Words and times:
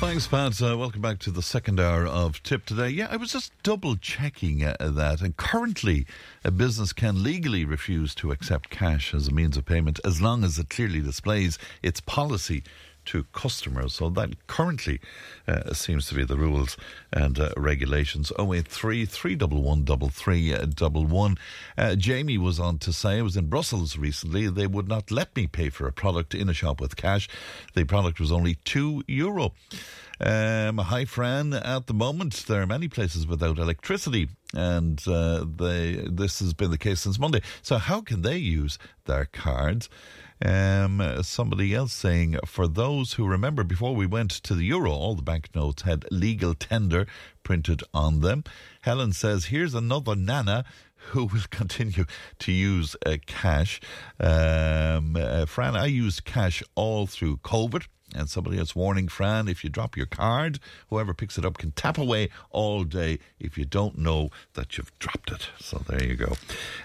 Thanks, 0.00 0.28
Pat. 0.28 0.62
Uh, 0.62 0.78
welcome 0.78 1.02
back 1.02 1.18
to 1.18 1.32
the 1.32 1.42
second 1.42 1.80
hour 1.80 2.06
of 2.06 2.40
Tipp 2.44 2.64
today. 2.64 2.88
Yeah, 2.88 3.08
I 3.10 3.16
was 3.16 3.32
just 3.32 3.50
double 3.64 3.96
checking 3.96 4.62
uh, 4.62 4.76
that. 4.80 5.20
And 5.20 5.36
currently, 5.36 6.06
a 6.44 6.52
business 6.52 6.92
can 6.92 7.24
legally 7.24 7.64
refuse 7.64 8.14
to 8.14 8.30
accept 8.30 8.70
cash 8.70 9.12
as 9.12 9.26
a 9.26 9.32
means 9.32 9.56
of 9.56 9.66
payment 9.66 9.98
as 10.04 10.22
long 10.22 10.44
as 10.44 10.56
it 10.56 10.70
clearly 10.70 11.00
displays 11.00 11.58
its 11.82 12.00
policy 12.00 12.62
to 13.08 13.24
customers. 13.32 13.94
So 13.94 14.10
that 14.10 14.46
currently 14.46 15.00
uh, 15.46 15.72
seems 15.72 16.06
to 16.08 16.14
be 16.14 16.24
the 16.24 16.36
rules 16.36 16.76
and 17.12 17.38
uh, 17.38 17.50
regulations. 17.56 18.30
083 18.38 19.06
311 19.06 20.10
3311. 20.10 21.38
Uh, 21.76 21.94
Jamie 21.96 22.38
was 22.38 22.60
on 22.60 22.78
to 22.78 22.92
say, 22.92 23.18
I 23.18 23.22
was 23.22 23.36
in 23.36 23.48
Brussels 23.48 23.96
recently, 23.96 24.48
they 24.48 24.66
would 24.66 24.88
not 24.88 25.10
let 25.10 25.34
me 25.34 25.46
pay 25.46 25.70
for 25.70 25.86
a 25.86 25.92
product 25.92 26.34
in 26.34 26.48
a 26.48 26.52
shop 26.52 26.80
with 26.80 26.96
cash. 26.96 27.28
The 27.74 27.84
product 27.84 28.20
was 28.20 28.30
only 28.30 28.56
two 28.64 29.02
euro. 29.06 29.54
Um, 30.20 30.78
hi, 30.78 31.04
Fran. 31.04 31.52
At 31.54 31.86
the 31.86 31.94
moment, 31.94 32.44
there 32.46 32.60
are 32.60 32.66
many 32.66 32.88
places 32.88 33.26
without 33.26 33.58
electricity, 33.58 34.28
and 34.52 35.00
uh, 35.06 35.44
they, 35.56 36.04
this 36.10 36.40
has 36.40 36.54
been 36.54 36.72
the 36.72 36.78
case 36.78 37.00
since 37.00 37.18
Monday. 37.20 37.40
So, 37.62 37.78
how 37.78 38.00
can 38.00 38.22
they 38.22 38.36
use 38.36 38.78
their 39.04 39.26
cards? 39.26 39.88
Um, 40.44 41.02
somebody 41.22 41.74
else 41.74 41.92
saying, 41.92 42.38
for 42.46 42.68
those 42.68 43.14
who 43.14 43.26
remember, 43.26 43.64
before 43.64 43.94
we 43.94 44.06
went 44.06 44.30
to 44.30 44.54
the 44.54 44.64
euro, 44.64 44.92
all 44.92 45.14
the 45.14 45.22
banknotes 45.22 45.82
had 45.82 46.06
legal 46.10 46.54
tender 46.54 47.06
printed 47.42 47.82
on 47.92 48.20
them. 48.20 48.44
Helen 48.82 49.12
says, 49.12 49.46
here's 49.46 49.74
another 49.74 50.14
nana 50.14 50.64
who 51.08 51.24
will 51.24 51.42
continue 51.50 52.04
to 52.38 52.52
use 52.52 52.96
uh, 53.04 53.16
cash. 53.26 53.80
Um, 54.20 55.16
uh, 55.16 55.46
Fran, 55.46 55.76
I 55.76 55.86
used 55.86 56.24
cash 56.24 56.62
all 56.74 57.06
through 57.06 57.38
COVID. 57.38 57.86
And 58.14 58.30
somebody 58.30 58.58
else 58.58 58.74
warning 58.74 59.06
Fran, 59.06 59.48
if 59.48 59.62
you 59.62 59.68
drop 59.68 59.94
your 59.94 60.06
card, 60.06 60.60
whoever 60.88 61.12
picks 61.12 61.36
it 61.36 61.44
up 61.44 61.58
can 61.58 61.72
tap 61.72 61.98
away 61.98 62.30
all 62.48 62.84
day 62.84 63.18
if 63.38 63.58
you 63.58 63.66
don't 63.66 63.98
know 63.98 64.30
that 64.54 64.78
you've 64.78 64.98
dropped 64.98 65.30
it. 65.30 65.50
So 65.58 65.82
there 65.86 66.02
you 66.02 66.14
go. 66.14 66.36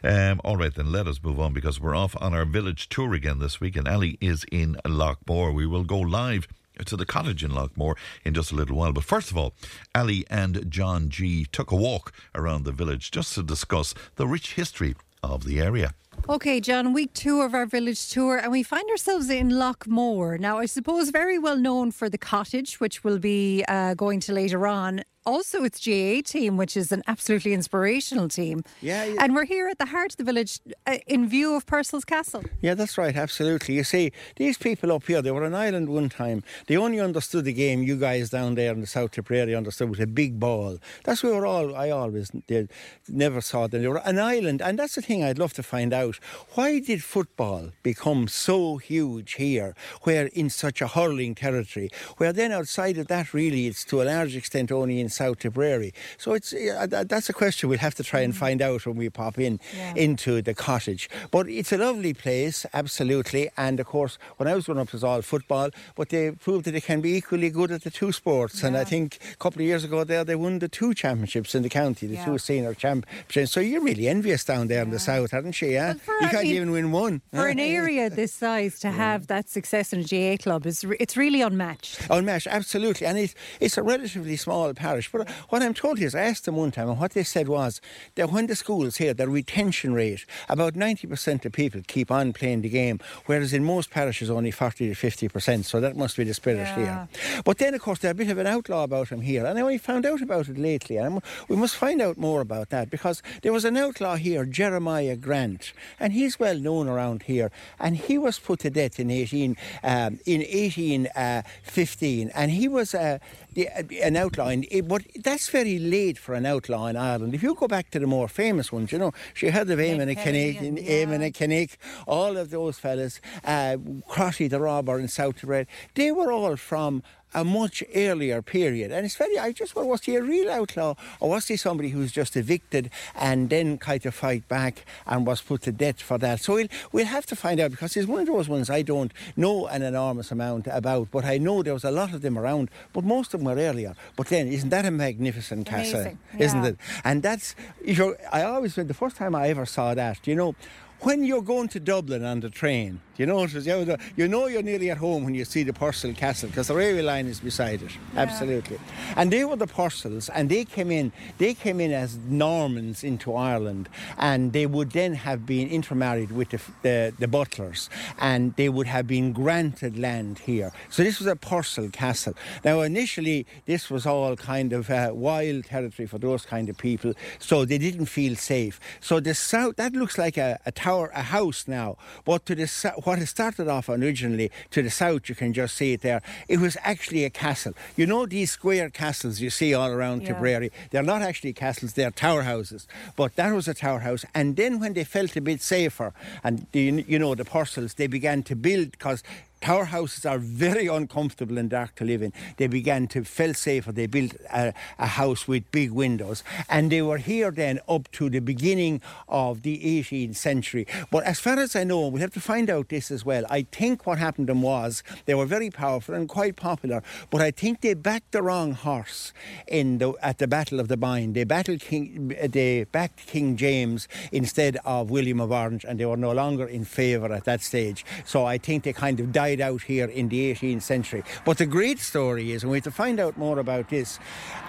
Um, 0.03 0.41
all 0.44 0.57
right, 0.57 0.75
then 0.75 0.91
let 0.91 1.07
us 1.07 1.23
move 1.23 1.39
on 1.39 1.53
because 1.53 1.79
we're 1.79 1.95
off 1.95 2.17
on 2.19 2.33
our 2.33 2.44
village 2.44 2.89
tour 2.89 3.13
again 3.13 3.39
this 3.39 3.61
week, 3.61 3.77
and 3.77 3.88
Ali 3.88 4.17
is 4.19 4.45
in 4.51 4.75
Loughmore. 4.83 5.53
We 5.53 5.66
will 5.66 5.85
go 5.85 5.99
live 5.99 6.45
to 6.85 6.95
the 6.95 7.05
cottage 7.05 7.43
in 7.43 7.52
Loughmore 7.52 7.95
in 8.23 8.33
just 8.33 8.52
a 8.52 8.55
little 8.55 8.77
while. 8.77 8.93
But 8.93 9.03
first 9.03 9.31
of 9.31 9.38
all, 9.38 9.53
Ali 9.93 10.25
and 10.29 10.69
John 10.69 11.09
G 11.09 11.45
took 11.52 11.71
a 11.71 11.75
walk 11.75 12.11
around 12.35 12.63
the 12.63 12.71
village 12.71 13.11
just 13.11 13.33
to 13.35 13.43
discuss 13.43 13.93
the 14.16 14.27
rich 14.27 14.53
history 14.53 14.95
of 15.21 15.45
the 15.45 15.59
area. 15.59 15.94
Okay, 16.29 16.61
John, 16.61 16.94
week 16.94 17.13
two 17.13 17.41
of 17.41 17.53
our 17.53 17.66
village 17.66 18.09
tour, 18.09 18.38
and 18.38 18.51
we 18.51 18.63
find 18.63 18.89
ourselves 18.89 19.29
in 19.29 19.49
Loughmore. 19.49 20.39
Now, 20.39 20.57
I 20.57 20.67
suppose 20.67 21.09
very 21.09 21.38
well 21.38 21.57
known 21.57 21.91
for 21.91 22.07
the 22.07 22.17
cottage, 22.17 22.79
which 22.79 23.03
we'll 23.03 23.19
be 23.19 23.63
uh, 23.67 23.94
going 23.95 24.19
to 24.21 24.33
later 24.33 24.66
on, 24.67 25.03
also 25.25 25.63
its 25.63 25.83
GAA 25.83 26.21
team, 26.25 26.57
which 26.57 26.75
is 26.75 26.91
an 26.91 27.03
absolutely 27.07 27.53
inspirational 27.53 28.27
team. 28.27 28.63
Yeah, 28.81 29.05
yeah. 29.05 29.16
And 29.19 29.35
we're 29.35 29.45
here 29.45 29.67
at 29.67 29.79
the 29.79 29.85
heart 29.88 30.11
of 30.13 30.17
the 30.17 30.23
village 30.23 30.59
uh, 30.85 30.97
in 31.07 31.27
view 31.27 31.55
of 31.55 31.66
Purcell's 31.66 32.05
Castle. 32.05 32.43
Yeah, 32.61 32.73
that's 32.73 32.97
right, 32.97 33.16
absolutely. 33.16 33.75
You 33.75 33.83
see, 33.83 34.11
these 34.35 34.57
people 34.57 34.91
up 34.91 35.05
here, 35.05 35.21
they 35.21 35.31
were 35.31 35.44
an 35.44 35.55
island 35.55 35.89
one 35.89 36.09
time. 36.09 36.44
They 36.67 36.77
only 36.77 36.99
understood 36.99 37.45
the 37.45 37.53
game 37.53 37.83
you 37.83 37.97
guys 37.97 38.29
down 38.29 38.55
there 38.55 38.73
in 38.73 38.81
the 38.81 38.88
South 38.88 39.11
Tipperary 39.11 39.55
understood 39.55 39.89
with 39.89 39.99
a 39.99 40.07
big 40.07 40.39
ball. 40.39 40.78
That's 41.03 41.23
where 41.23 41.34
we 41.34 41.40
were 41.40 41.45
all, 41.45 41.75
I 41.75 41.90
always 41.90 42.29
did, 42.47 42.72
never 43.07 43.41
saw 43.41 43.67
them. 43.67 43.81
They 43.81 43.88
were 43.88 44.01
an 44.05 44.19
island, 44.19 44.61
and 44.61 44.78
that's 44.78 44.95
the 44.95 45.01
thing 45.01 45.23
I'd 45.23 45.40
love 45.40 45.53
to 45.53 45.63
find 45.63 45.94
out. 45.94 46.17
Why 46.53 46.79
did 46.79 47.03
football 47.03 47.72
become 47.81 48.28
so 48.28 48.78
huge 48.78 49.34
here, 49.34 49.75
where 50.01 50.28
in 50.28 50.50
such 50.50 50.81
a 50.81 50.88
hurling 50.88 51.35
territory, 51.35 51.90
where 52.17 52.34
then 52.34 52.51
outside 52.51 52.97
of 52.97 53.07
that, 53.07 53.34
really, 53.34 53.67
it's 53.67 53.85
to 53.85 54.01
a 54.01 54.03
large 54.03 54.35
extent 54.35 54.72
only 54.72 55.00
in 55.00 55.09
South 55.13 55.40
Tipperary. 55.40 55.94
So 56.18 56.34
it's 56.34 56.53
uh, 56.53 56.88
that's 57.07 57.29
a 57.29 57.34
question 57.34 57.69
we'll 57.69 57.79
have 57.79 57.96
to 57.96 58.03
try 58.03 58.22
and 58.22 58.35
find 58.35 58.62
out 58.62 58.85
when 58.85 58.96
we 58.97 59.09
pop 59.09 59.38
in 59.40 59.59
Yeah. 59.75 59.94
into 59.96 60.41
the 60.41 60.53
cottage. 60.53 61.09
But 61.31 61.47
it's 61.47 61.72
a 61.72 61.78
lovely 61.78 62.13
place, 62.13 62.66
absolutely. 62.74 63.50
And 63.57 63.79
of 63.79 63.85
course, 63.88 64.18
when 64.38 64.47
I 64.47 64.56
was 64.56 64.66
growing 64.66 64.79
up, 64.81 64.88
it 64.88 64.94
was 64.94 65.03
all 65.03 65.22
football, 65.22 65.69
but 65.96 66.09
they 66.09 66.31
proved 66.31 66.66
that 66.66 66.72
they 66.72 66.81
can 66.81 67.02
be 67.02 67.16
equally 67.16 67.50
good 67.50 67.72
at 67.72 67.84
the 67.84 67.90
two 67.91 68.12
sports. 68.12 68.63
And 68.63 68.75
I 68.78 68.84
think 68.84 69.18
a 69.34 69.38
couple 69.38 69.62
of 69.62 69.68
years 69.68 69.84
ago 69.84 70.03
there, 70.03 70.23
they 70.23 70.35
won 70.35 70.59
the 70.59 70.68
two 70.68 70.94
championships 70.94 71.56
in 71.56 71.63
the 71.63 71.69
county, 71.69 72.07
the 72.07 72.16
Yeah. 72.16 72.25
two 72.25 72.38
senior 72.38 72.73
championships. 72.73 73.52
So 73.52 73.59
you're 73.59 73.81
really 73.81 74.07
envious 74.07 74.44
down 74.44 74.68
there 74.68 74.84
in 74.84 74.90
the 74.90 75.00
south, 75.00 75.34
aren't 75.34 75.62
you? 75.62 75.69
Yeah, 75.69 75.94
Well, 76.07 76.22
you 76.22 76.28
can't 76.29 76.44
mean, 76.44 76.56
even 76.56 76.72
win 76.72 76.91
one. 76.91 77.22
For 77.31 77.47
an 77.47 77.59
area 77.59 78.09
this 78.09 78.34
size 78.34 78.79
to 78.79 78.91
have 79.06 79.28
that 79.28 79.50
success 79.50 79.94
in 79.94 80.00
a 80.02 80.03
GAA 80.03 80.38
club 80.38 80.66
is 80.66 80.85
it's 81.00 81.16
really 81.18 81.41
unmatched. 81.41 82.00
Unmatched, 82.09 82.47
absolutely. 82.47 83.07
And 83.07 83.18
it, 83.18 83.34
it's 83.59 83.78
a 83.78 83.84
relatively 83.84 84.35
small 84.38 84.73
parish. 84.73 85.03
But 85.12 85.30
what 85.50 85.62
I'm 85.62 85.74
told 85.74 86.00
is, 86.00 86.16
I 86.16 86.22
asked 86.22 86.46
them 86.46 86.56
one 86.56 86.72
time, 86.72 86.90
and 86.90 87.00
what 87.00 87.12
they 87.12 87.24
said 87.24 87.47
was 87.47 87.81
that 88.16 88.31
when 88.31 88.47
the 88.47 88.56
schools 88.56 88.97
here, 88.97 89.14
the 89.14 89.28
retention 89.28 89.94
rate, 89.94 90.25
about 90.50 90.74
90% 90.74 91.46
of 91.46 91.52
people 91.52 91.81
keep 91.88 92.12
on 92.12 92.34
playing 92.34 92.62
the 92.62 92.69
game, 92.69 93.00
whereas 93.25 93.53
in 93.53 93.64
most 93.64 93.90
parishes, 93.90 94.30
only 94.30 94.52
40 94.52 94.94
to 94.94 94.96
50%. 94.96 95.66
So 95.66 95.80
that 95.80 95.96
must 95.96 96.18
be 96.18 96.24
the 96.24 96.34
spirit 96.34 96.68
Yeah. 96.68 96.75
here. 96.75 97.41
But 97.44 97.58
then, 97.58 97.74
of 97.74 97.81
course, 97.81 98.00
there's 98.00 98.12
a 98.12 98.16
bit 98.16 98.30
of 98.30 98.38
an 98.38 98.47
outlaw 98.47 98.84
about 98.84 99.09
him 99.09 99.22
here. 99.22 99.46
And 99.46 99.58
I 99.58 99.62
only 99.62 99.78
found 99.78 100.06
out 100.06 100.22
about 100.22 100.47
it 100.50 100.58
lately. 100.58 100.97
And 100.97 101.22
we 101.47 101.56
must 101.56 101.75
find 101.75 102.02
out 102.02 102.18
more 102.18 102.41
about 102.41 102.70
that 102.70 102.90
because 102.90 103.22
there 103.41 103.53
was 103.53 103.66
an 103.66 103.78
outlaw 103.78 104.16
here, 104.16 104.46
Jeremiah 104.46 105.16
Grant, 105.16 105.74
and 106.00 106.14
he's 106.14 106.40
well 106.40 106.58
known 106.58 106.88
around 106.88 107.24
here. 107.24 107.52
And 107.80 107.97
he 107.97 108.18
was 108.18 108.40
put 108.40 108.59
to 108.59 108.70
death 108.70 109.00
in 109.00 109.09
18, 109.12 109.58
um, 109.84 110.20
in 110.25 110.41
1815. 110.41 112.31
and 112.35 112.52
he 112.52 112.68
was 112.68 112.94
uh, 112.94 113.20
the, 113.53 113.68
an 114.02 114.16
outlaw. 114.16 114.50
But 114.93 115.07
that's 115.23 115.49
very 115.49 115.79
late 115.79 116.19
for 116.19 116.35
an 116.35 116.45
outlaw 116.45 116.85
in 116.85 116.95
Ireland. 116.95 117.33
If 117.33 117.41
you 117.41 117.55
go 117.55 117.67
back 117.67 117.89
to 117.89 117.99
the 117.99 118.05
more 118.05 118.27
famous 118.27 118.71
ones, 118.71 118.91
you 118.91 118.99
know, 118.99 119.11
she 119.33 119.47
had 119.47 119.67
of 119.71 119.79
Éamonn 119.79 120.03
an 120.03 120.15
Chnoic, 120.15 120.59
and- 120.61 120.77
Éamonn 120.77 121.25
an 121.25 121.31
Chnoic, 121.31 121.77
all 122.05 122.37
of 122.37 122.51
those 122.51 122.77
fellas, 122.77 123.19
uh, 123.43 123.77
Crotty 124.07 124.47
the 124.47 124.59
robber 124.59 124.99
in 124.99 125.07
South 125.07 125.43
Red, 125.43 125.65
they 125.95 126.11
were 126.11 126.31
all 126.31 126.57
from 126.57 127.01
a 127.33 127.44
much 127.44 127.83
earlier 127.95 128.41
period. 128.41 128.91
And 128.91 129.05
it's 129.05 129.16
very, 129.16 129.38
I 129.38 129.51
just 129.51 129.75
wonder, 129.75 129.89
was 129.89 130.03
he 130.03 130.16
a 130.16 130.21
real 130.21 130.49
outlaw 130.49 130.95
or 131.19 131.29
was 131.29 131.47
he 131.47 131.57
somebody 131.57 131.89
who 131.89 131.99
was 131.99 132.11
just 132.11 132.35
evicted 132.35 132.89
and 133.16 133.49
then 133.49 133.77
kind 133.77 134.05
of 134.05 134.13
fight 134.13 134.47
back 134.47 134.85
and 135.07 135.25
was 135.25 135.41
put 135.41 135.63
to 135.63 135.72
death 135.72 136.01
for 136.01 136.17
that? 136.19 136.41
So 136.41 136.55
we'll, 136.55 136.67
we'll 136.91 137.05
have 137.05 137.25
to 137.27 137.35
find 137.35 137.59
out 137.59 137.72
because 137.72 137.95
it's 137.97 138.07
one 138.07 138.22
of 138.22 138.27
those 138.27 138.49
ones 138.49 138.69
I 138.69 138.81
don't 138.81 139.11
know 139.35 139.67
an 139.67 139.81
enormous 139.81 140.31
amount 140.31 140.67
about, 140.67 141.09
but 141.11 141.25
I 141.25 141.38
know 141.38 141.63
there 141.63 141.73
was 141.73 141.83
a 141.83 141.91
lot 141.91 142.13
of 142.13 142.22
them 142.22 142.38
around, 142.38 142.69
but 142.93 143.03
most 143.03 143.33
of 143.33 143.39
them 143.39 143.53
were 143.53 143.61
earlier. 143.61 143.95
But 144.16 144.27
then, 144.27 144.47
isn't 144.47 144.69
that 144.69 144.85
a 144.85 144.91
magnificent 144.91 145.66
castle? 145.66 146.17
Isn't 146.38 146.66
it? 146.66 146.77
And 147.03 147.22
that's, 147.23 147.55
you 147.83 147.95
know, 147.95 148.16
I 148.31 148.43
always, 148.43 148.75
the 148.75 148.93
first 148.93 149.16
time 149.16 149.35
I 149.35 149.49
ever 149.49 149.66
saw 149.66 149.93
that, 149.93 150.25
you 150.27 150.35
know, 150.35 150.55
when 151.03 151.24
you're 151.24 151.41
going 151.41 151.68
to 151.69 151.80
Dublin 151.80 152.24
on 152.24 152.40
the 152.40 152.50
train, 152.50 153.02
you 153.18 153.25
know, 153.25 153.44
it 153.44 153.53
was- 153.53 153.68
you 153.68 153.86
know, 153.86 153.97
you 154.16 154.28
know 154.28 154.47
you're 154.47 154.64
nearly 154.64 154.90
at 154.90 154.97
home 154.97 155.24
when 155.25 155.36
you 155.36 155.46
see 155.46 155.62
the 155.64 155.74
Purcell 155.74 156.14
Castle 156.14 156.50
because 156.50 156.68
the 156.69 156.74
railway 156.75 157.02
line 157.02 157.28
is 157.28 157.40
beside 157.40 157.81
it. 157.84 157.91
Absolutely. 158.16 158.80
And 159.16 159.31
they 159.31 159.44
were 159.46 159.56
the 159.58 159.68
Purcells 159.68 160.30
and 160.34 160.50
they 160.50 160.64
came 160.66 160.91
in, 160.91 161.12
they 161.38 161.53
came 161.53 161.80
in 161.81 161.91
as 161.91 162.18
Normans 162.18 163.03
into 163.03 163.36
Ireland 163.36 163.90
and 164.18 164.53
they 164.53 164.66
would 164.66 164.91
then 164.91 165.14
have 165.14 165.46
been 165.46 165.68
intermarried 165.68 166.31
with 166.31 166.50
the, 166.50 166.62
the, 166.81 167.14
the 167.20 167.28
Butlers 167.28 167.90
and 168.20 168.56
they 168.56 168.70
would 168.70 168.88
have 168.88 169.06
been 169.06 169.34
granted 169.34 169.99
land 169.99 170.40
here. 170.40 170.72
So 170.90 171.03
this 171.03 171.20
was 171.20 171.28
a 171.28 171.35
Purcell 171.35 171.90
Castle. 171.90 172.34
Now 172.64 172.82
initially 172.82 173.46
this 173.66 173.90
was 173.91 174.06
all 174.06 174.35
kind 174.38 174.72
of 174.73 174.90
uh, 174.90 175.11
wild 175.14 175.66
territory 175.66 176.08
for 176.08 176.17
those 176.17 176.46
kind 176.46 176.70
of 176.70 176.78
people, 176.78 177.14
so 177.40 177.66
they 177.66 177.78
didn't 177.78 178.06
feel 178.06 178.35
safe. 178.35 178.79
So 179.02 179.20
the 179.20 179.34
south 179.35 179.76
that 179.76 179.94
looks 179.94 180.17
like 180.17 180.38
a, 180.38 180.59
a 180.66 180.72
tower, 180.72 180.92
a 181.13 181.22
house 181.23 181.67
now, 181.67 181.97
but 182.25 182.45
to 182.47 182.55
the 182.55 182.67
what 183.03 183.19
it 183.19 183.28
started 183.28 183.67
off 183.67 183.90
originally 183.90 184.51
to 184.72 184.81
the 184.81 184.90
south, 184.90 185.29
you 185.29 185.35
can 185.35 185.51
just 185.53 185.75
see 185.75 185.93
it 185.93 186.01
there. 186.01 186.22
It 186.47 186.59
was 186.59 186.78
actually 186.81 187.23
a 187.25 187.29
castle. 187.29 187.73
You 187.95 188.05
know 188.05 188.25
these 188.25 188.51
square 188.51 188.90
castles 188.90 189.40
you 189.41 189.49
see 189.49 189.73
all 189.73 189.90
around 189.90 190.22
Yeah. 190.22 190.29
Tipperary. 190.29 190.72
They're 190.91 191.03
not 191.13 191.22
actually 191.22 191.53
castles; 191.53 191.93
they're 191.93 192.11
tower 192.11 192.43
houses. 192.43 192.87
But 193.16 193.35
that 193.35 193.51
was 193.53 193.67
a 193.67 193.73
tower 193.73 193.99
house. 193.99 194.23
And 194.34 194.55
then 194.55 194.79
when 194.79 194.93
they 194.93 195.03
felt 195.03 195.35
a 195.35 195.41
bit 195.41 195.61
safer, 195.61 196.13
and 196.43 196.67
the, 196.72 197.03
you 197.07 197.19
know 197.19 197.35
the 197.35 197.46
Purcells, 197.46 197.96
they 197.96 198.07
began 198.07 198.43
to 198.43 198.55
build 198.55 198.91
because 198.91 199.23
tower 199.63 199.85
houses 199.85 200.25
are 200.25 200.39
very 200.39 200.87
uncomfortable 200.87 201.57
and 201.57 201.69
dark 201.69 201.95
to 201.95 202.03
live 202.03 202.21
in. 202.21 202.33
They 202.57 202.67
began 202.67 203.07
to 203.07 203.23
feel 203.23 203.53
safer. 203.53 203.93
They 203.93 204.07
built 204.07 204.35
a, 204.51 204.73
a 204.99 205.07
house 205.07 205.47
with 205.47 205.71
big 205.71 205.91
windows, 205.91 206.43
and 206.69 206.91
they 206.91 207.01
were 207.01 207.17
here 207.17 207.49
then 207.49 207.79
up 207.87 208.11
to 208.11 208.29
the 208.29 208.41
beginning 208.41 208.99
of 209.29 209.61
the 209.61 209.79
18th 209.79 210.35
century. 210.35 210.85
But 211.09 211.23
as 211.23 211.39
far 211.39 211.57
as 211.59 211.77
I 211.77 211.85
know, 211.85 212.09
we 212.09 212.19
have 212.19 212.33
to 212.33 212.41
find 212.41 212.69
out 212.69 212.89
this 212.89 213.09
as 213.09 213.23
well. 213.23 213.45
I 213.49 213.61
think 213.71 214.05
what 214.05 214.17
happened 214.17 214.47
to 214.47 214.53
them 214.53 214.61
was 214.61 215.01
they 215.27 215.33
were 215.33 215.45
very 215.45 215.69
powerful 215.69 216.13
and 216.13 216.27
quite 216.27 216.57
popular, 216.57 217.01
but 217.29 217.39
I 217.39 217.51
think 217.51 217.79
they 217.79 217.93
backed 217.93 218.33
the 218.33 218.41
wrong 218.43 218.73
horse 218.73 219.31
in 219.65 219.99
the, 219.99 220.13
at 220.21 220.39
the 220.39 220.47
Battle 220.47 220.81
of 220.81 220.89
the 220.89 220.97
Boyne. 220.97 221.31
They 221.31 221.45
battled 221.45 221.79
King, 221.79 222.35
they 222.49 222.83
backed 222.83 223.27
King 223.27 223.55
James 223.55 224.09
instead 224.33 224.77
of 224.83 225.09
William 225.09 225.39
of 225.39 225.53
Orange, 225.53 225.85
and 225.85 225.97
they 226.01 226.05
were 226.05 226.17
no 226.17 226.33
longer 226.33 226.67
in 226.67 226.83
favour 226.83 227.31
at 227.31 227.45
that 227.45 227.61
stage. 227.61 228.03
So 228.25 228.43
I 228.43 228.57
think 228.57 228.83
they 228.83 228.91
kind 228.91 229.21
of 229.21 229.31
died 229.31 229.53
out 229.61 229.84
here 229.84 230.05
in 230.05 230.29
the 230.29 230.53
18th 230.53 230.82
century. 230.82 231.23
But 231.46 231.58
the 231.58 231.66
great 231.66 232.00
story 232.00 232.52
is, 232.52 232.64
and 232.64 232.72
we 232.72 232.78
have 232.78 232.84
to 232.85 232.91
find 232.91 233.20
out 233.20 233.38
more 233.38 233.59
about 233.59 233.90
this. 233.90 234.20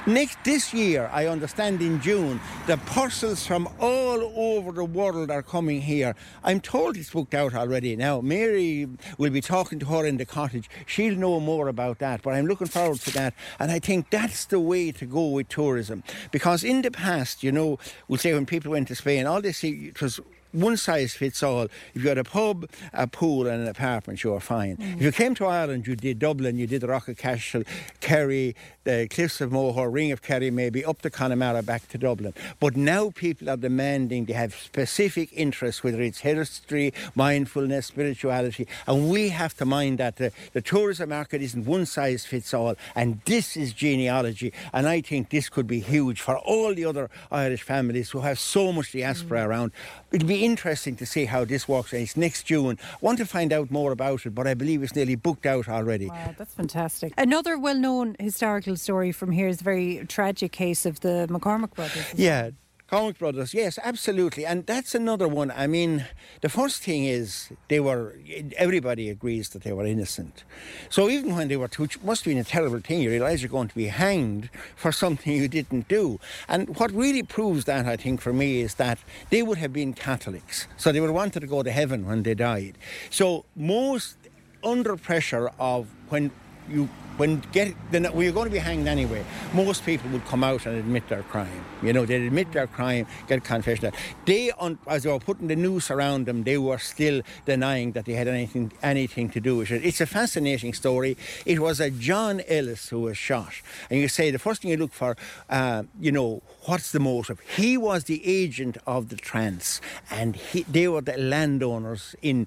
Next 0.07 0.39
this 0.45 0.75
year, 0.75 1.11
I 1.13 1.27
understand 1.27 1.81
in 1.81 2.01
June, 2.01 2.41
the 2.67 2.77
Purcells 2.77 3.47
from 3.47 3.69
all 3.81 4.33
over 4.37 4.73
the 4.73 4.85
world 4.85 5.31
are 5.31 5.43
coming 5.43 5.81
here. 5.81 6.15
I'm 6.43 6.61
told 6.61 6.97
it's 6.97 7.11
booked 7.11 7.35
out 7.35 7.55
already. 7.55 7.97
Now, 7.97 8.21
Mary 8.21 8.89
will 9.19 9.31
be 9.31 9.41
talking 9.41 9.79
to 9.79 9.87
her 9.87 10.05
in 10.05 10.17
the 10.17 10.27
cottage. 10.27 10.69
She'll 10.87 11.17
know 11.17 11.41
more 11.41 11.69
about 11.69 11.99
that, 12.01 12.23
but 12.23 12.35
I'm 12.35 12.47
looking 12.47 12.67
forward 12.67 13.01
to 13.01 13.13
that. 13.13 13.35
And 13.59 13.71
I 13.71 13.79
think 13.79 14.11
that's 14.11 14.45
the 14.45 14.61
way 14.61 14.93
to 14.93 15.07
go 15.07 15.29
with 15.29 15.49
tourism. 15.49 16.03
Because 16.31 16.65
in 16.65 16.83
the 16.83 16.91
past, 16.91 17.43
you 17.43 17.53
know, 17.53 17.79
we'll 18.09 18.19
say 18.19 18.35
when 18.35 18.47
people 18.47 18.73
went 18.73 18.89
to 18.89 18.95
Spain, 18.95 19.27
all 19.27 19.41
they 19.41 19.53
see 19.53 19.93
was 20.01 20.21
one 20.55 20.77
size 20.77 21.15
fits 21.15 21.43
all. 21.43 21.65
If 21.95 22.03
you 22.03 22.09
had 22.09 22.19
a 22.19 22.25
pub, 22.25 22.69
a 22.93 23.07
pool, 23.07 23.47
and 23.47 23.63
an 23.63 23.69
apartment, 23.69 24.23
you 24.23 24.31
were 24.31 24.41
fine. 24.41 24.77
Mm. 24.77 24.97
If 24.97 25.03
you 25.03 25.13
came 25.13 25.35
to 25.37 25.47
Ireland, 25.47 25.87
you 25.87 25.97
did 25.97 26.19
Dublin, 26.19 26.57
you 26.59 26.67
did 26.67 26.81
the 26.81 26.89
Rock 26.89 27.09
of 27.09 27.17
Cashel, 27.17 27.65
Kerry, 28.01 28.55
the 28.85 29.09
Cliffs 29.11 29.41
of 29.41 29.51
Moher, 29.51 29.91
Ring 29.91 30.13
of 30.13 30.23
Kerry, 30.23 30.51
maybe 30.51 30.85
up 30.85 31.03
to 31.03 31.11
Connemara, 31.11 31.63
back 31.63 31.89
to 31.89 31.99
Dublin. 31.99 32.35
But 32.61 32.77
now 32.77 33.11
people 33.11 33.51
are 33.51 33.57
demanding, 33.57 34.27
they 34.27 34.35
have 34.35 34.55
specific 34.55 35.31
interests, 35.33 35.83
whether 35.83 36.01
it's 36.01 36.21
history, 36.21 36.93
mindfulness, 37.15 37.87
spirituality, 37.87 38.69
and 38.87 39.11
we 39.11 39.31
have 39.31 39.57
to 39.57 39.65
mind 39.65 39.99
that 39.99 40.17
the, 40.17 40.33
the 40.53 40.61
tourism 40.61 41.09
market 41.09 41.43
isn't 41.43 41.65
one 41.65 41.87
size 41.87 42.25
fits 42.25 42.55
all, 42.55 42.77
and 42.95 43.21
this 43.25 43.57
is 43.57 43.73
genealogy, 43.73 44.53
and 44.73 44.87
I 44.87 45.01
think 45.01 45.31
this 45.31 45.49
could 45.49 45.67
be 45.67 45.81
huge 45.81 46.21
for 46.21 46.39
all 46.39 46.75
the 46.75 46.85
other 46.85 47.11
Irish 47.33 47.63
families 47.63 48.11
who 48.11 48.21
have 48.21 48.39
so 48.39 48.73
much 48.73 48.93
diaspora 48.93 49.41
mm. 49.41 49.47
around. 49.47 49.73
It'd 50.13 50.29
be 50.29 50.44
interesting 50.45 50.97
to 50.97 51.07
see 51.07 51.25
how 51.25 51.45
this 51.45 51.67
works. 51.67 51.93
It's 51.93 52.17
next 52.17 52.45
June. 52.45 52.79
Want 53.01 53.19
to 53.19 53.27
find 53.27 53.53
out 53.53 53.71
more 53.71 53.93
about 53.93 54.27
it, 54.27 54.35
but 54.35 54.47
I 54.47 54.55
believe 54.55 54.83
it's 54.83 54.95
nearly 54.95 55.15
booked 55.15 55.47
out 55.47 55.69
already. 55.69 56.09
Wow, 56.09 56.35
that's 56.37 56.55
fantastic. 56.55 57.15
Another 57.17 57.59
well 57.59 57.77
known 57.77 58.17
historical 58.21 58.77
story 58.77 59.13
from 59.13 59.33
here 59.33 59.49
is 59.49 59.61
a 59.61 59.65
very 59.65 60.05
tragic 60.07 60.53
case 60.53 60.85
of 60.85 61.01
the 61.01 61.27
McCormick 61.31 61.75
brothers. 61.75 62.15
Yeah, 62.15 62.51
Cormack 62.87 63.19
Brothers, 63.19 63.55
yes, 63.55 63.79
absolutely. 63.83 64.45
And 64.45 64.67
that's 64.67 64.95
another 64.95 65.27
one. 65.27 65.51
I 65.51 65.67
mean, 65.67 66.05
the 66.43 66.51
first 66.51 66.83
thing 66.83 67.07
is 67.07 67.51
they 67.69 67.81
were, 67.81 68.15
everybody 68.59 69.09
agrees 69.09 69.49
that 69.51 69.63
they 69.63 69.73
were 69.73 69.87
innocent. 69.87 70.45
So 70.91 71.09
even 71.09 71.35
when 71.35 71.49
they 71.49 71.57
were, 71.57 71.71
which 71.79 72.01
must 72.03 72.25
have 72.25 72.31
been 72.33 72.39
a 72.39 72.45
terrible 72.45 72.81
thing, 72.81 73.01
you 73.01 73.11
realise 73.11 73.41
you're 73.41 73.49
going 73.49 73.69
to 73.69 73.75
be 73.75 73.87
hanged 73.87 74.51
for 74.77 74.93
something 74.93 75.33
you 75.33 75.49
didn't 75.49 75.89
do. 75.89 76.21
And 76.47 76.77
what 76.77 76.93
really 76.93 77.23
proves 77.23 77.65
that, 77.65 77.87
I 77.87 77.97
think, 77.97 78.21
for 78.21 78.35
me, 78.35 78.61
is 78.61 78.75
that 78.75 78.99
they 79.31 79.43
would 79.43 79.59
have 79.59 79.73
been 79.73 79.95
Catholics. 79.95 80.69
So 80.77 80.93
they 80.93 81.01
would 81.01 81.09
have 81.09 81.17
wanted 81.17 81.41
to 81.41 81.47
go 81.47 81.63
to 81.63 81.73
heaven 81.73 82.07
when 82.07 82.23
they 82.23 82.35
died. 82.35 82.77
So 83.09 83.47
most 83.57 84.17
under 84.63 84.97
pressure 84.97 85.51
of 85.59 85.89
when 86.11 86.31
you 86.69 86.89
when 87.17 87.43
get 87.53 87.75
when 87.91 88.21
you're 88.21 88.33
going 88.33 88.47
to 88.47 88.53
be 88.53 88.59
hanged 88.59 88.89
anyway, 88.89 89.25
most 89.53 89.85
people 89.85 90.11
would 90.11 90.25
come 90.27 90.43
out 90.43 90.67
and 90.67 90.77
admit 90.77 91.09
their 91.09 91.23
crime. 91.23 91.65
You 91.83 91.93
know, 91.93 92.05
they'd 92.07 92.27
admit 92.27 92.53
their 92.53 92.67
crime, 92.67 93.07
get 93.29 93.45
confession. 93.45 93.93
They, 94.25 94.51
as 94.87 95.03
they 95.05 95.11
were 95.11 95.19
putting 95.19 95.49
the 95.49 95.57
noose 95.57 95.91
around 95.91 96.27
them, 96.27 96.43
they 96.45 96.59
were 96.59 96.79
still 96.79 97.23
denying 97.47 97.93
that 97.93 98.07
they 98.07 98.15
had 98.15 98.29
anything 98.29 98.73
anything 98.83 99.29
to 99.31 99.41
do 99.41 99.57
with 99.59 99.71
it. 99.71 99.85
It's 99.85 100.01
a 100.01 100.07
fascinating 100.07 100.75
story. 100.75 101.17
It 101.47 101.61
was 101.61 101.81
a 101.81 101.91
John 101.91 102.41
Ellis 102.49 102.89
who 102.89 103.03
was 103.03 103.17
shot, 103.17 103.55
and 103.91 104.01
you 104.01 104.09
say 104.09 104.31
the 104.31 104.39
first 104.39 104.63
thing 104.63 104.71
you 104.71 104.77
look 104.77 104.93
for, 104.93 105.17
uh, 105.51 105.85
you 106.01 106.11
know, 106.11 106.43
what's 106.65 106.93
the 106.93 107.01
motive? 107.01 107.41
He 107.41 107.77
was 107.77 108.05
the 108.05 108.23
agent 108.25 108.79
of 108.87 109.09
the 109.09 109.17
Trants, 109.17 109.81
and 110.11 110.37
he, 110.37 110.63
they 110.63 110.89
were 110.89 111.03
the 111.03 111.17
landowners 111.19 112.17
in 112.23 112.47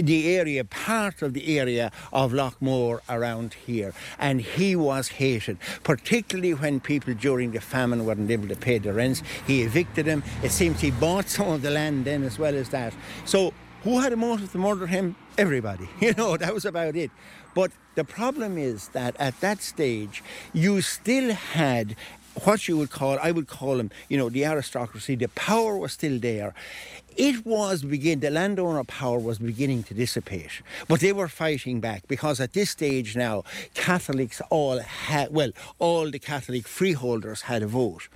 the 0.00 0.36
area, 0.36 0.64
part 0.64 1.22
of 1.22 1.34
the 1.34 1.58
area 1.58 1.90
of 2.12 2.32
Loughmore 2.32 3.00
around 3.08 3.54
here 3.66 3.92
and 4.18 4.40
he 4.40 4.76
was 4.76 5.08
hated, 5.08 5.58
particularly 5.82 6.54
when 6.54 6.80
people 6.80 7.14
during 7.14 7.52
the 7.52 7.60
famine 7.60 8.04
weren't 8.04 8.30
able 8.30 8.48
to 8.48 8.56
pay 8.56 8.78
their 8.78 8.94
rents. 8.94 9.22
He 9.46 9.62
evicted 9.62 10.06
them. 10.06 10.22
It 10.42 10.50
seems 10.50 10.80
he 10.80 10.90
bought 10.90 11.28
some 11.28 11.48
of 11.48 11.62
the 11.62 11.70
land 11.70 12.04
then 12.04 12.22
as 12.22 12.38
well 12.38 12.54
as 12.54 12.68
that. 12.70 12.94
So 13.24 13.52
who 13.82 14.00
had 14.00 14.12
a 14.12 14.16
motive 14.16 14.50
to 14.52 14.58
murder 14.58 14.86
him? 14.86 15.16
Everybody. 15.38 15.88
You 16.00 16.12
know, 16.14 16.36
that 16.36 16.54
was 16.54 16.64
about 16.64 16.96
it. 16.96 17.10
But 17.54 17.72
the 17.94 18.04
problem 18.04 18.58
is 18.58 18.88
that 18.88 19.16
at 19.18 19.40
that 19.40 19.62
stage, 19.62 20.22
you 20.52 20.82
still 20.82 21.32
had 21.32 21.96
what 22.44 22.68
you 22.68 22.76
would 22.76 22.90
call, 22.90 23.18
I 23.20 23.30
would 23.30 23.46
call 23.46 23.78
them, 23.78 23.90
you 24.08 24.18
know, 24.18 24.28
the 24.28 24.44
aristocracy. 24.44 25.14
The 25.14 25.28
power 25.28 25.76
was 25.76 25.92
still 25.92 26.18
there 26.18 26.54
it 27.16 27.46
was 27.46 27.82
begin 27.82 28.20
the 28.20 28.30
landowner 28.30 28.84
power 28.84 29.18
was 29.18 29.38
beginning 29.38 29.82
to 29.84 29.94
dissipate, 29.94 30.62
but 30.88 31.00
they 31.00 31.12
were 31.12 31.28
fighting 31.28 31.80
back 31.80 32.06
because 32.08 32.40
at 32.40 32.52
this 32.52 32.70
stage 32.70 33.16
now 33.16 33.42
Catholics 33.74 34.42
all 34.50 34.78
had 34.80 35.32
well 35.32 35.50
all 35.78 36.10
the 36.10 36.18
Catholic 36.18 36.68
freeholders 36.68 37.42
had 37.42 37.62
a 37.62 37.66
vote. 37.66 38.08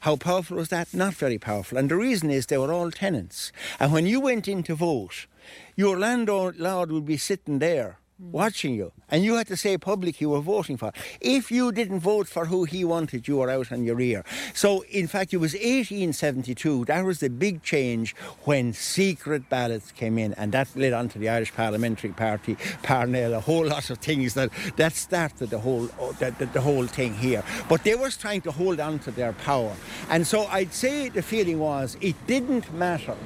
How 0.00 0.16
powerful 0.16 0.58
was 0.58 0.68
that? 0.68 0.94
Not 0.94 1.14
very 1.14 1.38
powerful. 1.38 1.78
And 1.78 1.90
the 1.90 1.96
reason 1.96 2.30
is 2.30 2.46
they 2.46 2.58
were 2.58 2.72
all 2.72 2.90
tenants. 2.90 3.50
And 3.80 3.92
when 3.92 4.06
you 4.06 4.20
went 4.20 4.46
in 4.46 4.62
to 4.64 4.74
vote, 4.74 5.26
your 5.74 5.98
landlord 5.98 6.58
would 6.60 7.06
be 7.06 7.16
sitting 7.16 7.58
there 7.58 7.98
Hmm. 8.18 8.30
watching 8.30 8.74
you, 8.74 8.92
and 9.10 9.22
you 9.22 9.34
had 9.34 9.46
to 9.48 9.58
say 9.58 9.76
public 9.76 10.22
you 10.22 10.30
were 10.30 10.40
voting 10.40 10.78
for. 10.78 10.90
If 11.20 11.50
you 11.50 11.70
didn't 11.70 12.00
vote 12.00 12.26
for 12.28 12.46
who 12.46 12.64
he 12.64 12.82
wanted, 12.82 13.28
you 13.28 13.36
were 13.36 13.50
out 13.50 13.70
on 13.70 13.84
your 13.84 14.00
ear. 14.00 14.24
So, 14.54 14.84
in 14.90 15.06
fact, 15.06 15.34
it 15.34 15.36
was 15.36 15.52
1872. 15.52 16.86
That 16.86 17.04
was 17.04 17.20
the 17.20 17.28
big 17.28 17.62
change 17.62 18.16
when 18.44 18.72
secret 18.72 19.50
ballots 19.50 19.92
came 19.92 20.16
in, 20.16 20.32
and 20.34 20.50
that 20.52 20.74
led 20.74 20.94
on 20.94 21.10
to 21.10 21.18
the 21.18 21.28
Irish 21.28 21.52
Parliamentary 21.52 22.12
Party, 22.12 22.56
Parnell, 22.82 23.34
a 23.34 23.40
whole 23.40 23.66
lot 23.66 23.90
of 23.90 23.98
things 23.98 24.32
that 24.32 24.48
that 24.76 24.94
started 24.94 25.50
the 25.50 25.58
whole 25.58 25.84
uh, 26.00 26.12
the, 26.12 26.34
the, 26.38 26.46
the 26.46 26.60
whole 26.62 26.86
thing 26.86 27.12
here. 27.12 27.44
But 27.68 27.84
they 27.84 27.96
were 27.96 28.08
trying 28.08 28.40
to 28.42 28.50
hold 28.50 28.80
on 28.80 28.98
to 29.00 29.10
their 29.10 29.34
power, 29.34 29.76
and 30.08 30.26
so 30.26 30.46
I'd 30.46 30.72
say 30.72 31.10
the 31.10 31.22
feeling 31.22 31.58
was 31.58 31.98
it 32.00 32.16
didn't 32.26 32.72
matter 32.72 33.16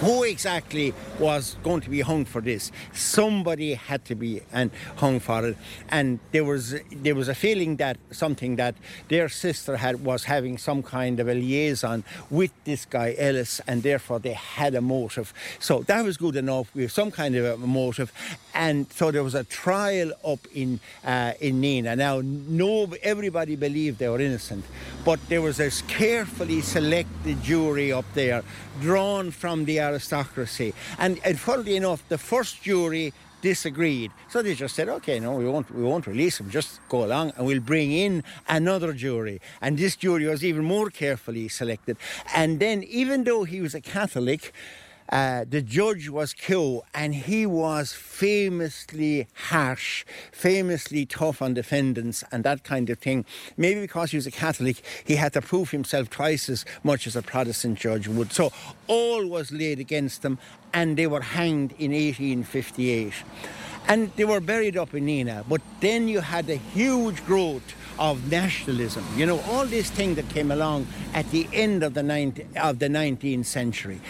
who 0.00 0.22
exactly 0.24 0.94
was 1.18 1.56
going 1.62 1.80
to 1.82 1.90
be 1.90 2.00
hung 2.00 2.24
for 2.24 2.40
this? 2.40 2.72
Somebody 2.92 3.74
had 3.74 4.04
to 4.06 4.14
be 4.14 4.42
and 4.52 4.70
hung 4.96 5.20
for 5.20 5.46
it, 5.46 5.56
and 5.88 6.18
there 6.32 6.44
was 6.44 6.74
there 6.90 7.14
was 7.14 7.28
a 7.28 7.34
feeling 7.34 7.76
that 7.76 7.96
something 8.10 8.56
that 8.56 8.74
their 9.08 9.28
sister 9.28 9.76
had 9.76 10.04
was 10.04 10.24
having 10.24 10.58
some 10.58 10.82
kind 10.82 11.20
of 11.20 11.28
a 11.28 11.34
liaison 11.34 12.04
with 12.30 12.52
this 12.64 12.84
guy 12.84 13.14
Ellis, 13.18 13.60
and 13.66 13.82
therefore 13.82 14.18
they 14.18 14.32
had 14.32 14.74
a 14.74 14.80
motive. 14.80 15.32
So 15.58 15.82
that 15.84 16.04
was 16.04 16.16
good 16.16 16.36
enough. 16.36 16.74
We 16.74 16.82
have 16.82 16.92
some 16.92 17.10
kind 17.10 17.36
of 17.36 17.62
a 17.62 17.66
motive, 17.66 18.12
and 18.54 18.90
so 18.92 19.10
there 19.10 19.22
was 19.22 19.34
a 19.34 19.44
trial 19.44 20.12
up 20.24 20.40
in 20.54 20.80
uh, 21.04 21.32
in 21.40 21.60
Nenagh. 21.60 21.96
Now, 21.96 22.20
no, 22.22 22.92
everybody 23.02 23.56
believed 23.56 23.98
they 23.98 24.08
were 24.08 24.20
innocent, 24.20 24.64
but 25.04 25.20
there 25.28 25.42
was 25.42 25.60
a 25.60 25.70
carefully 25.86 26.60
selected 26.60 27.42
jury 27.42 27.92
up 27.92 28.06
there, 28.14 28.42
drawn 28.80 29.30
from 29.30 29.64
the 29.64 29.80
aristocracy. 29.82 30.74
And, 30.98 31.20
and 31.24 31.38
funnily 31.38 31.76
enough, 31.76 32.08
the 32.08 32.18
first 32.18 32.62
jury 32.62 33.12
disagreed. 33.42 34.10
So 34.30 34.40
they 34.40 34.54
just 34.54 34.74
said, 34.74 34.88
okay, 34.88 35.20
no, 35.20 35.32
we 35.34 35.44
won't, 35.44 35.70
we 35.74 35.82
won't 35.82 36.06
release 36.06 36.40
him, 36.40 36.48
just 36.48 36.80
go 36.88 37.04
along 37.04 37.32
and 37.36 37.46
we'll 37.46 37.60
bring 37.60 37.92
in 37.92 38.22
another 38.48 38.92
jury. 38.92 39.40
And 39.60 39.76
this 39.76 39.96
jury 39.96 40.26
was 40.26 40.44
even 40.44 40.64
more 40.64 40.88
carefully 40.88 41.48
selected. 41.48 41.96
And 42.34 42.60
then, 42.60 42.84
even 42.84 43.24
though 43.24 43.44
he 43.44 43.60
was 43.60 43.74
a 43.74 43.80
Catholic, 43.80 44.52
uh, 45.12 45.44
the 45.46 45.60
judge 45.60 46.08
was 46.08 46.32
Keogh, 46.32 46.84
and 46.94 47.14
he 47.14 47.44
was 47.44 47.92
famously 47.92 49.28
harsh, 49.34 50.06
famously 50.32 51.04
tough 51.04 51.42
on 51.42 51.52
defendants 51.52 52.24
and 52.32 52.42
that 52.44 52.64
kind 52.64 52.88
of 52.88 52.98
thing. 52.98 53.26
Maybe 53.58 53.82
because 53.82 54.12
he 54.12 54.16
was 54.16 54.26
a 54.26 54.30
Catholic, 54.30 54.82
he 55.04 55.16
had 55.16 55.34
to 55.34 55.42
prove 55.42 55.70
himself 55.70 56.08
twice 56.08 56.48
as 56.48 56.64
much 56.82 57.06
as 57.06 57.14
a 57.14 57.20
Protestant 57.20 57.78
judge 57.78 58.08
would. 58.08 58.32
So 58.32 58.52
all 58.86 59.26
was 59.26 59.52
laid 59.52 59.80
against 59.80 60.22
them, 60.22 60.38
and 60.72 60.96
they 60.96 61.06
were 61.06 61.20
hanged 61.20 61.72
in 61.72 61.92
1858. 61.92 63.12
And 63.88 64.10
they 64.16 64.24
were 64.24 64.40
buried 64.40 64.78
up 64.78 64.94
in 64.94 65.04
Nenagh. 65.04 65.44
But 65.46 65.60
then 65.80 66.08
you 66.08 66.20
had 66.20 66.48
a 66.48 66.56
huge 66.56 67.22
growth 67.26 67.74
of 67.98 68.30
nationalism. 68.30 69.04
You 69.16 69.26
know, 69.26 69.40
all 69.40 69.66
this 69.66 69.90
thing 69.90 70.14
that 70.16 70.28
came 70.28 70.50
along 70.50 70.86
at 71.14 71.30
the 71.30 71.48
end 71.52 71.82
of 71.82 71.94
the 71.94 72.02
19, 72.02 72.48
of 72.56 72.78
the 72.78 72.88
19th 72.88 73.46
century. 73.46 74.00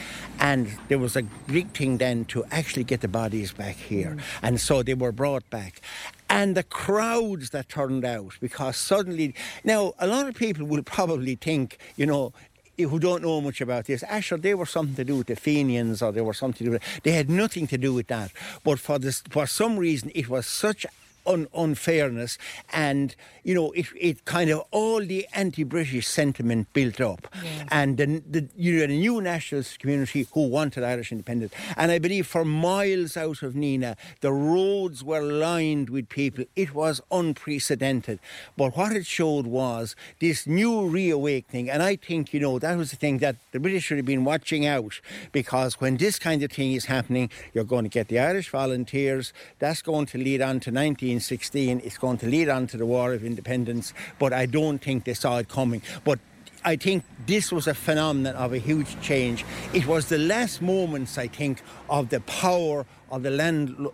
And 0.41 0.69
there 0.89 0.99
was 0.99 1.17
a 1.17 1.23
big 1.23 1.71
thing 1.71 1.99
then 1.99 2.25
to 2.27 2.45
actually 2.51 2.85
get 2.85 3.01
the 3.01 3.09
bodies 3.09 3.53
back 3.53 3.77
here. 3.77 4.17
Mm. 4.17 4.23
And 4.43 4.61
so 4.61 4.83
they 4.83 4.95
were 4.95 5.13
brought 5.13 5.49
back. 5.51 5.81
And 6.29 6.57
the 6.57 6.63
crowds 6.63 7.51
that 7.51 7.69
turned 7.69 8.05
out 8.05 8.37
because 8.41 8.77
suddenly, 8.77 9.35
now 9.65 9.93
a 9.99 10.07
lot 10.07 10.27
of 10.27 10.35
people 10.35 10.67
will 10.67 10.83
probably 10.83 11.35
think, 11.35 11.79
you 11.97 12.07
know, 12.07 12.33
who 12.79 12.99
don't 12.99 13.23
know 13.23 13.41
much 13.41 13.61
about 13.61 13.85
this, 13.85 14.03
actually 14.09 14.41
they 14.41 14.55
were 14.55 14.67
something 14.67 14.95
to 14.97 15.05
do 15.05 15.17
with 15.17 15.27
the 15.27 15.37
Fenians 15.37 16.03
or 16.03 16.11
they 16.11 16.21
were 16.21 16.35
something 16.35 16.59
to 16.59 16.65
do 16.65 16.71
with 16.73 17.03
They 17.03 17.13
had 17.13 17.29
nothing 17.29 17.67
to 17.69 17.79
do 17.79 17.93
with 17.93 18.09
that. 18.09 18.33
But 18.65 18.79
for 18.79 18.99
this, 18.99 19.23
for 19.31 19.47
some 19.47 19.77
reason, 19.77 20.11
it 20.15 20.29
was 20.29 20.47
such 20.47 20.87
un- 21.27 21.49
unfairness. 21.55 22.39
And 22.73 23.15
you 23.45 23.55
know 23.55 23.73
it, 23.73 23.87
it 23.99 24.25
kind 24.25 24.51
of 24.51 24.65
all 24.71 25.01
the 25.01 25.27
anti-british 25.35 26.07
sentiment 26.07 26.73
built 26.73 27.01
up. 27.01 27.27
And 27.71 27.97
the, 27.97 28.23
the 28.29 28.49
you 28.57 28.79
know 28.79 28.87
the 28.87 28.99
new 28.99 29.21
nationalist 29.21 29.79
community 29.79 30.27
who 30.33 30.49
wanted 30.49 30.85
irish 30.85 31.13
independence. 31.13 31.53
And 31.77 31.91
i 31.91 31.99
believe 31.99 32.27
for 32.27 32.45
miles 32.45 33.17
out 33.17 33.43
of 33.43 33.55
Nenagh 33.55 33.97
the 34.21 34.33
roads 34.33 35.03
were 35.03 35.23
lined 35.23 35.91
with 35.91 36.09
people. 36.09 36.45
It 36.57 36.75
was 36.75 37.01
unprecedented. 37.11 38.21
But 38.57 38.77
what 38.77 38.93
it 38.93 39.07
showed 39.07 39.47
was 39.47 39.97
this 40.21 40.47
new 40.47 40.87
reawakening. 40.87 41.71
And 41.71 41.83
i 41.83 41.97
think 41.97 42.33
you 42.33 42.41
know 42.41 42.59
that 42.59 42.77
was 42.77 42.91
the 42.91 42.97
thing 42.97 43.19
that 43.19 43.37
the 43.53 43.61
british 43.61 43.85
should 43.85 43.97
have 43.99 44.07
been 44.07 44.25
watching 44.25 44.67
out. 44.67 45.01
Because 45.33 45.81
when 45.81 45.97
this 45.97 46.19
kind 46.19 46.43
of 46.43 46.53
thing 46.53 46.73
is 46.73 46.87
happening 46.87 47.31
you're 47.53 47.65
going 47.65 47.85
to 47.85 47.89
get 47.89 48.09
the 48.09 48.19
irish 48.19 48.51
volunteers. 48.51 49.33
That's 49.59 49.83
going 49.83 50.07
to 50.07 50.19
lead 50.19 50.43
on 50.43 50.61
to 50.61 50.71
1916 51.13 51.81
it's 51.85 51.99
going 51.99 52.19
to 52.19 52.27
lead 52.27 52.49
on 52.49 52.67
to 52.67 52.77
the 52.77 52.87
war 52.87 53.13
of 53.13 53.25
independence 53.25 53.93
but 54.19 54.33
i 54.33 54.47
don't 54.47 54.79
think 54.79 55.05
they 55.05 55.15
saw 55.15 55.39
it 55.39 55.49
coming 55.49 55.83
but 56.05 56.19
I 56.65 56.77
think 56.77 57.03
this 57.27 57.51
was 57.51 57.67
a 57.67 57.75
phenomenon 57.75 58.37
of 58.37 58.53
a 58.53 58.59
huge 58.59 59.01
change. 59.01 59.45
It 59.75 59.85
was 59.89 60.09
the 60.09 60.19
last 60.19 60.63
moments, 60.63 61.19
I 61.19 61.27
think, 61.27 61.61
of 61.91 62.11
the 62.11 62.21
power 62.21 62.87
of 63.11 63.25
the 63.25 63.33
land 63.33 63.89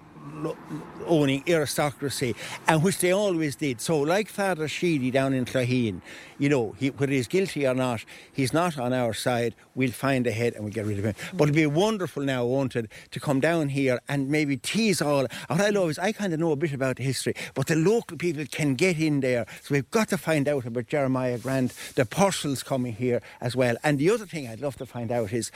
owning 1.06 1.42
aristocracy, 1.46 2.34
and 2.66 2.82
which 2.82 2.98
they 2.98 3.12
always 3.12 3.56
did. 3.56 3.80
So, 3.80 3.98
like 3.98 4.28
Father 4.28 4.68
Sheehy 4.68 5.10
down 5.10 5.32
in 5.32 5.44
Clogheen, 5.44 6.00
you 6.38 6.48
know, 6.48 6.72
he, 6.78 6.90
whether 6.90 7.12
he's 7.12 7.26
guilty 7.26 7.66
or 7.66 7.74
not, 7.74 8.04
he's 8.32 8.52
not 8.52 8.78
on 8.78 8.92
our 8.92 9.12
side. 9.12 9.54
We'll 9.74 9.90
find 9.90 10.26
a 10.26 10.32
head 10.32 10.54
and 10.54 10.64
we'll 10.64 10.72
get 10.72 10.86
rid 10.86 10.98
of 10.98 11.04
him. 11.04 11.14
But 11.34 11.44
it'd 11.44 11.54
be 11.54 11.66
wonderful 11.66 12.22
now, 12.22 12.44
won't 12.44 12.76
it, 12.76 12.90
to 13.10 13.20
come 13.20 13.40
down 13.40 13.70
here 13.70 14.00
and 14.08 14.28
maybe 14.28 14.56
tease 14.56 15.02
all. 15.02 15.26
What 15.48 15.60
I 15.60 15.70
love 15.70 15.90
is 15.90 15.98
I 15.98 16.12
kind 16.12 16.32
of 16.32 16.40
know 16.40 16.52
a 16.52 16.56
bit 16.56 16.72
about 16.72 16.98
history, 16.98 17.34
but 17.54 17.66
the 17.66 17.76
local 17.76 18.16
people 18.16 18.44
can 18.50 18.74
get 18.74 18.98
in 18.98 19.20
there. 19.20 19.46
So 19.62 19.74
we've 19.74 19.90
got 19.90 20.08
to 20.08 20.18
find 20.18 20.48
out 20.48 20.66
about 20.66 20.86
Jeremiah 20.86 21.38
Grant, 21.38 21.74
the 21.94 22.04
Purcells 22.04 22.64
coming 22.64 22.94
here 22.94 23.20
as 23.40 23.56
well. 23.56 23.76
And 23.82 23.98
the 23.98 24.10
other 24.10 24.26
thing 24.26 24.48
I'd 24.48 24.60
love 24.60 24.76
to 24.76 24.86
find 24.86 25.10
out 25.10 25.32
is 25.32 25.50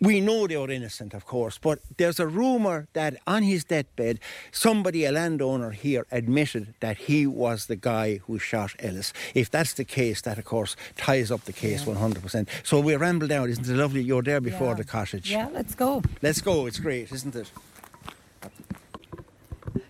we 0.00 0.20
know 0.20 0.46
they 0.46 0.56
were 0.56 0.70
innocent, 0.70 1.14
of 1.14 1.24
course, 1.26 1.58
but 1.58 1.80
there's 1.96 2.20
a 2.20 2.26
rumour 2.26 2.86
that 2.92 3.16
on 3.26 3.42
his 3.42 3.64
deathbed, 3.64 4.20
somebody, 4.52 5.04
a 5.04 5.12
landowner 5.12 5.70
here, 5.70 6.06
admitted 6.12 6.74
that 6.80 6.96
he 6.98 7.26
was 7.26 7.66
the 7.66 7.76
guy 7.76 8.18
who 8.26 8.38
shot 8.38 8.74
Ellis. 8.78 9.12
If 9.34 9.50
that's 9.50 9.72
the 9.74 9.84
case, 9.84 10.20
that 10.22 10.38
of 10.38 10.44
course 10.44 10.76
ties 10.96 11.30
up 11.30 11.42
the 11.44 11.52
case 11.52 11.84
100%. 11.84 12.48
So 12.62 12.80
we 12.80 12.94
ramble 12.96 13.26
down, 13.26 13.48
isn't 13.50 13.68
it 13.68 13.76
lovely? 13.76 14.02
You're 14.02 14.22
there 14.22 14.40
before 14.40 14.68
Yeah. 14.68 14.74
the 14.74 14.84
cottage. 14.84 15.30
Yeah, 15.30 15.48
let's 15.52 15.74
go. 15.74 16.02
Let's 16.22 16.40
go, 16.40 16.66
it's 16.66 16.78
great, 16.78 17.10
isn't 17.12 17.34
it? 17.34 17.50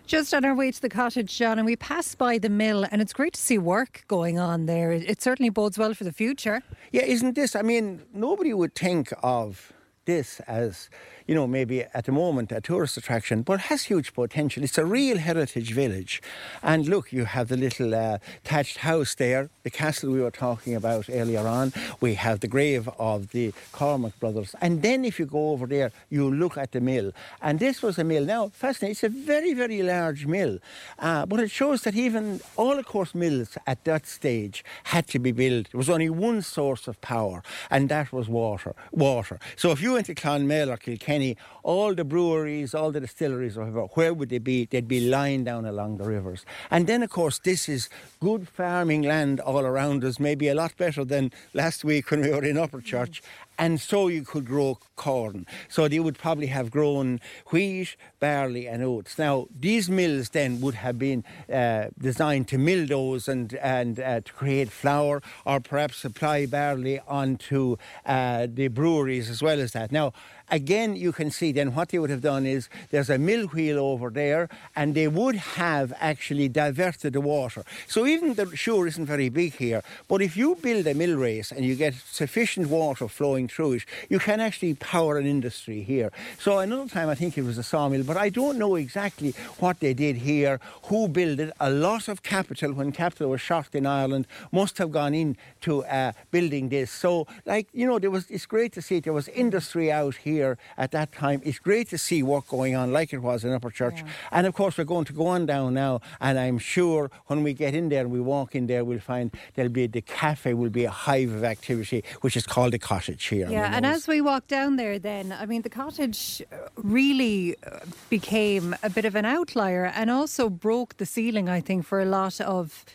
Just 0.07 0.33
on 0.33 0.43
our 0.43 0.55
way 0.55 0.71
to 0.71 0.81
the 0.81 0.89
cottage, 0.89 1.37
John, 1.37 1.59
and 1.59 1.67
we 1.67 1.75
passed 1.75 2.17
by 2.17 2.39
the 2.39 2.49
mill, 2.49 2.83
and 2.89 2.99
it's 2.99 3.13
great 3.13 3.33
to 3.33 3.39
see 3.41 3.59
work 3.59 4.05
going 4.07 4.39
on 4.39 4.65
there. 4.65 4.91
It, 4.91 5.07
it 5.07 5.21
certainly 5.21 5.51
bodes 5.51 5.77
well 5.77 5.93
for 5.93 6.03
the 6.03 6.11
future. 6.11 6.63
Yeah, 6.91 7.03
isn't 7.03 7.35
this? 7.35 7.55
I 7.55 7.61
mean, 7.61 8.01
nobody 8.11 8.51
would 8.51 8.73
think 8.73 9.13
of 9.21 9.71
this 10.09 10.39
as, 10.41 10.89
you 11.29 11.35
know, 11.35 11.45
maybe 11.45 11.83
at 11.93 12.05
the 12.05 12.11
moment 12.11 12.51
a 12.51 12.59
tourist 12.59 12.97
attraction, 12.97 13.43
but 13.43 13.59
has 13.69 13.83
huge 13.83 14.15
potential. 14.15 14.63
It's 14.63 14.79
a 14.79 14.83
real 14.83 15.19
heritage 15.19 15.73
village. 15.73 16.23
And 16.63 16.87
look, 16.87 17.13
you 17.13 17.25
have 17.25 17.49
the 17.49 17.55
little 17.55 17.93
uh, 17.93 18.17
thatched 18.43 18.77
house 18.77 19.13
there, 19.13 19.51
the 19.61 19.69
castle 19.69 20.09
we 20.09 20.21
were 20.21 20.31
talking 20.31 20.73
about 20.73 21.07
earlier 21.07 21.45
on. 21.47 21.71
We 22.01 22.15
have 22.15 22.39
the 22.39 22.47
grave 22.47 22.89
of 22.97 23.29
the 23.29 23.53
Cormack 23.71 24.19
brothers. 24.19 24.55
And 24.59 24.81
then 24.81 25.05
if 25.05 25.19
you 25.19 25.27
go 25.27 25.51
over 25.51 25.67
there, 25.67 25.91
you 26.09 26.33
look 26.33 26.57
at 26.57 26.71
the 26.71 26.81
mill. 26.81 27.11
And 27.43 27.59
this 27.59 27.83
was 27.83 27.99
a 27.99 28.03
mill. 28.03 28.25
Now, 28.25 28.49
fascinating, 28.49 28.93
it's 28.93 29.03
a 29.03 29.09
very, 29.09 29.53
very 29.53 29.83
large 29.83 30.25
mill. 30.25 30.57
Uh, 30.97 31.27
but 31.27 31.39
it 31.39 31.51
shows 31.51 31.83
that 31.83 31.93
even 31.93 32.41
all, 32.57 32.79
of 32.79 32.87
course, 32.87 33.13
mills 33.13 33.55
at 33.67 33.83
that 33.83 34.07
stage 34.07 34.65
had 34.85 35.05
to 35.09 35.19
be 35.19 35.31
built. 35.31 35.67
There 35.71 35.77
was 35.77 35.91
only 35.91 36.09
one 36.09 36.41
source 36.41 36.87
of 36.87 36.99
power, 37.01 37.43
and 37.69 37.87
that 37.89 38.11
was 38.11 38.27
water. 38.27 38.73
Water. 38.91 39.39
So 39.55 39.69
if 39.69 39.79
you 39.79 39.93
went 39.93 40.07
to 40.07 40.15
Clonmel 40.15 40.71
or 40.71 40.77
Kilkenny, 40.77 41.18
all 41.63 41.93
the 41.93 42.03
breweries, 42.03 42.73
all 42.73 42.91
the 42.91 42.99
distilleries, 42.99 43.57
or 43.57 43.61
whatever, 43.61 43.81
where 43.93 44.13
would 44.13 44.29
they 44.29 44.39
be? 44.39 44.65
They'd 44.65 44.87
be 44.87 45.01
lying 45.09 45.43
down 45.43 45.65
along 45.65 45.97
the 45.97 46.05
rivers. 46.05 46.45
And 46.71 46.87
then, 46.87 47.03
of 47.03 47.09
course, 47.09 47.39
this 47.39 47.69
is 47.69 47.89
good 48.19 48.47
farming 48.47 49.03
land 49.03 49.39
all 49.39 49.65
around 49.65 50.03
us, 50.03 50.19
maybe 50.19 50.47
a 50.47 50.55
lot 50.55 50.75
better 50.77 51.05
than 51.05 51.31
last 51.53 51.83
week 51.83 52.09
when 52.11 52.21
we 52.21 52.29
were 52.29 52.43
in 52.43 52.55
Upperchurch. 52.55 53.21
And 53.57 53.81
so 53.81 54.07
you 54.07 54.23
could 54.23 54.45
grow 54.45 54.77
corn. 54.95 55.45
So 55.67 55.89
they 55.89 55.99
would 55.99 56.17
probably 56.17 56.47
have 56.47 56.71
grown 56.71 57.19
wheat, 57.47 57.97
barley, 58.21 58.67
and 58.67 58.81
oats. 58.81 59.19
Now, 59.19 59.47
these 59.59 59.89
mills 59.89 60.29
then 60.29 60.61
would 60.61 60.75
have 60.75 60.97
been 60.97 61.25
uh, 61.53 61.87
designed 61.99 62.47
to 62.49 62.57
mill 62.57 62.87
those 62.87 63.27
and, 63.27 63.53
and 63.55 63.99
uh, 63.99 64.21
to 64.21 64.31
create 64.31 64.71
flour 64.71 65.21
or 65.45 65.59
perhaps 65.59 65.97
supply 65.97 66.45
barley 66.45 67.01
onto 67.05 67.75
uh, 68.05 68.47
the 68.49 68.69
breweries 68.69 69.29
as 69.29 69.41
well 69.41 69.59
as 69.59 69.73
that. 69.73 69.91
Now, 69.91 70.13
again, 70.51 70.95
you 70.95 71.11
can 71.11 71.31
see 71.31 71.51
then 71.51 71.73
what 71.73 71.89
they 71.89 71.99
would 71.99 72.09
have 72.09 72.21
done 72.21 72.45
is 72.45 72.69
there's 72.91 73.09
a 73.09 73.17
mill 73.17 73.47
wheel 73.47 73.79
over 73.79 74.09
there, 74.09 74.49
and 74.75 74.95
they 74.95 75.07
would 75.07 75.35
have 75.35 75.93
actually 75.99 76.47
diverted 76.49 77.13
the 77.13 77.21
water. 77.21 77.63
So 77.87 78.05
even 78.05 78.33
the 78.33 78.55
shore 78.55 78.87
isn't 78.87 79.05
very 79.05 79.29
big 79.29 79.55
here, 79.55 79.83
but 80.07 80.21
if 80.21 80.35
you 80.37 80.55
build 80.55 80.87
a 80.87 80.93
mill 80.93 81.17
race 81.17 81.51
and 81.51 81.65
you 81.65 81.75
get 81.75 81.93
sufficient 81.93 82.69
water 82.69 83.07
flowing 83.07 83.47
through 83.47 83.73
it, 83.73 83.85
you 84.09 84.19
can 84.19 84.39
actually 84.39 84.73
power 84.75 85.17
an 85.17 85.25
industry 85.25 85.81
here. 85.81 86.11
So 86.39 86.59
another 86.59 86.89
time 86.89 87.09
I 87.09 87.15
think 87.15 87.37
it 87.37 87.43
was 87.43 87.57
a 87.57 87.63
sawmill, 87.63 88.03
but 88.03 88.17
I 88.17 88.29
don't 88.29 88.57
know 88.57 88.75
exactly 88.75 89.33
what 89.59 89.79
they 89.79 89.93
did 89.93 90.17
here, 90.17 90.59
who 90.83 91.07
built 91.07 91.39
it. 91.39 91.53
A 91.59 91.69
lot 91.69 92.07
of 92.07 92.23
capital 92.23 92.73
when 92.73 92.91
capital 92.91 93.29
was 93.29 93.41
shot 93.41 93.67
in 93.73 93.85
Ireland 93.85 94.27
must 94.51 94.77
have 94.77 94.91
gone 94.91 95.13
into 95.13 95.83
uh, 95.85 96.13
building 96.31 96.69
this. 96.69 96.91
So 96.91 97.27
like 97.45 97.67
you 97.73 97.85
know, 97.85 97.99
there 97.99 98.11
was 98.11 98.29
it's 98.29 98.45
great 98.45 98.73
to 98.73 98.81
see 98.81 98.99
there 98.99 99.13
was 99.13 99.27
industry 99.29 99.91
out 99.91 100.15
here 100.15 100.38
at 100.77 100.91
that 100.91 101.11
time. 101.11 101.41
It's 101.43 101.59
great 101.59 101.89
to 101.89 101.97
see 101.97 102.23
work 102.23 102.47
going 102.47 102.75
on 102.75 102.91
like 102.91 103.13
it 103.13 103.19
was 103.19 103.43
in 103.43 103.51
Upperchurch. 103.57 104.05
And 104.31 104.47
of 104.47 104.53
course 104.53 104.77
we're 104.77 104.83
going 104.95 105.05
to 105.05 105.13
go 105.13 105.27
on 105.27 105.45
down 105.45 105.73
now 105.73 106.01
and 106.19 106.39
I'm 106.39 106.59
sure 106.59 107.11
when 107.27 107.43
we 107.43 107.53
get 107.53 107.73
in 107.73 107.89
there 107.89 108.01
and 108.01 108.11
we 108.11 108.19
walk 108.19 108.55
in 108.55 108.67
there 108.67 108.83
we'll 108.83 108.99
find 108.99 109.31
there'll 109.55 109.71
be 109.71 109.87
the 109.87 110.01
cafe 110.01 110.53
will 110.53 110.69
be 110.69 110.85
a 110.85 110.91
hive 110.91 111.31
of 111.31 111.43
activity 111.43 112.03
which 112.21 112.35
is 112.35 112.45
called 112.45 112.73
the 112.73 112.79
cottage 112.79 113.25
here. 113.25 113.49
Yeah, 113.49 113.75
and 113.75 113.85
as 113.85 114.07
we 114.07 114.21
walk 114.21 114.47
down 114.47 114.75
there, 114.75 114.99
then, 114.99 115.31
I 115.31 115.45
mean, 115.45 115.61
the 115.61 115.69
cottage 115.69 116.41
uh, 116.51 116.55
really 116.75 117.55
uh, 117.65 117.79
became 118.09 118.75
a 118.83 118.89
bit 118.89 119.05
of 119.05 119.15
an 119.15 119.25
outlier 119.25 119.85
and 119.85 120.09
also 120.09 120.49
broke 120.49 120.97
the 120.97 121.05
ceiling, 121.05 121.49
I 121.49 121.61
think, 121.61 121.85
for 121.85 121.99
a 122.01 122.05
lot 122.05 122.39
of 122.41 122.85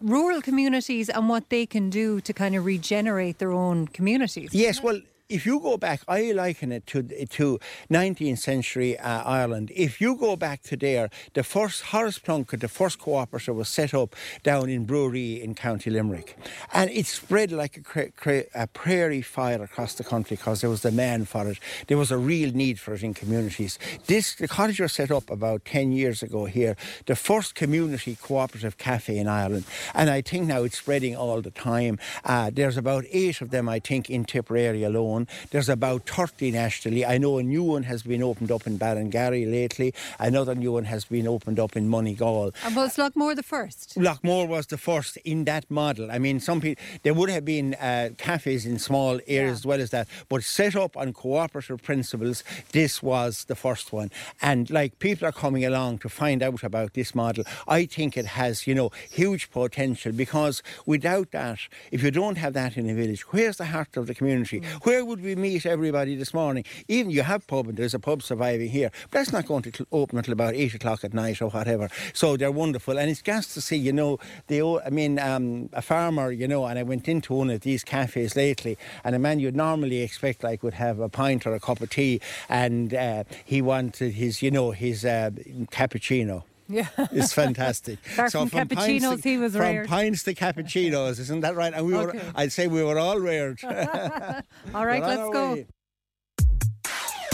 rural 0.00 0.40
communities 0.40 1.08
and 1.08 1.28
what 1.28 1.50
they 1.50 1.66
can 1.66 1.90
do 1.90 2.20
to 2.20 2.32
kind 2.32 2.54
of 2.56 2.64
regenerate 2.64 3.38
their 3.38 3.52
own 3.52 3.88
communities. 3.88 4.54
Yes, 4.54 4.82
well, 4.82 5.00
if 5.32 5.46
you 5.46 5.60
go 5.60 5.76
back, 5.78 6.02
I 6.06 6.32
liken 6.32 6.72
it 6.72 6.86
to 6.88 7.02
to 7.02 7.58
19th 7.90 8.38
century 8.38 8.98
uh, 8.98 9.22
Ireland. 9.24 9.72
If 9.74 10.00
you 10.00 10.14
go 10.14 10.36
back 10.36 10.62
to 10.64 10.76
there, 10.76 11.08
the 11.32 11.42
first 11.42 11.84
Horace 11.84 12.18
Plunkett, 12.18 12.60
the 12.60 12.68
first 12.68 12.98
cooperative, 12.98 13.56
was 13.56 13.68
set 13.68 13.94
up 13.94 14.14
down 14.42 14.68
in 14.68 14.84
Bruree 14.84 15.40
in 15.42 15.54
County 15.54 15.90
Limerick, 15.90 16.36
and 16.72 16.90
it 16.90 17.06
spread 17.06 17.50
like 17.50 17.78
a, 17.78 17.80
cra- 17.80 18.12
cra- 18.12 18.44
a 18.54 18.66
prairie 18.66 19.22
fire 19.22 19.62
across 19.62 19.94
the 19.94 20.04
country 20.04 20.36
because 20.36 20.60
there 20.60 20.70
was 20.70 20.82
demand 20.82 21.28
for 21.28 21.48
it. 21.48 21.58
There 21.86 21.96
was 21.98 22.10
a 22.10 22.18
real 22.18 22.52
need 22.52 22.78
for 22.78 22.92
it 22.92 23.02
in 23.02 23.14
communities. 23.14 23.78
This 24.06 24.34
the 24.34 24.48
cottage 24.48 24.80
was 24.80 24.92
set 24.92 25.10
up 25.10 25.30
about 25.30 25.64
10 25.64 25.92
years 25.92 26.22
ago 26.22 26.44
here, 26.44 26.76
the 27.06 27.16
first 27.16 27.54
community 27.54 28.16
cooperative 28.20 28.76
cafe 28.76 29.16
in 29.16 29.28
Ireland, 29.28 29.64
and 29.94 30.10
I 30.10 30.20
think 30.20 30.46
now 30.46 30.62
it's 30.64 30.78
spreading 30.78 31.16
all 31.16 31.40
the 31.40 31.50
time. 31.50 31.98
Uh, 32.24 32.50
there's 32.52 32.76
about 32.76 33.04
eight 33.10 33.40
of 33.40 33.50
them, 33.50 33.68
I 33.68 33.78
think, 33.78 34.10
in 34.10 34.24
Tipperary 34.24 34.82
alone. 34.84 35.21
Town. 35.26 35.48
There's 35.50 35.68
about 35.68 36.06
30 36.08 36.50
nationally. 36.52 37.04
I 37.04 37.18
know 37.18 37.38
a 37.38 37.42
new 37.42 37.62
one 37.62 37.84
has 37.84 38.02
been 38.02 38.22
opened 38.22 38.50
up 38.50 38.66
in 38.66 38.78
Ballingarry 38.78 39.50
lately. 39.50 39.94
Another 40.18 40.54
new 40.54 40.72
one 40.72 40.84
has 40.84 41.04
been 41.04 41.26
opened 41.26 41.58
up 41.58 41.76
in 41.76 41.88
Moneygall. 41.88 42.54
And 42.64 42.76
was 42.76 42.96
Loughmore 42.96 43.34
the 43.36 43.42
first? 43.42 43.96
Loughmore 43.96 44.48
was 44.48 44.66
the 44.66 44.78
first 44.78 45.16
in 45.18 45.44
that 45.44 45.70
model. 45.70 46.10
I 46.10 46.18
mean, 46.18 46.40
some 46.40 46.60
people 46.60 46.82
there 47.02 47.14
would 47.14 47.30
have 47.30 47.44
been 47.44 47.74
uh, 47.74 48.10
cafes 48.18 48.66
in 48.66 48.78
small 48.78 49.20
areas 49.26 49.42
Yeah. 49.42 49.52
as 49.52 49.66
well 49.66 49.80
as 49.80 49.90
that, 49.90 50.08
but 50.28 50.42
set 50.44 50.76
up 50.76 50.96
on 50.96 51.12
cooperative 51.12 51.82
principles. 51.82 52.44
This 52.72 53.02
was 53.02 53.44
the 53.44 53.54
first 53.56 53.92
one, 53.92 54.10
and 54.40 54.70
like 54.70 54.98
people 54.98 55.26
are 55.28 55.32
coming 55.32 55.64
along 55.64 55.98
to 55.98 56.08
find 56.08 56.42
out 56.42 56.62
about 56.62 56.94
this 56.94 57.14
model. 57.14 57.44
I 57.66 57.86
think 57.86 58.16
it 58.16 58.26
has, 58.26 58.66
you 58.66 58.74
know, 58.74 58.90
huge 59.10 59.50
potential 59.50 60.12
because 60.12 60.62
without 60.86 61.30
that, 61.32 61.58
if 61.90 62.02
you 62.02 62.10
don't 62.10 62.38
have 62.38 62.52
that 62.54 62.76
in 62.76 62.88
a 62.88 62.94
village, 62.94 63.22
where's 63.32 63.56
the 63.56 63.66
heart 63.66 63.96
of 63.96 64.06
the 64.06 64.14
community? 64.14 64.62
Where 64.82 65.01
would 65.04 65.22
we 65.22 65.34
meet 65.34 65.66
everybody 65.66 66.14
this 66.14 66.32
morning? 66.34 66.64
Even 66.88 67.10
you 67.10 67.22
have 67.22 67.46
pub, 67.46 67.68
and 67.68 67.76
there's 67.76 67.94
a 67.94 67.98
pub 67.98 68.22
surviving 68.22 68.68
here, 68.68 68.90
but 69.10 69.18
that's 69.18 69.32
not 69.32 69.46
going 69.46 69.62
to 69.62 69.72
cl- 69.72 69.86
open 69.92 70.18
until 70.18 70.32
about 70.32 70.54
eight 70.54 70.74
o'clock 70.74 71.04
at 71.04 71.12
night 71.12 71.40
or 71.42 71.48
whatever. 71.48 71.88
So 72.12 72.36
they're 72.36 72.52
wonderful, 72.52 72.98
and 72.98 73.10
it's 73.10 73.22
gas 73.22 73.52
to 73.54 73.60
see, 73.60 73.76
you 73.76 73.92
know, 73.92 74.18
the 74.46 74.62
I 74.62 74.90
mean, 74.90 75.18
um, 75.18 75.68
a 75.72 75.82
farmer, 75.82 76.30
you 76.30 76.46
know, 76.46 76.66
and 76.66 76.78
I 76.78 76.82
went 76.82 77.08
into 77.08 77.34
one 77.34 77.50
of 77.50 77.60
these 77.62 77.84
cafes 77.84 78.36
lately, 78.36 78.78
and 79.04 79.14
a 79.14 79.18
man 79.18 79.40
you'd 79.40 79.56
normally 79.56 80.00
expect 80.00 80.42
like 80.42 80.62
would 80.62 80.74
have 80.74 81.00
a 81.00 81.08
pint 81.08 81.46
or 81.46 81.54
a 81.54 81.60
cup 81.60 81.80
of 81.80 81.90
tea, 81.90 82.20
and 82.48 82.94
uh, 82.94 83.24
he 83.44 83.62
wanted 83.62 84.14
his, 84.14 84.42
you 84.42 84.50
know, 84.50 84.70
his 84.70 85.04
uh, 85.04 85.30
cappuccino. 85.70 86.44
Yeah. 86.72 86.88
It's 87.12 87.32
fantastic. 87.32 87.98
Apart 88.14 88.32
from 88.32 88.50
pints 88.50 88.74
cappuccinos, 88.74 89.22
to, 89.22 89.28
he 89.28 89.36
was 89.38 89.52
from 89.52 89.60
reared. 89.62 89.88
pints 89.88 90.22
to 90.24 90.34
cappuccinos, 90.34 91.18
isn't 91.20 91.40
that 91.40 91.54
right? 91.54 91.72
And 91.74 91.86
we 91.86 91.94
Okay. 91.94 92.18
were, 92.18 92.24
I'd 92.34 92.52
say 92.52 92.66
we 92.66 92.82
were 92.82 92.98
all 92.98 93.18
reared. 93.18 93.60
All 94.74 94.86
right, 94.86 95.02
let's 95.02 95.30
go. 95.32 95.52
way. 95.54 95.66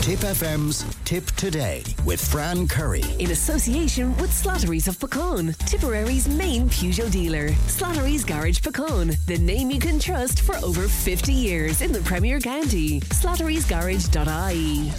Tipp 0.01 0.21
FM's 0.21 0.85
Tipp 1.05 1.27
Today 1.33 1.83
with 2.07 2.19
Fran 2.31 2.67
Curry. 2.67 3.03
in 3.19 3.31
association 3.33 4.17
with 4.17 4.31
Slattery's 4.31 4.89
of 4.89 4.97
Puckane, 4.99 5.55
Tipperary's 5.67 6.27
main 6.29 6.69
Peugeot 6.71 7.11
dealer. 7.13 7.49
Slattery's 7.67 8.25
Garage 8.25 8.61
Puckane, 8.61 9.23
the 9.27 9.37
name 9.39 9.71
you 9.71 9.79
can 9.79 9.99
trust 9.99 10.41
for 10.41 10.57
over 10.65 10.89
50 10.89 11.33
years 11.33 11.83
in 11.83 11.93
the 11.93 12.01
Premier 12.01 12.41
County. 12.41 13.01
Slattery'sGarage.ie. 13.01 14.93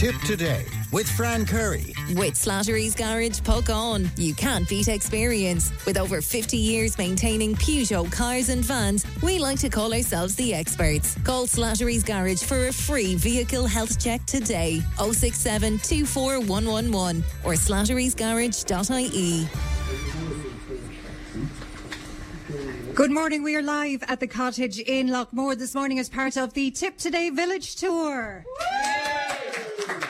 Tipp 0.00 0.16
Today 0.24 0.64
with 0.92 1.06
Fran 1.10 1.44
Curry. 1.44 1.92
With 2.14 2.32
Slattery's 2.32 2.94
Garage, 2.94 3.40
Puckane. 3.40 4.08
You 4.16 4.32
can't 4.32 4.66
beat 4.66 4.88
experience. 4.88 5.72
With 5.84 5.98
over 5.98 6.22
50 6.22 6.56
years 6.56 6.96
maintaining 6.96 7.54
Peugeot 7.56 8.10
cars 8.10 8.48
and 8.48 8.64
vans, 8.64 9.04
we 9.22 9.38
like 9.38 9.58
to 9.58 9.68
call 9.68 9.92
ourselves 9.92 10.34
the 10.36 10.54
experts. 10.54 11.18
Call 11.22 11.46
Slattery's 11.46 12.02
Garage 12.02 12.42
for 12.42 12.68
a 12.68 12.72
free 12.72 13.14
vehicle 13.14 13.66
health 13.66 14.02
check 14.02 14.24
today. 14.24 14.80
067 14.96 15.76
24111 15.80 17.22
or 17.44 17.52
slatterysgarage.ie. 17.52 19.48
Good 22.94 23.10
morning. 23.10 23.42
We 23.42 23.54
are 23.54 23.62
live 23.62 24.02
at 24.08 24.18
the 24.18 24.26
cottage 24.26 24.78
in 24.78 25.08
Loughmore 25.08 25.58
this 25.58 25.74
morning 25.74 25.98
as 25.98 26.08
part 26.08 26.38
of 26.38 26.54
the 26.54 26.70
Tipp 26.70 26.96
Today 26.96 27.28
Village 27.28 27.76
Tour. 27.76 28.46
Thank 29.86 30.04
you. 30.04 30.09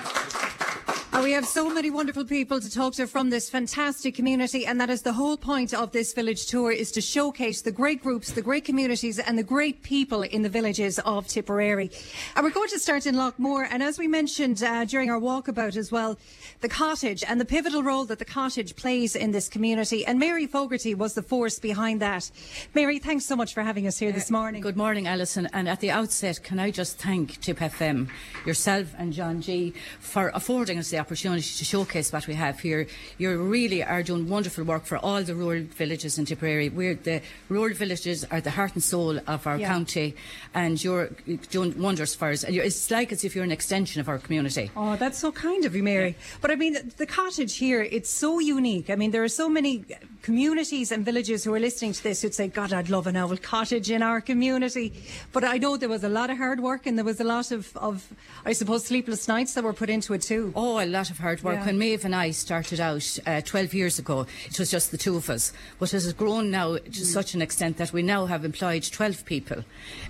And 1.21 1.27
we 1.27 1.33
have 1.33 1.47
so 1.47 1.69
many 1.69 1.91
wonderful 1.91 2.25
people 2.25 2.63
to 2.63 2.71
talk 2.71 2.95
to 2.95 3.07
from 3.07 3.29
this 3.29 3.51
fantastic 3.51 4.15
community, 4.15 4.65
and 4.65 4.81
that 4.81 4.89
is 4.89 5.03
the 5.03 5.13
whole 5.13 5.37
point 5.37 5.75
of 5.75 5.93
this 5.93 6.15
village 6.15 6.47
tour: 6.47 6.73
is 6.73 6.91
to 6.93 7.03
showcase 7.03 7.61
the 7.61 7.71
great 7.71 8.03
groups, 8.03 8.33
the 8.33 8.41
great 8.41 8.65
communities, 8.65 9.19
and 9.19 9.37
the 9.37 9.43
great 9.43 9.83
people 9.83 10.23
in 10.23 10.41
the 10.41 10.49
villages 10.49 10.99
of 11.01 11.27
Tipperary. 11.27 11.91
And 12.35 12.43
we're 12.43 12.53
going 12.53 12.71
to 12.71 12.79
start 12.79 13.05
in 13.05 13.17
Loughmore, 13.17 13.69
and 13.71 13.83
as 13.83 13.99
we 13.99 14.09
mentioned 14.09 14.63
uh, 14.63 14.87
during 14.87 15.11
our 15.11 15.21
walkabout 15.21 15.77
as 15.77 15.93
well, 15.93 16.17
the 16.63 16.71
cottage 16.71 17.23
and 17.29 17.39
the 17.39 17.45
pivotal 17.45 17.83
role 17.83 18.07
that 18.07 18.19
the 18.19 18.25
cottage 18.25 18.75
plays 18.75 19.15
in 19.15 19.31
this 19.33 19.47
community. 19.47 20.07
And 20.07 20.19
Mary 20.19 20.47
Fogarty 20.47 20.95
was 20.95 21.13
the 21.13 21.23
force 21.23 21.59
behind 21.59 22.01
that. 22.01 22.31
Mary, 22.75 22.99
thanks 22.99 23.27
so 23.27 23.37
much 23.37 23.53
for 23.53 23.63
having 23.63 23.87
us 23.87 23.99
here 23.99 24.11
this 24.11 24.31
morning. 24.31 24.63
Good 24.63 24.79
morning, 24.79 25.07
Alison. 25.07 25.51
And 25.53 25.69
at 25.69 25.81
the 25.81 25.91
outset, 25.91 26.43
can 26.43 26.59
I 26.59 26.71
just 26.71 26.97
thank 26.97 27.43
Tipp 27.43 27.59
FM, 27.59 28.09
yourself 28.47 28.95
and 28.97 29.13
John 29.13 29.43
G, 29.43 29.75
for 29.99 30.31
affording 30.33 30.79
us 30.79 30.89
the 30.89 30.97
opportunity 30.97 31.10
to 31.15 31.65
showcase 31.65 32.13
what 32.13 32.27
we 32.27 32.35
have 32.35 32.61
here. 32.61 32.87
You 33.19 33.37
really 33.37 33.83
are 33.83 34.03
doing 34.03 34.29
wonderful 34.29 34.65
work 34.65 34.85
for 34.85 34.97
all 34.99 35.23
the 35.23 35.35
rural 35.35 35.65
villages 35.65 36.19
in 36.19 36.25
Tipperary. 36.25 36.69
We're 36.69 36.95
the 36.95 37.21
rural 37.49 37.75
villages 37.75 38.25
are 38.31 38.41
the 38.41 38.51
heart 38.51 38.75
and 38.75 38.83
soul 38.83 39.19
of 39.27 39.47
our 39.47 39.59
Yeah. 39.59 39.69
county, 39.69 40.15
and 40.55 40.83
you're 40.83 41.11
doing 41.51 41.81
wonders 41.81 42.15
for 42.15 42.31
us. 42.31 42.45
It's 42.45 42.91
like 42.91 43.13
as 43.13 43.25
if 43.25 43.35
you're 43.35 43.45
an 43.45 43.53
extension 43.53 44.01
of 44.01 44.09
our 44.09 44.19
community. 44.19 44.71
Oh, 44.77 44.97
that's 44.97 45.19
so 45.19 45.33
kind 45.33 45.65
of 45.65 45.75
you, 45.75 45.83
Mary. 45.83 46.17
But 46.41 46.51
I 46.51 46.57
mean, 46.57 46.77
the 46.97 47.07
cottage 47.07 47.57
here, 47.57 47.83
it's 47.83 48.11
so 48.11 48.39
unique. 48.39 48.89
I 48.91 48.95
mean, 48.97 49.11
there 49.11 49.25
are 49.25 49.29
so 49.29 49.49
many 49.49 49.85
communities 50.23 50.93
and 50.93 51.05
villages 51.05 51.45
who 51.45 51.55
are 51.55 51.61
listening 51.61 51.93
to 51.93 52.03
this 52.03 52.23
who'd 52.23 52.35
say, 52.35 52.49
God, 52.49 52.73
I'd 52.73 52.91
love 52.91 53.07
an 53.07 53.17
owl 53.17 53.37
cottage 53.37 53.91
in 53.91 54.03
our 54.03 54.21
community. 54.21 54.93
But 55.33 55.45
I 55.45 55.59
know 55.59 55.77
there 55.77 55.89
was 55.89 56.05
a 56.05 56.09
lot 56.09 56.31
of 56.31 56.37
hard 56.39 56.61
work 56.61 56.87
and 56.87 56.97
there 56.99 57.05
was 57.05 57.21
a 57.21 57.25
lot 57.25 57.51
of, 57.53 57.77
of 57.77 58.07
I 58.45 58.53
suppose, 58.53 58.85
sleepless 58.85 59.29
nights 59.29 59.55
that 59.55 59.65
were 59.65 59.73
put 59.73 59.91
into 59.91 60.15
it 60.15 60.23
too. 60.23 60.53
Oh, 60.55 60.79
a 60.83 60.87
lot 60.87 61.11
of 61.11 61.19
hard 61.19 61.43
work. 61.43 61.57
Yeah. 61.57 61.67
When 61.67 61.79
Maeve 61.79 62.05
and 62.05 62.15
I 62.15 62.31
started 62.31 62.81
out 62.81 63.19
uh, 63.27 63.41
12 63.41 63.75
years 63.75 63.99
ago, 63.99 64.27
it 64.47 64.59
was 64.59 64.71
just 64.71 64.91
the 64.91 64.99
two 64.99 65.17
of 65.17 65.29
us. 65.31 65.53
But 65.79 65.89
it 65.91 66.03
has 66.03 66.13
grown 66.13 66.51
now 66.51 66.77
to 66.77 66.81
Mm. 67.01 67.05
such 67.05 67.35
an 67.35 67.43
extent 67.43 67.77
that 67.79 67.93
we 67.93 68.03
now 68.03 68.27
have 68.27 68.45
employed 68.45 68.83
12 68.83 69.25
people, 69.25 69.65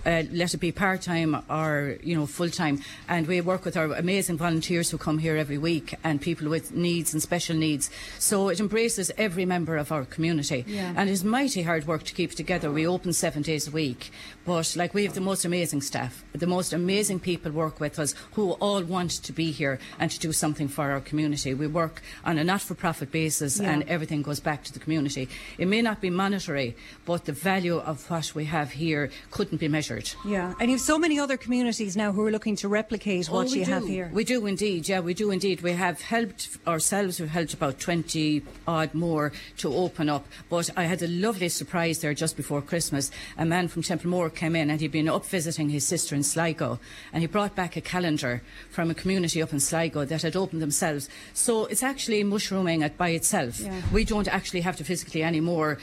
uh, 0.04 0.22
let 0.32 0.54
it 0.54 0.58
be 0.58 0.72
part 0.72 1.02
time 1.02 1.42
or 1.48 1.96
you 2.02 2.16
know 2.16 2.26
full 2.26 2.50
time. 2.50 2.82
And 3.08 3.26
we 3.26 3.40
work 3.40 3.64
with 3.64 3.76
our 3.76 3.86
amazing 3.94 4.38
volunteers 4.38 4.90
who 4.90 4.98
come 4.98 5.18
here 5.18 5.36
every 5.36 5.58
week 5.58 5.94
and 6.02 6.20
people 6.20 6.48
with 6.48 6.74
needs 6.74 7.12
and 7.12 7.22
special 7.22 7.56
needs. 7.56 7.90
So 8.18 8.48
it 8.48 8.60
embraces 8.60 9.10
every 9.16 9.44
member 9.46 9.76
of 9.76 9.92
our 9.92 9.99
community. 10.08 10.64
Yeah. 10.66 10.94
And 10.96 11.10
it's 11.10 11.22
mighty 11.22 11.62
hard 11.62 11.86
work 11.86 12.04
to 12.04 12.14
keep 12.14 12.32
it 12.32 12.36
together. 12.36 12.70
We 12.70 12.86
open 12.86 13.12
seven 13.12 13.42
days 13.42 13.68
a 13.68 13.70
week, 13.70 14.10
but 14.50 14.74
like 14.74 14.94
we 14.94 15.04
have 15.04 15.14
the 15.14 15.20
most 15.20 15.44
amazing 15.44 15.80
staff, 15.80 16.24
the 16.32 16.44
most 16.56 16.72
amazing 16.72 17.20
people 17.20 17.52
work 17.52 17.78
with 17.78 18.00
us 18.00 18.16
who 18.32 18.50
all 18.54 18.82
want 18.82 19.12
to 19.22 19.32
be 19.32 19.52
here 19.52 19.78
and 20.00 20.10
to 20.10 20.18
do 20.18 20.32
something 20.32 20.66
for 20.66 20.90
our 20.90 21.00
community. 21.00 21.54
We 21.54 21.68
work 21.68 22.02
on 22.24 22.36
a 22.36 22.42
not-for-profit 22.42 23.12
basis, 23.12 23.60
Yeah. 23.60 23.70
and 23.70 23.84
everything 23.88 24.22
goes 24.22 24.40
back 24.40 24.64
to 24.64 24.72
the 24.72 24.80
community. 24.80 25.28
It 25.56 25.68
may 25.68 25.82
not 25.82 26.00
be 26.00 26.10
monetary, 26.10 26.74
but 27.04 27.26
the 27.26 27.32
value 27.32 27.78
of 27.78 28.10
what 28.10 28.34
we 28.34 28.46
have 28.46 28.72
here 28.72 29.08
couldn't 29.30 29.58
be 29.58 29.68
measured. 29.68 30.10
Yeah. 30.26 30.54
And 30.58 30.68
you 30.68 30.78
have 30.78 30.86
so 30.94 30.98
many 30.98 31.16
other 31.20 31.36
communities 31.36 31.96
now 31.96 32.10
who 32.10 32.26
are 32.26 32.32
looking 32.32 32.56
to 32.56 32.66
replicate 32.68 33.30
oh, 33.30 33.34
what 33.34 33.46
Oh, 33.50 33.54
you 33.54 33.64
do. 33.64 33.70
have 33.70 33.86
here. 33.86 34.10
We 34.12 34.24
do 34.24 34.46
indeed, 34.46 34.88
yeah, 34.88 34.98
we 34.98 35.14
do 35.14 35.30
indeed. 35.30 35.60
We 35.60 35.74
have 35.74 36.00
helped 36.00 36.58
ourselves, 36.66 37.20
we've 37.20 37.30
helped 37.30 37.54
about 37.54 37.78
20 37.78 38.42
odd 38.66 38.94
more 38.94 39.30
to 39.58 39.72
open 39.72 40.08
up. 40.08 40.26
But 40.48 40.70
I 40.76 40.84
had 40.92 41.02
a 41.02 41.08
lovely 41.26 41.50
surprise 41.50 42.00
there 42.00 42.14
just 42.14 42.36
before 42.36 42.60
Christmas. 42.62 43.12
A 43.38 43.44
man 43.44 43.68
from 43.68 43.82
Templemore 43.82 44.28
came 44.40 44.56
in 44.56 44.70
and 44.70 44.80
he'd 44.80 44.90
been 45.00 45.08
up 45.08 45.24
visiting 45.26 45.68
his 45.68 45.86
sister 45.86 46.14
in 46.14 46.22
Sligo 46.22 46.78
and 47.12 47.22
he 47.22 47.26
brought 47.26 47.54
back 47.54 47.76
a 47.76 47.80
calendar 47.94 48.42
from 48.70 48.90
a 48.90 48.94
community 48.94 49.42
up 49.42 49.52
in 49.52 49.60
Sligo 49.60 50.04
that 50.06 50.22
had 50.22 50.34
opened 50.34 50.62
themselves. 50.62 51.08
So 51.34 51.66
it's 51.66 51.82
actually 51.82 52.24
mushrooming 52.24 52.80
it 52.82 52.96
by 52.96 53.10
itself. 53.10 53.60
Yeah. 53.60 53.82
We 53.92 54.04
don't 54.12 54.28
actually 54.28 54.62
have 54.62 54.76
to 54.78 54.84
physically 54.84 55.22
anymore 55.22 55.78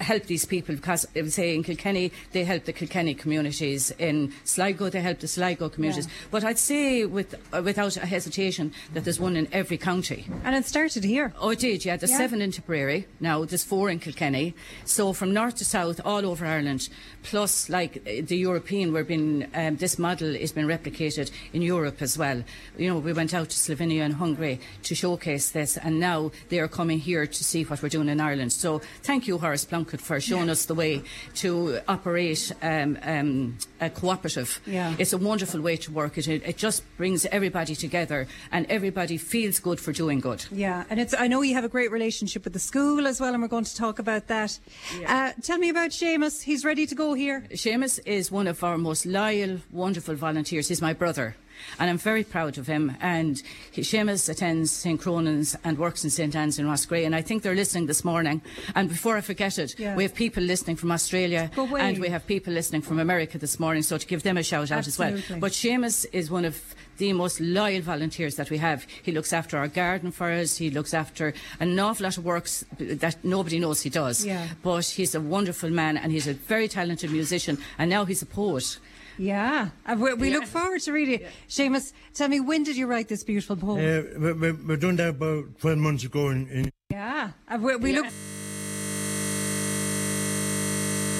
help 0.00 0.24
these 0.24 0.46
people 0.46 0.74
because, 0.74 1.06
would 1.14 1.32
say, 1.32 1.54
in 1.54 1.62
Kilkenny, 1.62 2.10
they 2.32 2.44
help 2.44 2.64
the 2.64 2.72
Kilkenny 2.72 3.14
communities. 3.14 3.92
In 3.98 4.32
Sligo, 4.44 4.88
they 4.88 5.02
help 5.02 5.18
the 5.20 5.28
Sligo 5.28 5.68
communities. 5.68 6.06
Yeah. 6.06 6.28
But 6.30 6.42
I'd 6.44 6.58
say 6.58 7.04
with, 7.04 7.34
uh, 7.52 7.60
without 7.62 7.96
a 7.98 8.06
hesitation 8.16 8.72
that 8.94 9.04
there's 9.04 9.20
one 9.20 9.36
in 9.36 9.46
every 9.52 9.78
county. 9.78 10.20
And 10.44 10.56
it 10.56 10.64
started 10.64 11.04
here. 11.04 11.32
Oh, 11.38 11.50
it 11.50 11.58
did, 11.58 11.84
yeah. 11.84 11.96
There's 11.98 12.12
Yeah. 12.12 12.24
seven 12.24 12.40
in 12.40 12.50
Tipperary 12.52 13.00
now. 13.20 13.44
There's 13.44 13.64
four 13.72 13.90
in 13.90 13.98
Kilkenny. 13.98 14.54
So 14.84 15.12
from 15.12 15.34
north 15.34 15.56
to 15.56 15.64
south, 15.64 16.00
all 16.04 16.24
over 16.30 16.46
Ireland. 16.46 16.88
Plus, 17.30 17.68
like 17.68 17.79
uh, 17.86 18.22
the 18.26 18.36
European, 18.36 18.92
we're 18.92 19.04
being 19.04 19.46
um, 19.54 19.76
this 19.76 19.98
model 19.98 20.34
is 20.34 20.52
being 20.52 20.66
replicated 20.66 21.30
in 21.52 21.62
Europe 21.62 22.02
as 22.02 22.16
well. 22.18 22.42
You 22.76 22.88
know, 22.88 22.98
we 22.98 23.12
went 23.12 23.34
out 23.34 23.50
to 23.50 23.56
Slovenia 23.56 24.04
and 24.04 24.14
Hungary 24.14 24.60
to 24.84 24.94
showcase 24.94 25.50
this, 25.50 25.76
and 25.76 26.00
now 26.00 26.30
they 26.48 26.58
are 26.58 26.68
coming 26.68 26.98
here 26.98 27.26
to 27.26 27.44
see 27.44 27.64
what 27.64 27.82
we're 27.82 27.88
doing 27.88 28.08
in 28.08 28.20
Ireland. 28.20 28.52
So 28.52 28.80
thank 29.02 29.26
you, 29.26 29.38
Horace 29.38 29.64
Plunkett, 29.64 30.00
for 30.00 30.20
showing 30.20 30.50
us 30.50 30.66
the 30.66 30.74
way 30.74 31.02
to 31.36 31.80
operate 31.88 32.52
um, 32.62 32.98
um, 33.02 33.58
a 33.80 33.90
cooperative. 33.90 34.60
Yeah. 34.66 34.94
It's 34.98 35.12
a 35.12 35.18
wonderful 35.18 35.60
way 35.60 35.76
to 35.78 35.92
work. 35.92 36.18
It, 36.18 36.28
it 36.28 36.56
just 36.56 36.82
brings 36.96 37.26
everybody 37.26 37.74
together, 37.74 38.26
and 38.52 38.66
everybody 38.68 39.16
feels 39.16 39.58
good 39.58 39.80
for 39.80 39.92
doing 39.92 40.20
good. 40.20 40.44
Yeah, 40.50 40.84
and 40.90 41.00
it's. 41.00 41.14
I 41.14 41.26
know 41.26 41.42
you 41.42 41.54
have 41.54 41.64
a 41.64 41.68
great 41.68 41.90
relationship 41.90 42.44
with 42.44 42.52
the 42.52 42.58
school 42.58 43.06
as 43.06 43.20
well, 43.20 43.32
and 43.32 43.42
we're 43.42 43.48
going 43.48 43.64
to 43.64 43.76
talk 43.76 43.98
about 43.98 44.26
that. 44.28 44.58
Uh, 45.06 45.32
tell 45.42 45.58
me 45.58 45.68
about 45.68 45.90
Seamus. 45.90 46.42
He's 46.42 46.64
ready 46.64 46.86
to 46.86 46.94
go 46.94 47.14
here. 47.14 47.46
Seamus 47.70 48.00
is 48.04 48.32
one 48.32 48.48
of 48.48 48.64
our 48.64 48.76
most 48.76 49.06
loyal, 49.06 49.60
wonderful 49.70 50.16
volunteers. 50.16 50.66
He's 50.66 50.82
my 50.82 50.92
brother. 50.92 51.36
And 51.78 51.90
I'm 51.90 51.98
very 51.98 52.24
proud 52.24 52.58
of 52.58 52.66
him. 52.66 52.96
And 53.00 53.42
he, 53.70 53.82
Seamus 53.82 54.28
attends 54.28 54.70
St. 54.70 55.00
Cronan's 55.00 55.56
and 55.64 55.78
works 55.78 56.04
in 56.04 56.10
St. 56.10 56.34
Anne's 56.34 56.58
in 56.58 56.66
Roscrea, 56.66 57.06
and 57.06 57.14
I 57.14 57.22
think 57.22 57.42
they're 57.42 57.54
listening 57.54 57.86
this 57.86 58.04
morning. 58.04 58.42
And 58.74 58.88
before 58.88 59.16
I 59.16 59.20
forget 59.20 59.58
it, 59.58 59.78
Yeah. 59.78 59.96
we 59.96 60.02
have 60.04 60.14
people 60.14 60.42
listening 60.42 60.76
from 60.76 60.90
Australia, 60.92 61.50
and 61.56 61.98
we 61.98 62.08
have 62.08 62.26
people 62.26 62.52
listening 62.52 62.82
from 62.82 62.98
America 62.98 63.38
this 63.38 63.58
morning, 63.60 63.82
so 63.82 63.98
to 63.98 64.06
give 64.06 64.22
them 64.22 64.36
a 64.36 64.42
shout 64.42 64.70
out 64.70 64.86
as 64.86 64.98
well. 64.98 65.16
But 65.38 65.52
Seamus 65.52 66.06
is 66.12 66.30
one 66.30 66.44
of 66.44 66.74
the 66.98 67.12
most 67.14 67.40
loyal 67.40 67.80
volunteers 67.80 68.34
that 68.36 68.50
we 68.50 68.58
have. 68.58 68.86
He 69.02 69.10
looks 69.10 69.32
after 69.32 69.56
our 69.56 69.68
garden 69.68 70.10
for 70.12 70.30
us. 70.30 70.58
He 70.58 70.68
looks 70.70 70.92
after 70.92 71.32
an 71.58 71.78
awful 71.78 72.04
lot 72.04 72.18
of 72.18 72.24
works 72.26 72.62
that 72.78 73.16
nobody 73.24 73.58
knows 73.58 73.80
he 73.80 73.88
does. 73.88 74.22
Yeah. 74.24 74.46
But 74.62 74.84
he's 74.84 75.14
a 75.14 75.20
wonderful 75.20 75.70
man 75.70 75.96
and 75.96 76.12
he's 76.12 76.26
a 76.26 76.34
very 76.34 76.68
talented 76.68 77.10
musician 77.10 77.56
and 77.78 77.88
now 77.88 78.04
he's 78.04 78.20
a 78.20 78.26
poet. 78.26 78.78
Yeah, 79.18 79.68
and 79.86 80.00
we, 80.00 80.14
we 80.14 80.30
look 80.30 80.46
forward 80.46 80.80
to 80.82 80.92
reading 80.92 81.20
it. 81.20 81.28
Seamus, 81.48 81.92
tell 82.14 82.28
me, 82.28 82.40
when 82.40 82.62
did 82.62 82.76
you 82.76 82.86
write 82.86 83.08
this 83.08 83.22
beautiful 83.24 83.56
poem? 83.56 83.78
Uh, 83.78 84.18
we, 84.18 84.32
we, 84.32 84.52
we 84.52 84.76
done 84.76 84.96
that 84.96 85.10
about 85.10 85.58
12 85.60 85.78
months 85.78 86.04
ago 86.04 86.28
in, 86.30 86.48
in, 86.48 86.70
yeah, 86.90 87.30
and 87.48 87.62
we, 87.62 87.76
we 87.76 87.92
look. 87.92 88.06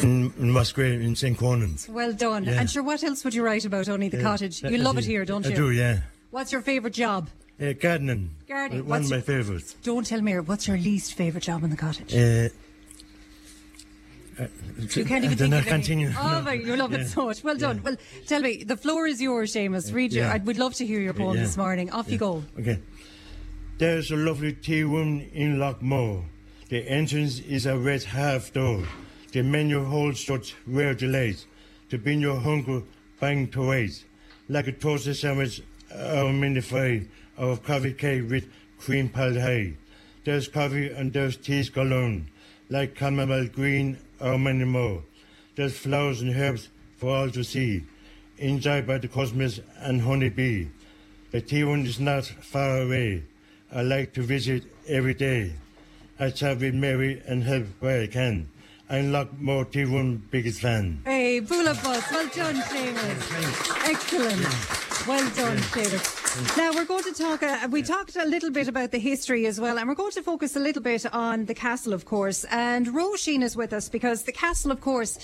in, 0.03 0.33
in 0.38 0.50
Musgrave 0.50 1.00
in 1.00 1.14
St. 1.14 1.37
Cronan's. 1.37 1.88
Well 1.88 2.12
done. 2.12 2.44
Yeah. 2.44 2.61
And 2.61 2.70
sure, 2.70 2.83
what 2.83 3.03
else 3.05 3.22
would 3.24 3.35
you 3.35 3.42
write 3.44 3.64
about 3.64 3.88
only 3.88 4.09
the 4.09 4.22
cottage? 4.22 4.62
You 4.62 4.79
love 4.79 4.98
it 4.98 5.05
here, 5.05 5.24
don't 5.24 5.44
you? 5.44 5.53
I 5.53 5.55
do, 5.55 5.70
yeah. 5.70 6.00
What's 6.31 6.53
your 6.53 6.62
favourite 6.62 6.94
job? 6.94 7.29
Uh, 7.61 7.74
gardening. 7.74 8.31
Gardening. 8.48 8.87
One 8.87 9.00
What's 9.00 9.07
of 9.07 9.11
my 9.11 9.16
your- 9.16 9.22
favourites. 9.42 9.74
Don't 9.83 10.07
tell 10.07 10.22
me, 10.22 10.38
what's 10.38 10.66
your 10.66 10.79
least 10.79 11.14
favourite 11.14 11.42
job 11.44 11.62
in 11.64 11.70
the 11.70 11.76
cottage? 11.76 12.14
Uh, 12.14 12.48
Uh, 14.40 14.46
you 14.94 15.05
can't 15.05 15.24
even 15.24 15.37
think 15.37 15.53
of 15.53 15.61
any. 15.61 15.70
continue. 15.70 16.11
Oh, 16.18 16.33
no. 16.33 16.42
my, 16.42 16.53
you 16.55 16.76
love 16.76 16.92
it 16.94 17.07
so 17.09 17.26
much. 17.26 17.44
Well 17.44 17.57
done. 17.57 17.83
Well, 17.83 17.96
tell 18.26 18.40
me, 18.40 18.64
the 18.64 18.76
floor 18.76 19.07
is 19.07 19.20
yours, 19.20 19.53
Seamus. 19.55 19.92
Read 19.92 20.12
your. 20.12 20.26
I 20.26 20.38
would 20.38 20.59
love 20.59 20.74
to 20.74 20.87
hear 20.87 21.00
your 21.00 21.12
poem 21.12 21.37
Yeah. 21.37 21.42
this 21.42 21.57
morning. 21.57 21.90
Off 21.90 22.11
you 22.11 22.18
go. 22.18 22.42
Okay. 22.59 22.79
There's 23.79 24.11
a 24.11 24.16
lovely 24.16 24.53
tea 24.53 24.83
room 24.83 25.26
in 25.33 25.59
Loughmore. 25.59 26.24
The 26.68 26.88
entrance 26.88 27.40
is 27.40 27.66
a 27.66 27.76
red 27.79 28.03
half 28.05 28.53
door. 28.53 28.85
The 29.33 29.42
menu 29.42 29.85
holds 29.85 30.24
such 30.24 30.55
rare 30.66 30.94
delights 30.94 31.46
to 31.90 31.98
bring 31.98 32.20
your 32.20 32.38
hunger 32.40 32.83
bang 33.20 33.48
to 33.48 33.68
wait. 33.68 34.05
Like 34.48 34.66
a 34.68 34.72
toasted 34.72 35.16
sandwich 35.16 35.62
or 35.94 36.31
a 36.31 36.33
mini 36.33 36.61
fry 36.61 37.07
or 37.37 37.57
coffee 37.57 37.92
cake 37.92 38.29
with 38.31 38.48
cream 38.79 39.09
piled 39.09 39.37
high. 39.38 39.74
There's 40.24 40.48
coffee 40.48 40.90
and 40.90 41.12
there's 41.12 41.37
teas 41.37 41.70
galore, 41.70 42.20
like 42.70 42.96
chamomile 42.96 43.48
green 43.48 43.98
or 44.20 44.38
many 44.38 44.64
more. 44.64 45.02
There's 45.56 45.76
flowers 45.76 46.22
and 46.22 46.35
herbs 46.35 46.68
for 46.96 47.14
all 47.14 47.30
to 47.30 47.42
see, 47.42 47.85
enjoyed 48.38 48.87
by 48.87 48.98
the 48.98 49.09
cosmos 49.09 49.61
and 49.80 50.00
honeybee. 50.00 50.68
The 51.33 51.40
tea 51.40 51.62
is 51.62 52.00
not 52.00 52.24
far 52.24 52.83
away. 52.83 53.24
I 53.72 53.83
like 53.83 54.14
to 54.14 54.22
visit 54.22 54.64
every 54.88 55.14
day. 55.14 55.52
I 56.18 56.30
chat 56.30 56.59
with 56.59 56.74
Mary 56.74 57.22
and 57.26 57.42
help 57.42 57.66
where 57.80 58.02
I 58.02 58.06
can. 58.06 58.48
I'm 58.88 59.12
Loughmore 59.12 59.70
Tea 59.70 59.85
Room 59.85 60.26
biggest 60.30 60.61
fan. 60.61 61.02
Hey, 61.04 61.40
full 61.40 61.66
of 61.66 61.83
bus. 61.83 62.11
Well 62.11 62.28
done, 62.35 62.56
Seamus. 62.56 63.88
Excellent. 63.88 65.06
Well 65.06 65.30
done, 65.37 65.59
Seamus. 65.59 66.19
Now 66.57 66.71
we're 66.73 66.85
going 66.85 67.03
to 67.03 67.12
talk. 67.12 67.43
Uh, 67.43 67.66
we 67.73 67.83
talked 67.83 68.14
a 68.14 68.25
little 68.25 68.53
bit 68.53 68.69
about 68.69 68.93
the 68.93 69.01
history 69.01 69.47
as 69.47 69.61
well, 69.61 69.81
and 69.81 69.88
we're 69.88 69.97
going 69.97 70.12
to 70.12 70.23
focus 70.23 70.55
a 70.55 70.61
little 70.61 70.81
bit 70.81 71.12
on 71.12 71.47
the 71.47 71.55
castle, 71.55 71.93
of 71.93 72.05
course. 72.05 72.45
And 72.53 72.87
Roisin 72.87 73.43
is 73.43 73.57
with 73.57 73.73
us 73.73 73.88
because 73.88 74.23
the 74.23 74.33
castle, 74.33 74.71
of 74.71 74.81
course, 74.81 75.19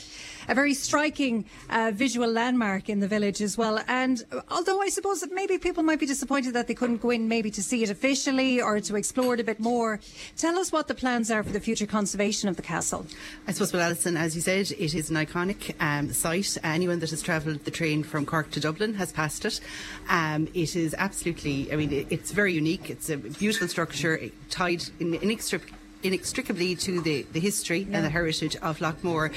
a 0.49 0.55
very 0.55 0.75
striking 0.75 1.45
uh, 1.71 1.93
visual 1.95 2.29
landmark 2.29 2.89
in 2.89 2.99
the 2.99 3.07
village 3.07 3.41
as 3.41 3.57
well. 3.57 3.79
And 3.87 4.25
uh, 4.33 4.41
although 4.51 4.83
I 4.83 4.89
suppose 4.89 5.21
that 5.21 5.31
maybe 5.33 5.59
people 5.59 5.85
might 5.85 6.01
be 6.01 6.07
disappointed 6.07 6.55
that 6.55 6.67
they 6.67 6.75
couldn't 6.75 7.01
go 7.01 7.11
in, 7.11 7.29
maybe 7.29 7.53
to 7.53 7.63
see 7.63 7.85
it 7.85 7.91
officially 7.91 8.61
or 8.61 8.81
to 8.81 8.97
explore 8.97 9.35
it 9.35 9.41
a 9.41 9.45
bit 9.45 9.61
more, 9.61 10.01
tell 10.37 10.59
us 10.59 10.73
what 10.73 10.89
the 10.89 10.95
plans 10.95 11.31
are 11.31 11.45
for 11.45 11.53
the 11.53 11.61
future 11.61 11.87
conservation 11.87 12.49
of 12.49 12.57
the 12.57 12.63
castle. 12.63 13.07
I 13.47 13.53
suppose, 13.53 13.73
well, 13.73 13.83
Alison, 13.83 14.17
as 14.17 14.35
you 14.35 14.43
said, 14.43 14.73
it 14.73 14.95
is 14.95 15.09
an 15.09 15.17
iconic 15.17 15.73
um, 15.81 16.13
site. 16.13 16.59
Anyone 16.65 16.99
that 16.99 17.11
has 17.11 17.23
travelled 17.23 17.65
the 17.65 17.71
train 17.71 18.03
from 18.03 18.27
Cork 18.27 18.51
to 18.53 18.61
Dublin 18.61 18.95
has 18.95 19.13
passed 19.13 19.45
it. 19.45 19.61
Um, 20.09 20.49
it 20.53 20.75
is 20.75 20.96
absolutely, 20.99 21.73
I 21.73 21.77
mean, 21.77 21.93
it, 21.93 22.07
it's 22.11 22.33
very 22.33 22.53
unique. 22.53 22.91
It's 22.91 23.09
a 23.11 23.17
beautiful 23.17 23.69
structure 23.69 24.21
tied 24.51 24.83
in, 24.99 25.15
inextric- 25.15 25.73
inextricably 26.07 26.75
to 26.77 27.01
the, 27.01 27.23
the 27.33 27.41
history 27.41 27.87
and 27.91 28.05
the 28.05 28.11
heritage 28.11 28.57
of 28.57 28.79
Loughmore. 28.79 29.33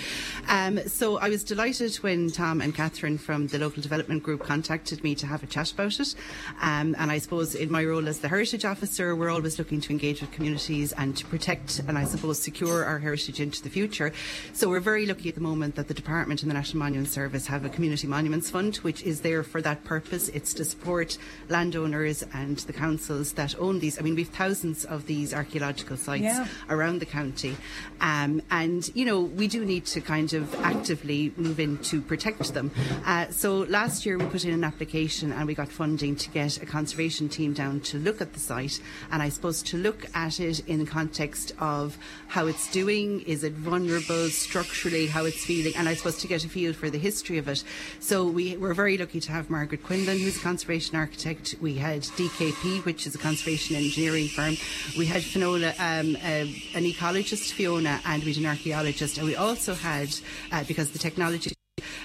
Um, 0.47 0.79
so 0.87 1.17
I 1.17 1.29
was 1.29 1.43
delighted 1.43 1.95
when 1.97 2.29
Tom 2.29 2.61
and 2.61 2.73
Catherine 2.73 3.17
from 3.17 3.47
the 3.47 3.59
local 3.59 3.81
development 3.81 4.23
group 4.23 4.43
contacted 4.43 5.03
me 5.03 5.15
to 5.15 5.27
have 5.27 5.43
a 5.43 5.47
chat 5.47 5.71
about 5.71 5.99
it. 5.99 6.15
Um, 6.61 6.95
and 6.97 7.11
I 7.11 7.17
suppose 7.17 7.55
in 7.55 7.71
my 7.71 7.83
role 7.83 8.07
as 8.07 8.19
the 8.19 8.27
heritage 8.27 8.65
officer, 8.65 9.15
we're 9.15 9.29
always 9.29 9.57
looking 9.57 9.81
to 9.81 9.91
engage 9.91 10.21
with 10.21 10.31
communities 10.31 10.93
and 10.93 11.15
to 11.17 11.25
protect 11.25 11.79
and 11.87 11.97
I 11.97 12.03
suppose 12.03 12.39
secure 12.39 12.85
our 12.85 12.99
heritage 12.99 13.39
into 13.39 13.61
the 13.63 13.69
future. 13.69 14.13
So 14.53 14.69
we're 14.69 14.79
very 14.79 15.05
lucky 15.05 15.29
at 15.29 15.35
the 15.35 15.41
moment 15.41 15.75
that 15.75 15.87
the 15.87 15.93
department 15.93 16.41
and 16.41 16.49
the 16.49 16.55
National 16.55 16.79
Monument 16.79 17.09
Service 17.09 17.47
have 17.47 17.65
a 17.65 17.69
community 17.69 18.07
monuments 18.07 18.49
fund, 18.49 18.77
which 18.77 19.03
is 19.03 19.21
there 19.21 19.43
for 19.43 19.61
that 19.61 19.83
purpose. 19.83 20.29
It's 20.29 20.53
to 20.55 20.65
support 20.65 21.17
landowners 21.49 22.23
and 22.33 22.57
the 22.59 22.73
councils 22.73 23.33
that 23.33 23.57
own 23.59 23.79
these. 23.79 23.99
I 23.99 24.01
mean, 24.01 24.15
we've 24.15 24.29
thousands 24.29 24.85
of 24.85 25.05
these 25.05 25.33
archaeological 25.33 25.97
sites 25.97 26.23
Yeah. 26.23 26.47
Around 26.69 26.99
the 26.99 27.05
county. 27.05 27.55
Um, 28.01 28.41
and, 28.51 28.89
you 28.95 29.05
know, 29.05 29.21
we 29.21 29.47
do 29.47 29.65
need 29.65 29.85
to 29.87 30.01
kind 30.01 30.33
of 30.33 30.53
actively 30.61 31.33
move 31.37 31.59
in 31.59 31.77
to 31.79 32.01
protect 32.01 32.53
them. 32.53 32.71
Uh, 33.05 33.27
so 33.29 33.59
last 33.59 34.05
year 34.05 34.17
we 34.17 34.25
put 34.25 34.45
in 34.45 34.53
an 34.53 34.63
application 34.63 35.31
and 35.31 35.47
we 35.47 35.55
got 35.55 35.69
funding 35.69 36.15
to 36.15 36.29
get 36.29 36.61
a 36.61 36.65
conservation 36.65 37.29
team 37.29 37.53
down 37.53 37.79
to 37.81 37.97
look 37.97 38.21
at 38.21 38.33
the 38.33 38.39
site 38.39 38.79
and 39.11 39.21
I 39.21 39.29
suppose 39.29 39.61
to 39.63 39.77
look 39.77 40.05
at 40.15 40.39
it 40.39 40.59
in 40.67 40.79
the 40.79 40.85
context 40.85 41.53
of 41.59 41.97
how 42.27 42.47
it's 42.47 42.69
doing, 42.71 43.21
is 43.21 43.43
it 43.43 43.53
vulnerable 43.53 44.29
structurally, 44.29 45.07
how 45.07 45.25
it's 45.25 45.43
feeling, 45.43 45.73
and 45.75 45.89
I 45.89 45.95
suppose 45.95 46.17
to 46.19 46.27
get 46.27 46.45
a 46.45 46.49
feel 46.49 46.73
for 46.73 46.89
the 46.89 46.97
history 46.97 47.37
of 47.37 47.47
it. 47.47 47.63
So 47.99 48.25
we 48.25 48.57
were 48.57 48.73
very 48.73 48.97
lucky 48.97 49.19
to 49.19 49.31
have 49.31 49.49
Margaret 49.49 49.83
Quinlan, 49.83 50.19
who's 50.19 50.37
a 50.37 50.39
conservation 50.41 50.95
architect. 50.95 51.55
We 51.61 51.75
had 51.75 52.01
DKP, 52.01 52.85
which 52.85 53.07
is 53.07 53.15
a 53.15 53.17
conservation 53.17 53.75
engineering 53.75 54.27
firm. 54.27 54.55
We 54.97 55.05
had 55.05 55.23
Finola, 55.23 55.73
um, 55.79 56.15
uh, 56.17 56.38
an 56.47 56.83
ecologist, 56.83 57.51
Fiona, 57.51 57.99
and 58.05 58.23
we 58.23 58.33
had 58.33 58.43
an 58.43 58.49
archaeologist. 58.49 59.17
And 59.17 59.27
we 59.27 59.35
also 59.35 59.73
had, 59.73 60.09
uh, 60.51 60.63
because 60.65 60.91
the 60.91 60.99
technology 60.99 61.53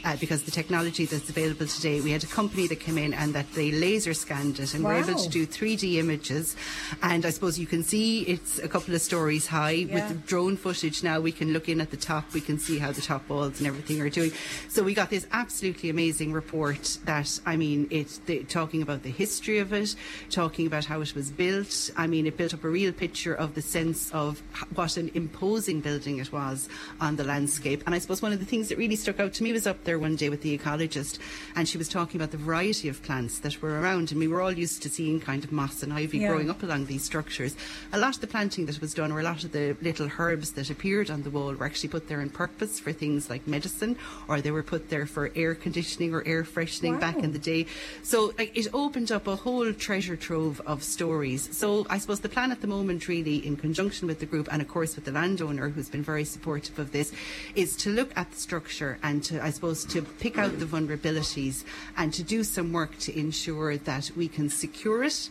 uh, 0.04 0.16
because 0.16 0.44
the 0.44 0.50
technology 0.50 1.04
that's 1.06 1.28
available 1.28 1.66
today, 1.66 2.00
we 2.00 2.10
had 2.10 2.24
a 2.24 2.28
company 2.28 2.66
that 2.68 2.80
came 2.80 2.98
in 2.98 3.14
and 3.14 3.34
that 3.34 3.50
they 3.54 3.70
laser 3.70 4.14
scanned 4.14 4.58
it 4.58 4.74
and 4.74 4.84
were 4.84 4.94
able 4.94 5.18
to 5.18 5.28
do 5.28 5.46
3D 5.46 5.96
images. 5.96 6.56
And 7.02 7.24
I 7.26 7.30
suppose 7.30 7.58
you 7.58 7.66
can 7.66 7.82
see 7.82 8.22
it's 8.22 8.58
a 8.58 8.68
couple 8.68 8.94
of 8.94 9.00
stories 9.00 9.46
high. 9.46 9.70
Yeah. 9.70 10.08
With 10.08 10.26
drone 10.26 10.56
footage 10.56 11.02
now, 11.02 11.20
we 11.20 11.32
can 11.32 11.52
look 11.52 11.68
in 11.68 11.80
at 11.80 11.90
the 11.90 11.96
top, 11.96 12.32
we 12.32 12.40
can 12.40 12.58
see 12.58 12.78
how 12.78 12.92
the 12.92 13.02
top 13.02 13.28
walls 13.28 13.58
and 13.58 13.66
everything 13.66 14.00
are 14.00 14.08
doing. 14.08 14.32
So 14.68 14.82
we 14.82 14.94
got 14.94 15.10
this 15.10 15.26
absolutely 15.32 15.90
amazing 15.90 16.32
report 16.32 16.98
that, 17.04 17.38
I 17.46 17.56
mean, 17.56 17.86
it's 17.90 18.20
talking 18.48 18.82
about 18.82 19.02
the 19.02 19.10
history 19.10 19.58
of 19.58 19.72
it, 19.72 19.94
talking 20.30 20.66
about 20.66 20.84
how 20.84 21.00
it 21.00 21.14
was 21.14 21.30
built. 21.30 21.90
I 21.96 22.06
mean, 22.06 22.26
it 22.26 22.36
built 22.36 22.54
up 22.54 22.64
a 22.64 22.68
real 22.68 22.92
picture 22.92 23.34
of 23.34 23.54
the 23.54 23.62
sense 23.62 24.10
of 24.12 24.42
what 24.74 24.96
an 24.96 25.10
imposing 25.14 25.80
building 25.80 26.18
it 26.18 26.32
was 26.32 26.68
on 27.00 27.16
the 27.16 27.24
landscape. 27.24 27.82
And 27.86 27.94
I 27.94 27.98
suppose 27.98 28.22
one 28.22 28.32
of 28.32 28.40
the 28.40 28.46
things 28.46 28.68
that 28.68 28.78
really 28.78 28.96
stuck 28.96 29.20
out 29.20 29.32
to 29.34 29.42
me 29.42 29.52
was 29.52 29.63
up 29.66 29.84
there 29.84 29.98
one 29.98 30.16
day 30.16 30.28
with 30.28 30.42
the 30.42 30.56
ecologist, 30.56 31.18
and 31.56 31.68
she 31.68 31.78
was 31.78 31.88
talking 31.88 32.20
about 32.20 32.30
the 32.30 32.36
variety 32.36 32.88
of 32.88 33.02
plants 33.02 33.38
that 33.40 33.60
were 33.62 33.80
around. 33.80 34.10
And 34.10 34.20
we 34.20 34.28
were 34.28 34.40
all 34.40 34.52
used 34.52 34.82
to 34.82 34.88
seeing 34.88 35.20
kind 35.20 35.44
of 35.44 35.52
moss 35.52 35.82
and 35.82 35.92
ivy 35.92 36.18
Yeah. 36.18 36.28
growing 36.28 36.50
up 36.50 36.62
along 36.62 36.86
these 36.86 37.02
structures. 37.04 37.56
A 37.92 37.98
lot 37.98 38.14
of 38.14 38.20
the 38.20 38.26
planting 38.26 38.66
that 38.66 38.80
was 38.80 38.94
done, 38.94 39.12
or 39.12 39.20
a 39.20 39.22
lot 39.22 39.44
of 39.44 39.52
the 39.52 39.76
little 39.82 40.10
herbs 40.18 40.52
that 40.52 40.70
appeared 40.70 41.10
on 41.10 41.22
the 41.22 41.30
wall, 41.30 41.54
were 41.54 41.66
actually 41.66 41.88
put 41.88 42.08
there 42.08 42.20
on 42.20 42.30
purpose 42.30 42.78
for 42.80 42.92
things 42.92 43.30
like 43.30 43.46
medicine, 43.46 43.96
or 44.28 44.40
they 44.40 44.50
were 44.50 44.62
put 44.62 44.90
there 44.90 45.06
for 45.06 45.30
air 45.34 45.54
conditioning 45.54 46.14
or 46.14 46.22
air 46.26 46.44
freshening 46.44 46.98
back 46.98 47.16
in 47.16 47.32
the 47.32 47.38
day. 47.38 47.66
So 48.02 48.32
like, 48.38 48.56
it 48.56 48.68
opened 48.72 49.10
up 49.12 49.26
a 49.26 49.36
whole 49.36 49.72
treasure 49.72 50.16
trove 50.16 50.60
of 50.66 50.82
stories. 50.82 51.48
So 51.56 51.86
I 51.90 51.98
suppose 51.98 52.20
the 52.20 52.28
plan 52.28 52.52
at 52.52 52.60
the 52.60 52.66
moment, 52.66 53.08
really, 53.08 53.44
in 53.46 53.56
conjunction 53.56 54.08
with 54.08 54.20
the 54.20 54.26
group 54.26 54.48
and 54.50 54.60
of 54.60 54.68
course 54.68 54.96
with 54.96 55.04
the 55.04 55.12
landowner, 55.12 55.68
who's 55.68 55.88
been 55.88 56.02
very 56.02 56.24
supportive 56.24 56.78
of 56.78 56.92
this, 56.92 57.12
is 57.54 57.76
to 57.76 57.90
look 57.90 58.10
at 58.16 58.30
the 58.30 58.36
structure 58.38 58.98
and 59.02 59.22
to, 59.24 59.42
I 59.42 59.50
suppose, 59.54 59.84
to 59.86 60.02
pick 60.02 60.36
out 60.38 60.58
the 60.58 60.66
vulnerabilities 60.66 61.64
and 61.96 62.12
to 62.12 62.22
do 62.22 62.44
some 62.44 62.72
work 62.72 62.98
to 62.98 63.18
ensure 63.18 63.76
that 63.76 64.10
we 64.16 64.28
can 64.28 64.48
secure 64.48 65.04
it 65.04 65.30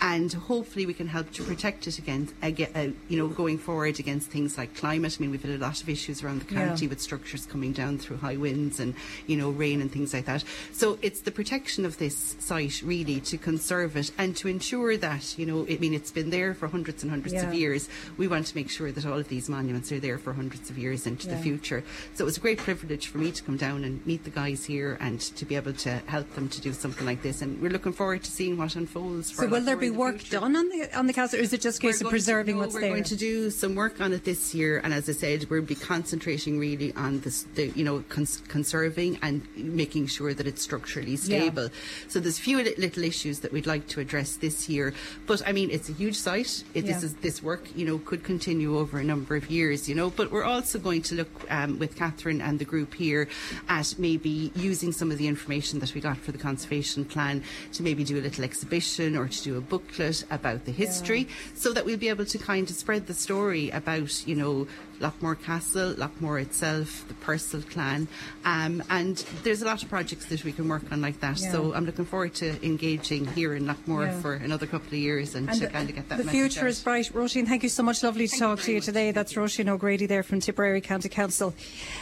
and 0.00 0.32
hopefully 0.32 0.86
we 0.86 0.94
can 0.94 1.06
help 1.08 1.32
to 1.32 1.42
protect 1.44 1.86
it 1.86 1.98
against, 1.98 2.34
aga 2.42 2.68
uh, 2.78 2.88
you 3.08 3.18
know, 3.18 3.28
going 3.28 3.58
forward 3.58 3.98
against 4.00 4.30
things 4.30 4.56
like 4.58 4.74
climate. 4.74 5.16
I 5.18 5.22
mean, 5.22 5.30
we've 5.30 5.42
had 5.42 5.52
a 5.52 5.58
lot 5.58 5.80
of 5.82 5.88
issues 5.88 6.22
around 6.22 6.42
the 6.42 6.54
Yeah. 6.54 6.68
county 6.68 6.86
with 6.86 7.00
structures 7.00 7.46
coming 7.46 7.72
down 7.72 7.98
through 7.98 8.18
high 8.18 8.36
winds 8.36 8.80
and 8.80 8.94
you 9.26 9.36
know 9.36 9.50
rain 9.50 9.80
and 9.80 9.90
things 9.90 10.12
like 10.14 10.26
that. 10.26 10.44
So 10.72 10.98
it's 11.02 11.20
the 11.20 11.30
protection 11.30 11.84
of 11.84 11.98
this 11.98 12.36
site 12.38 12.82
really 12.82 13.20
to 13.20 13.38
conserve 13.38 13.96
it 13.96 14.10
and 14.18 14.36
to 14.36 14.48
ensure 14.48 14.96
that 14.96 15.34
you 15.38 15.46
know, 15.46 15.66
I 15.68 15.76
mean, 15.78 15.94
it's 15.94 16.10
been 16.10 16.30
there 16.30 16.54
for 16.54 16.68
hundreds 16.68 17.02
and 17.02 17.10
hundreds 17.10 17.34
Yeah. 17.34 17.48
of 17.48 17.54
years. 17.54 17.88
We 18.16 18.28
want 18.28 18.46
to 18.48 18.56
make 18.56 18.70
sure 18.70 18.92
that 18.92 19.06
all 19.06 19.18
of 19.18 19.28
these 19.28 19.48
monuments 19.48 19.90
are 19.92 20.00
there 20.00 20.18
for 20.18 20.32
hundreds 20.32 20.70
of 20.70 20.78
years 20.78 21.06
into 21.06 21.26
Yeah. 21.28 21.36
the 21.36 21.42
future. 21.42 21.84
So 22.14 22.24
it 22.24 22.26
was 22.26 22.36
a 22.36 22.40
great 22.40 22.58
privilege 22.58 23.06
for 23.08 23.18
me 23.18 23.32
to 23.32 23.42
come 23.42 23.56
down 23.56 23.84
and 23.84 24.04
meet 24.06 24.24
the 24.24 24.30
guys 24.30 24.64
here 24.64 24.96
and 25.00 25.20
to 25.20 25.44
be 25.44 25.54
able 25.56 25.72
to 25.74 26.02
help 26.06 26.32
them 26.34 26.48
to 26.48 26.60
do 26.60 26.72
something 26.72 27.06
like 27.06 27.22
this. 27.22 27.42
And 27.42 27.60
we're 27.60 27.70
looking 27.70 27.92
forward 27.92 28.22
to 28.24 28.30
seeing 28.30 28.56
what 28.56 28.76
unfolds. 28.76 29.30
For 29.30 29.42
So 29.42 29.48
there 29.64 29.76
be 29.76 29.90
work 29.90 30.18
future. 30.18 30.40
done 30.40 30.56
on 30.56 30.68
the 30.68 30.88
on 30.98 31.06
the 31.06 31.12
castle, 31.12 31.38
or 31.38 31.42
is 31.42 31.52
it 31.52 31.60
just 31.60 31.78
a 31.78 31.80
case 31.82 31.96
of 31.96 32.02
going 32.04 32.10
to- 32.10 32.14
preserving 32.14 32.56
no, 32.56 32.62
what's 32.62 32.74
we're 32.74 32.80
there? 32.82 32.90
going 32.90 33.04
to 33.04 33.16
do 33.16 33.50
some 33.50 33.74
work 33.74 34.00
on 34.00 34.12
it 34.12 34.24
this 34.24 34.54
year, 34.54 34.80
and 34.84 34.92
as 34.94 35.08
I 35.08 35.12
said, 35.12 35.48
we'll 35.50 35.62
be 35.62 35.74
concentrating 35.74 36.58
really 36.58 36.92
on 36.94 37.20
this, 37.20 37.44
the 37.54 37.68
you 37.68 37.84
know 37.84 38.04
cons- 38.08 38.42
conserving 38.48 39.18
and 39.22 39.42
making 39.56 40.06
sure 40.06 40.34
that 40.34 40.46
it's 40.46 40.62
structurally 40.62 41.16
stable. 41.16 41.68
So 42.08 42.20
there's 42.20 42.38
a 42.38 42.42
few 42.42 42.56
little 42.58 43.04
issues 43.04 43.40
that 43.40 43.52
we'd 43.52 43.66
like 43.66 43.86
to 43.88 44.00
address 44.00 44.36
this 44.36 44.68
year, 44.68 44.94
but 45.26 45.42
I 45.46 45.52
mean 45.52 45.70
it's 45.70 45.88
a 45.88 45.92
huge 45.92 46.16
site. 46.16 46.64
It, 46.74 46.84
Yeah. 46.84 46.92
This 46.94 47.02
is 47.04 47.14
this 47.16 47.42
work 47.42 47.68
you 47.74 47.86
know 47.86 47.98
could 47.98 48.22
continue 48.24 48.78
over 48.78 48.98
a 48.98 49.04
number 49.04 49.36
of 49.36 49.50
years, 49.50 49.88
you 49.88 49.94
know. 49.94 50.10
But 50.10 50.30
we're 50.30 50.44
also 50.44 50.78
going 50.78 51.02
to 51.02 51.14
look 51.16 51.30
um, 51.50 51.78
with 51.78 51.96
Catherine 51.96 52.40
and 52.40 52.58
the 52.58 52.64
group 52.64 52.94
here 52.94 53.28
at 53.68 53.94
maybe 53.98 54.52
using 54.54 54.92
some 54.92 55.10
of 55.10 55.18
the 55.18 55.26
information 55.26 55.78
that 55.80 55.94
we 55.94 56.00
got 56.00 56.18
for 56.18 56.32
the 56.32 56.38
conservation 56.38 57.04
plan 57.04 57.42
to 57.72 57.82
maybe 57.82 58.04
do 58.04 58.18
a 58.18 58.22
little 58.22 58.44
exhibition 58.44 59.16
or 59.16 59.28
to 59.28 59.42
do 59.42 59.53
a 59.54 59.60
booklet 59.60 60.24
about 60.30 60.64
the 60.64 60.72
history, 60.72 61.28
so 61.54 61.72
that 61.72 61.84
we'll 61.84 61.96
be 61.98 62.08
able 62.08 62.24
to 62.26 62.38
kind 62.38 62.68
of 62.68 62.76
spread 62.76 63.06
the 63.06 63.14
story 63.14 63.70
about 63.70 64.26
you 64.26 64.34
know 64.34 64.66
Loughmore 65.00 65.40
Castle, 65.42 65.94
Loughmore 65.94 66.40
itself, 66.40 67.04
the 67.08 67.14
Purcell 67.14 67.62
clan, 67.62 68.08
um, 68.44 68.82
and 68.90 69.16
there's 69.42 69.62
a 69.62 69.64
lot 69.64 69.82
of 69.82 69.88
projects 69.88 70.26
that 70.26 70.44
we 70.44 70.52
can 70.52 70.68
work 70.68 70.82
on 70.92 71.00
like 71.02 71.20
that. 71.20 71.38
So 71.38 71.74
I'm 71.74 71.84
looking 71.84 72.04
forward 72.04 72.34
to 72.36 72.64
engaging 72.64 73.26
here 73.28 73.54
in 73.54 73.66
Loughmore 73.66 74.06
Yeah. 74.06 74.20
for 74.20 74.34
another 74.34 74.66
couple 74.66 74.88
of 74.88 74.94
years 74.94 75.34
and, 75.34 75.48
And 75.48 75.58
to 75.60 75.66
the- 75.66 75.72
kind 75.72 75.88
of 75.88 75.96
get 75.96 76.08
that 76.08 76.18
the 76.18 76.30
future 76.30 76.60
out. 76.62 76.66
is 76.68 76.80
bright. 76.80 77.10
Roisin, 77.12 77.46
thank 77.46 77.62
you 77.62 77.68
so 77.68 77.82
much. 77.82 78.02
Lovely 78.02 78.26
to 78.26 78.30
Thank 78.30 78.40
you 78.40 78.46
talk 78.46 78.58
to 78.58 78.64
very 78.64 78.72
you 78.74 78.78
much. 78.78 78.84
today. 78.86 79.10
That's 79.12 79.32
Roisin 79.34 79.68
O'Grady 79.68 80.06
there 80.06 80.22
from 80.22 80.40
Tipperary 80.40 80.80
County 80.80 81.08
Council. 81.08 81.54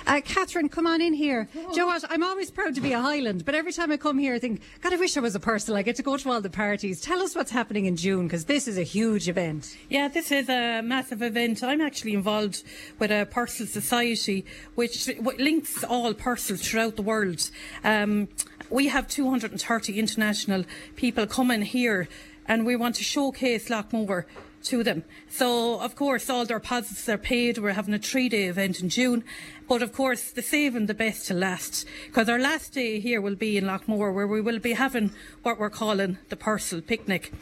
Uh, 0.07 0.20
Catherine, 0.24 0.68
come 0.68 0.87
on 0.87 1.00
in 1.00 1.14
here. 1.14 1.48
Do 1.55 1.61
you 1.61 1.76
know 1.78 1.87
what? 1.87 2.05
I'm 2.11 2.22
always 2.22 2.50
proud 2.50 2.74
to 2.74 2.81
be 2.81 2.92
a 2.92 3.00
Highland, 3.00 3.44
but 3.44 3.55
every 3.55 3.72
time 3.72 3.90
I 3.90 3.96
come 3.96 4.18
here, 4.18 4.35
I 4.35 4.38
think, 4.38 4.61
God, 4.83 4.92
I 4.92 4.96
wish 4.96 5.16
I 5.16 5.20
was 5.20 5.35
a 5.35 5.40
Purcell. 5.40 5.76
I 5.76 5.83
get 5.83 5.96
to 5.96 6.02
go 6.02 6.16
to 6.16 6.31
all 6.31 6.40
the 6.40 6.50
parties. 6.50 7.00
Tell 7.00 7.20
us 7.22 7.35
what's 7.35 7.50
happening 7.50 7.87
in 7.87 7.96
June, 7.96 8.26
because 8.26 8.44
this 8.44 8.68
is 8.68 8.78
a 8.78 8.83
huge 8.83 9.28
event. 9.28 9.76
Yeah, 9.88 10.09
this 10.09 10.31
is 10.33 10.48
a 10.48 10.83
massive 10.83 11.22
event. 11.22 11.62
I'm 11.62 11.81
actually 11.81 12.14
involved 12.14 12.62
with 12.98 13.11
a 13.11 13.26
Purcell 13.31 13.66
Society, 13.66 14.44
which 14.74 15.09
links 15.38 15.85
all 15.85 16.12
Purcells 16.14 16.61
throughout 16.61 16.96
the 16.96 17.02
world. 17.02 17.50
Um, 17.85 18.28
we 18.70 18.88
have 18.88 19.07
230 19.09 19.98
international 19.98 20.64
people 20.96 21.26
coming 21.26 21.62
here, 21.62 22.09
and 22.46 22.64
we 22.64 22.76
want 22.76 22.96
to 22.96 23.05
showcase 23.05 23.68
Loughmore 23.68 24.24
to 24.64 24.83
them. 24.83 25.05
So, 25.28 25.81
of 25.81 25.96
course, 25.96 26.31
all 26.31 26.44
their 26.44 26.59
deposits 26.59 27.09
are 27.09 27.18
paid. 27.18 27.59
We're 27.59 27.72
having 27.72 27.94
a 27.94 27.98
three-day 27.98 28.44
event 28.44 28.81
in 28.81 28.88
June. 28.88 29.24
But, 29.68 29.83
of 29.83 29.92
course, 29.92 30.31
the 30.31 30.42
saving 30.42 30.87
the 30.87 30.94
best 30.94 31.26
to 31.28 31.35
last. 31.35 31.87
Because 32.07 32.28
our 32.28 32.38
last 32.38 32.72
day 32.72 33.00
here 33.00 33.20
will 33.20 33.35
be 33.35 33.57
in 33.57 33.64
Loughmore, 33.64 34.14
where 34.14 34.26
we 34.26 34.40
will 34.40 34.59
be 34.59 34.72
having 34.72 35.12
what 35.42 35.59
we're 35.59 35.70
calling 35.70 36.18
the 36.28 36.37
Purcell 36.37 36.81
Picnic. 36.81 37.33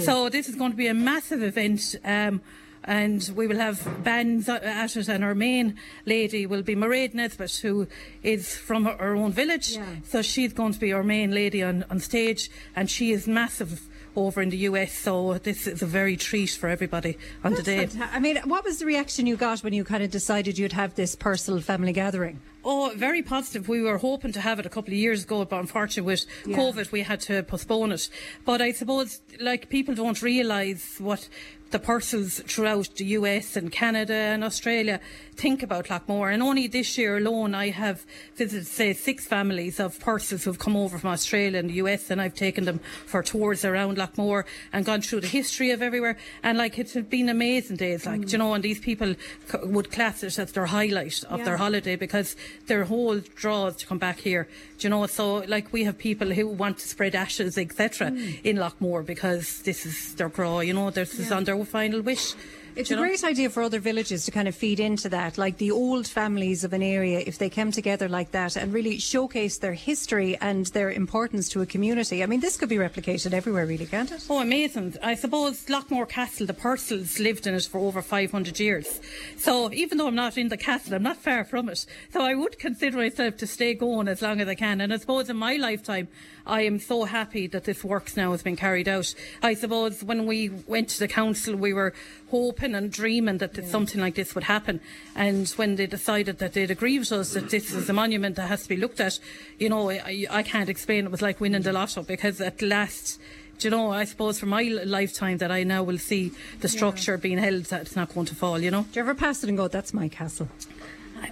So 0.00 0.28
this 0.28 0.48
is 0.48 0.56
going 0.56 0.72
to 0.72 0.76
be 0.76 0.88
a 0.88 0.94
massive 0.94 1.42
event. 1.42 1.96
Um, 2.04 2.40
and 2.88 3.30
we 3.36 3.46
will 3.46 3.58
have 3.58 4.02
bands 4.02 4.48
at 4.48 4.96
it, 4.96 5.08
and 5.08 5.22
our 5.22 5.34
main 5.34 5.76
lady 6.06 6.46
will 6.46 6.62
be 6.62 6.74
Mairead 6.74 7.12
Nesbitt, 7.12 7.54
who 7.56 7.86
is 8.22 8.56
from 8.56 8.86
her, 8.86 8.96
her 8.96 9.14
own 9.14 9.30
village. 9.30 9.76
Yeah. 9.76 9.84
So 10.04 10.22
she's 10.22 10.54
going 10.54 10.72
to 10.72 10.80
be 10.80 10.92
our 10.94 11.04
main 11.04 11.32
lady 11.32 11.62
on, 11.62 11.84
on 11.90 12.00
stage, 12.00 12.50
and 12.74 12.90
she 12.90 13.12
is 13.12 13.28
massive 13.28 13.86
over 14.16 14.40
in 14.40 14.48
the 14.48 14.56
US. 14.68 14.94
So 14.94 15.34
this 15.34 15.66
is 15.66 15.82
a 15.82 15.86
very 15.86 16.16
treat 16.16 16.50
for 16.50 16.68
everybody 16.68 17.18
on 17.44 17.52
the 17.52 17.62
day. 17.62 17.88
I 18.10 18.20
mean, 18.20 18.38
what 18.44 18.64
was 18.64 18.78
the 18.78 18.86
reaction 18.86 19.26
you 19.26 19.36
got 19.36 19.60
when 19.60 19.74
you 19.74 19.84
kind 19.84 20.02
of 20.02 20.10
decided 20.10 20.58
you'd 20.58 20.72
have 20.72 20.94
this 20.94 21.14
personal 21.14 21.60
family 21.60 21.92
gathering? 21.92 22.40
Oh, 22.64 22.92
very 22.96 23.22
positive. 23.22 23.68
We 23.68 23.82
were 23.82 23.98
hoping 23.98 24.32
to 24.32 24.40
have 24.40 24.58
it 24.58 24.66
a 24.66 24.68
couple 24.68 24.92
of 24.92 24.98
years 24.98 25.24
ago, 25.24 25.44
but 25.44 25.60
unfortunately 25.60 26.12
with 26.12 26.26
Yeah. 26.46 26.56
COVID 26.56 26.92
we 26.92 27.02
had 27.02 27.20
to 27.22 27.42
postpone 27.42 27.92
it. 27.92 28.08
But 28.44 28.60
I 28.60 28.72
suppose 28.72 29.20
like 29.40 29.68
people 29.68 29.94
don't 29.94 30.20
realise 30.20 30.98
what 30.98 31.28
the 31.70 31.78
Purcells 31.78 32.42
throughout 32.44 32.88
the 32.96 33.04
US 33.18 33.56
and 33.56 33.70
Canada 33.70 34.14
and 34.14 34.42
Australia 34.42 35.00
think 35.34 35.62
about 35.62 35.86
Loughmore. 35.86 36.32
And 36.32 36.42
only 36.42 36.66
this 36.66 36.96
year 36.96 37.18
alone 37.18 37.54
I 37.54 37.70
have 37.70 38.06
visited 38.36 38.66
say 38.66 38.92
six 38.94 39.26
families 39.26 39.78
of 39.78 39.98
Purcells 39.98 40.44
who've 40.44 40.58
come 40.58 40.76
over 40.76 40.98
from 40.98 41.10
Australia 41.10 41.58
and 41.58 41.68
the 41.68 41.74
US 41.74 42.10
and 42.10 42.20
I've 42.20 42.34
taken 42.34 42.64
them 42.64 42.80
for 43.06 43.22
tours 43.22 43.64
around 43.64 43.98
Loughmore 43.98 44.44
and 44.72 44.84
gone 44.84 45.02
through 45.02 45.20
the 45.20 45.28
history 45.28 45.70
of 45.70 45.82
everywhere. 45.82 46.16
And 46.42 46.56
like 46.56 46.78
it's 46.78 46.94
been 46.94 47.28
amazing 47.28 47.76
days, 47.76 48.06
like 48.06 48.22
do 48.22 48.32
you 48.32 48.36
mm. 48.36 48.38
know, 48.38 48.54
and 48.54 48.64
these 48.64 48.80
people 48.80 49.14
c- 49.48 49.58
would 49.62 49.92
class 49.92 50.22
it 50.22 50.38
as 50.38 50.52
their 50.52 50.66
highlight 50.66 51.22
of 51.24 51.44
their 51.44 51.58
holiday 51.58 51.96
because 51.96 52.34
their 52.66 52.84
whole 52.84 53.18
draws 53.18 53.76
to 53.76 53.86
come 53.86 53.98
back 53.98 54.18
here. 54.20 54.48
Do 54.78 54.86
you 54.86 54.90
know? 54.90 55.06
So 55.06 55.36
like 55.46 55.72
we 55.72 55.84
have 55.84 55.98
people 55.98 56.30
who 56.30 56.48
want 56.48 56.78
to 56.78 56.88
spread 56.88 57.14
ashes, 57.14 57.58
etc., 57.58 58.10
hmm. 58.10 58.30
in 58.44 58.56
Loughmore 58.56 59.04
because 59.04 59.62
this 59.62 59.86
is 59.86 60.14
their 60.14 60.28
draw. 60.28 60.60
You 60.60 60.74
know, 60.74 60.90
this 60.90 61.18
is 61.18 61.32
on 61.32 61.44
their 61.44 61.62
final 61.64 62.00
wish. 62.02 62.34
It's 62.78 62.92
a 62.92 62.94
know? 62.94 63.02
great 63.02 63.24
idea 63.24 63.50
for 63.50 63.64
other 63.64 63.80
villages 63.80 64.24
to 64.26 64.30
kind 64.30 64.46
of 64.46 64.54
feed 64.54 64.78
into 64.78 65.08
that, 65.08 65.36
like 65.36 65.58
the 65.58 65.72
old 65.72 66.06
families 66.06 66.62
of 66.62 66.72
an 66.72 66.80
area, 66.80 67.24
if 67.26 67.36
they 67.36 67.50
came 67.50 67.72
together 67.72 68.08
like 68.08 68.30
that 68.30 68.54
and 68.54 68.72
really 68.72 68.98
showcase 69.00 69.58
their 69.58 69.72
history 69.72 70.38
and 70.40 70.66
their 70.66 70.92
importance 70.92 71.48
to 71.48 71.60
a 71.60 71.66
community. 71.66 72.22
I 72.22 72.26
mean, 72.26 72.38
this 72.38 72.56
could 72.56 72.68
be 72.68 72.76
replicated 72.76 73.32
everywhere, 73.32 73.66
really, 73.66 73.86
can't 73.86 74.12
it? 74.12 74.24
Oh, 74.30 74.40
amazing. 74.40 74.94
I 75.02 75.16
suppose 75.16 75.64
Loughmore 75.66 76.08
Castle, 76.08 76.46
the 76.46 76.54
Purcells 76.54 77.18
lived 77.18 77.48
in 77.48 77.54
it 77.54 77.64
for 77.64 77.80
over 77.80 78.00
500 78.00 78.60
years. 78.60 79.00
So 79.36 79.72
even 79.72 79.98
though 79.98 80.06
I'm 80.06 80.14
not 80.14 80.38
in 80.38 80.48
the 80.48 80.56
castle, 80.56 80.94
I'm 80.94 81.02
not 81.02 81.16
far 81.16 81.42
from 81.42 81.68
it. 81.68 81.84
So 82.12 82.22
I 82.22 82.36
would 82.36 82.60
consider 82.60 82.98
myself 82.98 83.38
to 83.38 83.46
stay 83.48 83.74
going 83.74 84.06
as 84.06 84.22
long 84.22 84.40
as 84.40 84.46
I 84.46 84.54
can. 84.54 84.80
And 84.80 84.94
I 84.94 84.98
suppose 84.98 85.28
in 85.28 85.36
my 85.36 85.56
lifetime, 85.56 86.06
I 86.46 86.62
am 86.62 86.78
so 86.78 87.04
happy 87.04 87.48
that 87.48 87.64
this 87.64 87.82
works 87.82 88.16
now 88.16 88.30
has 88.30 88.44
been 88.44 88.56
carried 88.56 88.86
out. 88.86 89.12
I 89.42 89.54
suppose 89.54 90.04
when 90.04 90.26
we 90.26 90.48
went 90.48 90.90
to 90.90 91.00
the 91.00 91.08
council, 91.08 91.56
we 91.56 91.72
were 91.72 91.92
hoping 92.30 92.67
and 92.74 92.90
dreaming 92.90 93.38
that 93.38 93.64
something 93.66 94.00
like 94.00 94.14
this 94.14 94.34
would 94.34 94.44
happen. 94.44 94.80
And 95.14 95.48
when 95.50 95.76
they 95.76 95.86
decided 95.86 96.38
that 96.38 96.52
they'd 96.52 96.70
agree 96.70 96.98
with 96.98 97.12
us 97.12 97.34
that 97.34 97.50
this 97.50 97.72
is 97.72 97.88
a 97.88 97.92
monument 97.92 98.36
that 98.36 98.48
has 98.48 98.62
to 98.64 98.68
be 98.68 98.76
looked 98.76 99.00
at, 99.00 99.18
you 99.58 99.68
know, 99.68 99.90
I, 99.90 100.26
I 100.30 100.42
can't 100.42 100.68
explain. 100.68 101.06
It 101.06 101.10
was 101.10 101.22
like 101.22 101.40
winning 101.40 101.62
the 101.62 101.72
lotto 101.72 102.02
because 102.02 102.40
at 102.40 102.62
last 102.62 103.20
you 103.60 103.70
know, 103.70 103.90
I 103.90 104.04
suppose 104.04 104.38
for 104.38 104.46
my 104.46 104.62
lifetime 104.62 105.38
that 105.38 105.50
I 105.50 105.64
now 105.64 105.82
will 105.82 105.98
see 105.98 106.32
the 106.60 106.68
structure 106.68 107.18
being 107.18 107.38
held 107.38 107.64
that 107.64 107.82
it's 107.82 107.96
not 107.96 108.14
going 108.14 108.26
to 108.26 108.34
fall, 108.36 108.60
you 108.60 108.70
know? 108.70 108.82
Do 108.82 109.00
you 109.00 109.00
ever 109.00 109.16
pass 109.16 109.42
it 109.42 109.48
and 109.48 109.58
go, 109.58 109.66
that's 109.66 109.92
my 109.92 110.08
castle? 110.08 110.48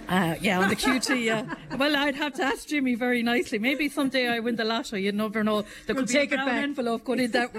Uh, 0.09 0.35
yeah, 0.41 0.59
on 0.59 0.69
the 0.69 0.75
QT, 0.75 1.23
yeah. 1.23 1.53
Well, 1.77 1.95
I'd 1.95 2.15
have 2.15 2.33
to 2.35 2.43
ask 2.43 2.67
Jimmy 2.67 2.95
very 2.95 3.21
nicely. 3.23 3.59
Maybe 3.59 3.89
someday 3.89 4.27
I 4.27 4.39
win 4.39 4.55
the 4.55 4.63
lotto, 4.63 4.95
you 4.95 5.11
never 5.11 5.43
know. 5.43 5.63
There 5.85 5.95
We'll 5.95 6.05
could 6.05 6.13
take 6.13 6.29
be 6.29 6.35
a 6.35 6.43
brown 6.43 6.63
envelope 6.63 7.03
going 7.03 7.19
in 7.19 7.31
that, 7.31 7.51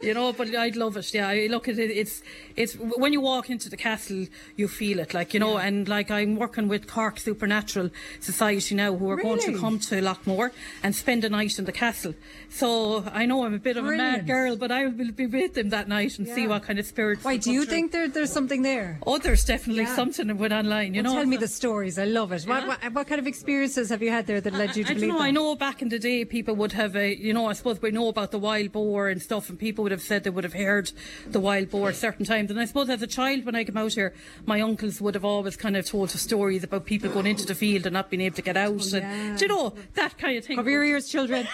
you 0.00 0.14
know, 0.14 0.32
but 0.32 0.54
I'd 0.54 0.76
love 0.76 0.96
it, 0.96 1.12
yeah. 1.12 1.28
I 1.28 1.46
Look 1.50 1.68
at 1.68 1.78
it, 1.78 1.90
it's, 1.90 2.22
it's, 2.56 2.74
when 2.74 3.12
you 3.12 3.20
walk 3.20 3.50
into 3.50 3.68
the 3.68 3.76
castle, 3.76 4.26
you 4.56 4.68
feel 4.68 4.98
it, 5.00 5.12
like, 5.14 5.34
you 5.34 5.40
know, 5.40 5.58
and 5.58 5.88
like 5.88 6.10
I'm 6.10 6.36
working 6.36 6.68
with 6.68 6.86
Cork 6.86 7.18
Supernatural 7.18 7.90
Society 8.20 8.74
now 8.74 8.94
who 8.96 9.10
are 9.10 9.16
going 9.16 9.40
to 9.40 9.58
come 9.58 9.78
to 9.80 10.00
Loughmore 10.00 10.52
and 10.82 10.94
spend 10.94 11.24
a 11.24 11.28
night 11.28 11.58
in 11.58 11.64
the 11.64 11.72
castle. 11.72 12.14
So 12.48 13.04
I 13.12 13.26
know 13.26 13.44
I'm 13.44 13.54
a 13.54 13.58
bit 13.58 13.76
of 13.76 13.86
a 13.86 13.92
mad 13.92 14.26
girl, 14.26 14.56
but 14.56 14.70
I 14.72 14.86
will 14.86 15.12
be 15.12 15.26
with 15.26 15.54
them 15.54 15.70
that 15.70 15.88
night 15.88 16.18
and 16.18 16.26
see 16.26 16.46
what 16.46 16.62
kind 16.62 16.78
of 16.78 16.86
spirits. 16.86 17.24
Why, 17.24 17.36
do 17.36 17.52
you 17.52 17.64
through. 17.64 17.70
think 17.70 17.92
there, 17.92 18.08
there's 18.08 18.32
something 18.32 18.62
there? 18.62 18.98
Oh, 19.06 19.18
there's 19.18 19.44
definitely 19.44 19.84
Yeah. 19.84 19.96
something 19.96 20.26
that 20.28 20.36
went 20.36 20.52
online, 20.52 20.94
you 20.94 21.02
Well, 21.02 21.12
know. 21.14 21.18
tell 21.20 21.26
me 21.28 21.36
the 21.36 21.48
stories. 21.70 21.98
I 22.00 22.04
love 22.04 22.32
it. 22.32 22.42
What, 22.42 22.66
what, 22.66 22.92
what 22.92 23.06
kind 23.06 23.20
of 23.20 23.28
experiences 23.28 23.90
have 23.90 24.02
you 24.02 24.10
had 24.10 24.26
there 24.26 24.40
that 24.40 24.52
led 24.52 24.76
you 24.76 24.82
to 24.84 24.90
I, 24.90 24.92
I 24.92 24.94
believe 24.94 25.10
don't 25.10 25.18
know. 25.18 25.24
I 25.24 25.30
know 25.30 25.54
back 25.54 25.82
in 25.82 25.88
the 25.88 26.00
day, 26.00 26.24
people 26.24 26.56
would 26.56 26.72
have, 26.72 26.96
a, 26.96 27.14
you 27.14 27.32
know, 27.32 27.46
I 27.46 27.52
suppose 27.52 27.80
we 27.80 27.92
know 27.92 28.08
about 28.08 28.32
the 28.32 28.40
wild 28.40 28.72
boar 28.72 29.08
and 29.08 29.22
stuff, 29.22 29.48
and 29.48 29.56
people 29.58 29.84
would 29.84 29.92
have 29.92 30.02
said 30.02 30.24
they 30.24 30.30
would 30.30 30.42
have 30.42 30.54
heard 30.54 30.90
the 31.28 31.38
wild 31.38 31.70
boar 31.70 31.90
at 31.90 31.96
certain 31.96 32.26
times. 32.26 32.50
And 32.50 32.58
I 32.58 32.64
suppose 32.64 32.90
as 32.90 33.02
a 33.02 33.06
child, 33.06 33.44
when 33.44 33.54
I 33.54 33.62
came 33.62 33.76
out 33.76 33.92
here, 33.92 34.12
my 34.46 34.60
uncles 34.60 35.00
would 35.00 35.14
have 35.14 35.24
always 35.24 35.56
kind 35.56 35.76
of 35.76 35.86
told 35.86 36.08
us 36.08 36.20
stories 36.20 36.64
about 36.64 36.86
people 36.86 37.08
going 37.08 37.26
into 37.26 37.46
the 37.46 37.54
field 37.54 37.86
and 37.86 37.92
not 37.92 38.10
being 38.10 38.22
able 38.22 38.36
to 38.36 38.42
get 38.42 38.56
out. 38.56 38.82
Oh, 38.92 38.96
yeah. 38.96 39.12
and, 39.12 39.38
do 39.38 39.44
you 39.44 39.48
know, 39.48 39.74
that 39.94 40.18
kind 40.18 40.36
of 40.36 40.44
thing. 40.44 40.56
Cover 40.56 40.70
your 40.70 40.84
ears, 40.84 41.08
children. 41.08 41.46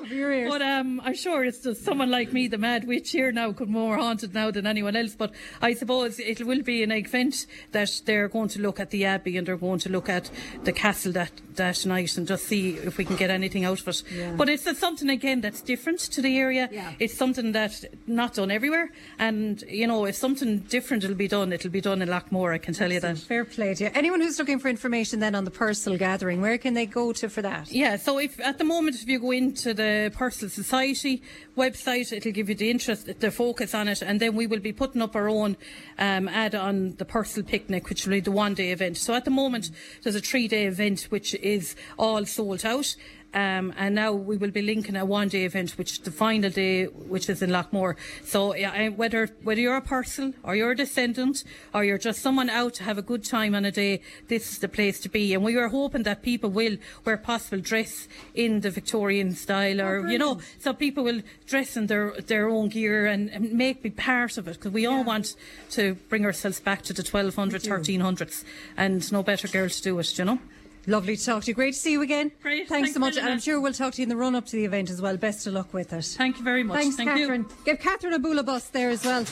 Cover 0.00 0.14
your 0.14 0.32
ears. 0.32 0.50
But 0.50 0.62
um, 0.62 1.00
I'm 1.04 1.14
sure 1.14 1.44
it's 1.44 1.60
just 1.60 1.84
someone 1.84 2.10
like 2.10 2.32
me, 2.32 2.48
the 2.48 2.58
mad 2.58 2.88
witch 2.88 3.12
here 3.12 3.30
now, 3.30 3.52
could 3.52 3.70
more 3.70 3.96
haunted 3.96 4.34
now 4.34 4.50
than 4.50 4.66
anyone 4.66 4.96
else. 4.96 5.14
But 5.14 5.32
I 5.62 5.74
suppose 5.74 6.18
it 6.18 6.44
will 6.44 6.62
be 6.62 6.82
an 6.82 6.90
event 6.90 7.46
that 7.70 8.02
they're 8.04 8.28
going 8.28 8.48
to 8.48 8.60
look 8.60 8.80
at 8.80 8.90
the 8.90 9.04
abbey 9.04 9.36
and 9.36 9.43
and 9.44 9.48
they're 9.48 9.56
going 9.56 9.78
to 9.80 9.90
look 9.90 10.08
at 10.08 10.30
the 10.64 10.72
castle 10.72 11.12
that, 11.12 11.30
that 11.56 11.84
night 11.84 12.16
and 12.16 12.26
just 12.26 12.46
see 12.46 12.70
if 12.70 12.96
we 12.96 13.04
can 13.04 13.16
get 13.16 13.30
anything 13.30 13.64
out 13.64 13.80
of 13.80 13.88
it. 13.88 14.02
Yeah. 14.10 14.32
But 14.32 14.48
it's 14.48 14.66
uh, 14.66 14.74
something 14.74 15.10
again 15.10 15.42
that's 15.42 15.60
different 15.60 16.00
to 16.00 16.22
the 16.22 16.38
area. 16.38 16.68
Yeah. 16.72 16.92
It's 16.98 17.14
something 17.14 17.52
that's 17.52 17.84
not 18.06 18.34
done 18.34 18.50
everywhere. 18.50 18.90
And, 19.18 19.62
you 19.68 19.86
know, 19.86 20.06
if 20.06 20.16
something 20.16 20.60
different 20.60 21.04
will 21.04 21.14
be 21.14 21.28
done, 21.28 21.52
it'll 21.52 21.70
be 21.70 21.80
done 21.80 22.00
in 22.00 22.08
Loughmore, 22.08 22.54
I 22.54 22.58
can 22.58 22.74
tell 22.74 22.90
you 22.90 23.00
that. 23.00 23.18
Fair 23.18 23.44
play 23.44 23.74
to 23.74 23.84
you. 23.84 23.90
Anyone 23.94 24.20
who's 24.20 24.38
looking 24.38 24.58
for 24.58 24.68
information 24.68 25.20
then 25.20 25.34
on 25.34 25.44
the 25.44 25.50
Purcell 25.50 25.96
gathering, 25.96 26.40
where 26.40 26.58
can 26.58 26.74
they 26.74 26.86
go 26.86 27.12
to 27.12 27.28
for 27.28 27.42
that? 27.42 27.70
Yeah, 27.70 27.96
so 27.96 28.18
if 28.18 28.40
at 28.40 28.58
the 28.58 28.64
moment 28.64 28.96
if 28.96 29.08
you 29.08 29.18
go 29.18 29.30
into 29.30 29.74
the 29.74 30.10
Purcell 30.14 30.48
Society 30.48 31.22
website, 31.56 32.12
it'll 32.12 32.32
give 32.32 32.48
you 32.48 32.54
the 32.54 32.70
interest, 32.70 33.06
the 33.20 33.30
focus 33.30 33.74
on 33.74 33.88
it, 33.88 34.02
and 34.02 34.20
then 34.20 34.34
we 34.34 34.46
will 34.46 34.60
be 34.60 34.72
putting 34.72 35.02
up 35.02 35.14
our 35.14 35.28
own 35.28 35.56
um, 35.98 36.28
ad 36.28 36.54
on 36.54 36.94
the 36.96 37.04
Purcell 37.04 37.42
picnic, 37.42 37.88
which 37.88 38.06
will 38.06 38.12
be 38.12 38.20
the 38.20 38.30
one-day 38.30 38.70
event. 38.70 38.96
So 38.96 39.14
at 39.14 39.24
the 39.24 39.30
moment 39.34 39.70
there's 40.02 40.16
a 40.16 40.20
three-day 40.20 40.66
event 40.66 41.02
which 41.10 41.34
is 41.34 41.76
all 41.98 42.24
sold 42.24 42.64
out. 42.64 42.96
Um, 43.34 43.74
and 43.76 43.96
now 43.96 44.12
we 44.12 44.36
will 44.36 44.52
be 44.52 44.62
linking 44.62 44.96
a 44.96 45.04
one-day 45.04 45.44
event, 45.44 45.72
which 45.72 45.92
is 45.92 45.98
the 45.98 46.12
final 46.12 46.50
day, 46.50 46.84
which 46.84 47.28
is 47.28 47.42
in 47.42 47.50
Loughmore. 47.50 47.96
So 48.24 48.54
yeah, 48.54 48.88
whether 48.90 49.26
whether 49.42 49.60
you're 49.60 49.76
a 49.76 49.82
Purcell 49.82 50.32
or 50.44 50.54
you're 50.54 50.70
a 50.70 50.76
descendant 50.76 51.42
or 51.74 51.84
you're 51.84 51.98
just 51.98 52.22
someone 52.22 52.48
out 52.48 52.74
to 52.74 52.84
have 52.84 52.96
a 52.96 53.02
good 53.02 53.24
time 53.24 53.56
on 53.56 53.64
a 53.64 53.72
day, 53.72 54.02
this 54.28 54.52
is 54.52 54.58
the 54.60 54.68
place 54.68 55.00
to 55.00 55.08
be. 55.08 55.34
And 55.34 55.42
we 55.42 55.56
are 55.56 55.68
hoping 55.68 56.04
that 56.04 56.22
people 56.22 56.48
will, 56.48 56.76
where 57.02 57.16
possible, 57.16 57.58
dress 57.60 58.06
in 58.34 58.60
the 58.60 58.70
Victorian 58.70 59.34
style, 59.34 59.80
or 59.80 60.08
you 60.08 60.18
know, 60.18 60.38
so 60.60 60.72
people 60.72 61.02
will 61.02 61.22
dress 61.46 61.76
in 61.76 61.88
their 61.88 62.12
their 62.28 62.48
own 62.48 62.68
gear 62.68 63.06
and, 63.06 63.30
and 63.30 63.52
make 63.52 63.82
be 63.82 63.90
part 63.90 64.38
of 64.38 64.46
it 64.46 64.54
because 64.54 64.72
we 64.72 64.86
all 64.86 65.02
want 65.02 65.34
to 65.70 65.94
bring 66.08 66.24
ourselves 66.24 66.60
back 66.60 66.82
to 66.82 66.92
the 66.92 67.02
1200s, 67.02 67.66
1300s, 67.66 68.44
and 68.76 69.10
no 69.10 69.24
better 69.24 69.48
girl 69.48 69.68
to 69.68 69.82
do 69.82 69.98
it, 69.98 70.18
you 70.18 70.24
know. 70.24 70.38
Lovely 70.86 71.16
to 71.16 71.24
talk 71.24 71.44
to 71.44 71.50
you. 71.50 71.54
Great 71.54 71.74
to 71.74 71.80
see 71.80 71.92
you 71.92 72.02
again. 72.02 72.30
Great, 72.42 72.68
Thanks, 72.68 72.70
thanks 72.70 72.94
so 72.94 73.00
much. 73.00 73.16
And 73.16 73.26
I'm 73.26 73.40
sure 73.40 73.60
we'll 73.60 73.72
talk 73.72 73.94
to 73.94 74.02
you 74.02 74.04
in 74.04 74.08
the 74.08 74.16
run 74.16 74.34
up 74.34 74.46
to 74.46 74.52
the 74.52 74.64
event 74.64 74.90
as 74.90 75.00
well. 75.00 75.16
Best 75.16 75.46
of 75.46 75.54
luck 75.54 75.72
with 75.72 75.92
it. 75.92 76.04
Thank 76.04 76.38
you 76.38 76.44
very 76.44 76.62
much. 76.62 76.78
Thanks, 76.78 76.96
Thank 76.96 77.10
you. 77.18 77.26
Catherine. 77.26 77.46
Give 77.64 77.78
Catherine 77.78 78.12
a 78.12 78.20
bualadh 78.20 78.44
bos 78.46 78.68
there 78.68 78.90
as 78.90 79.04
well. 79.04 79.24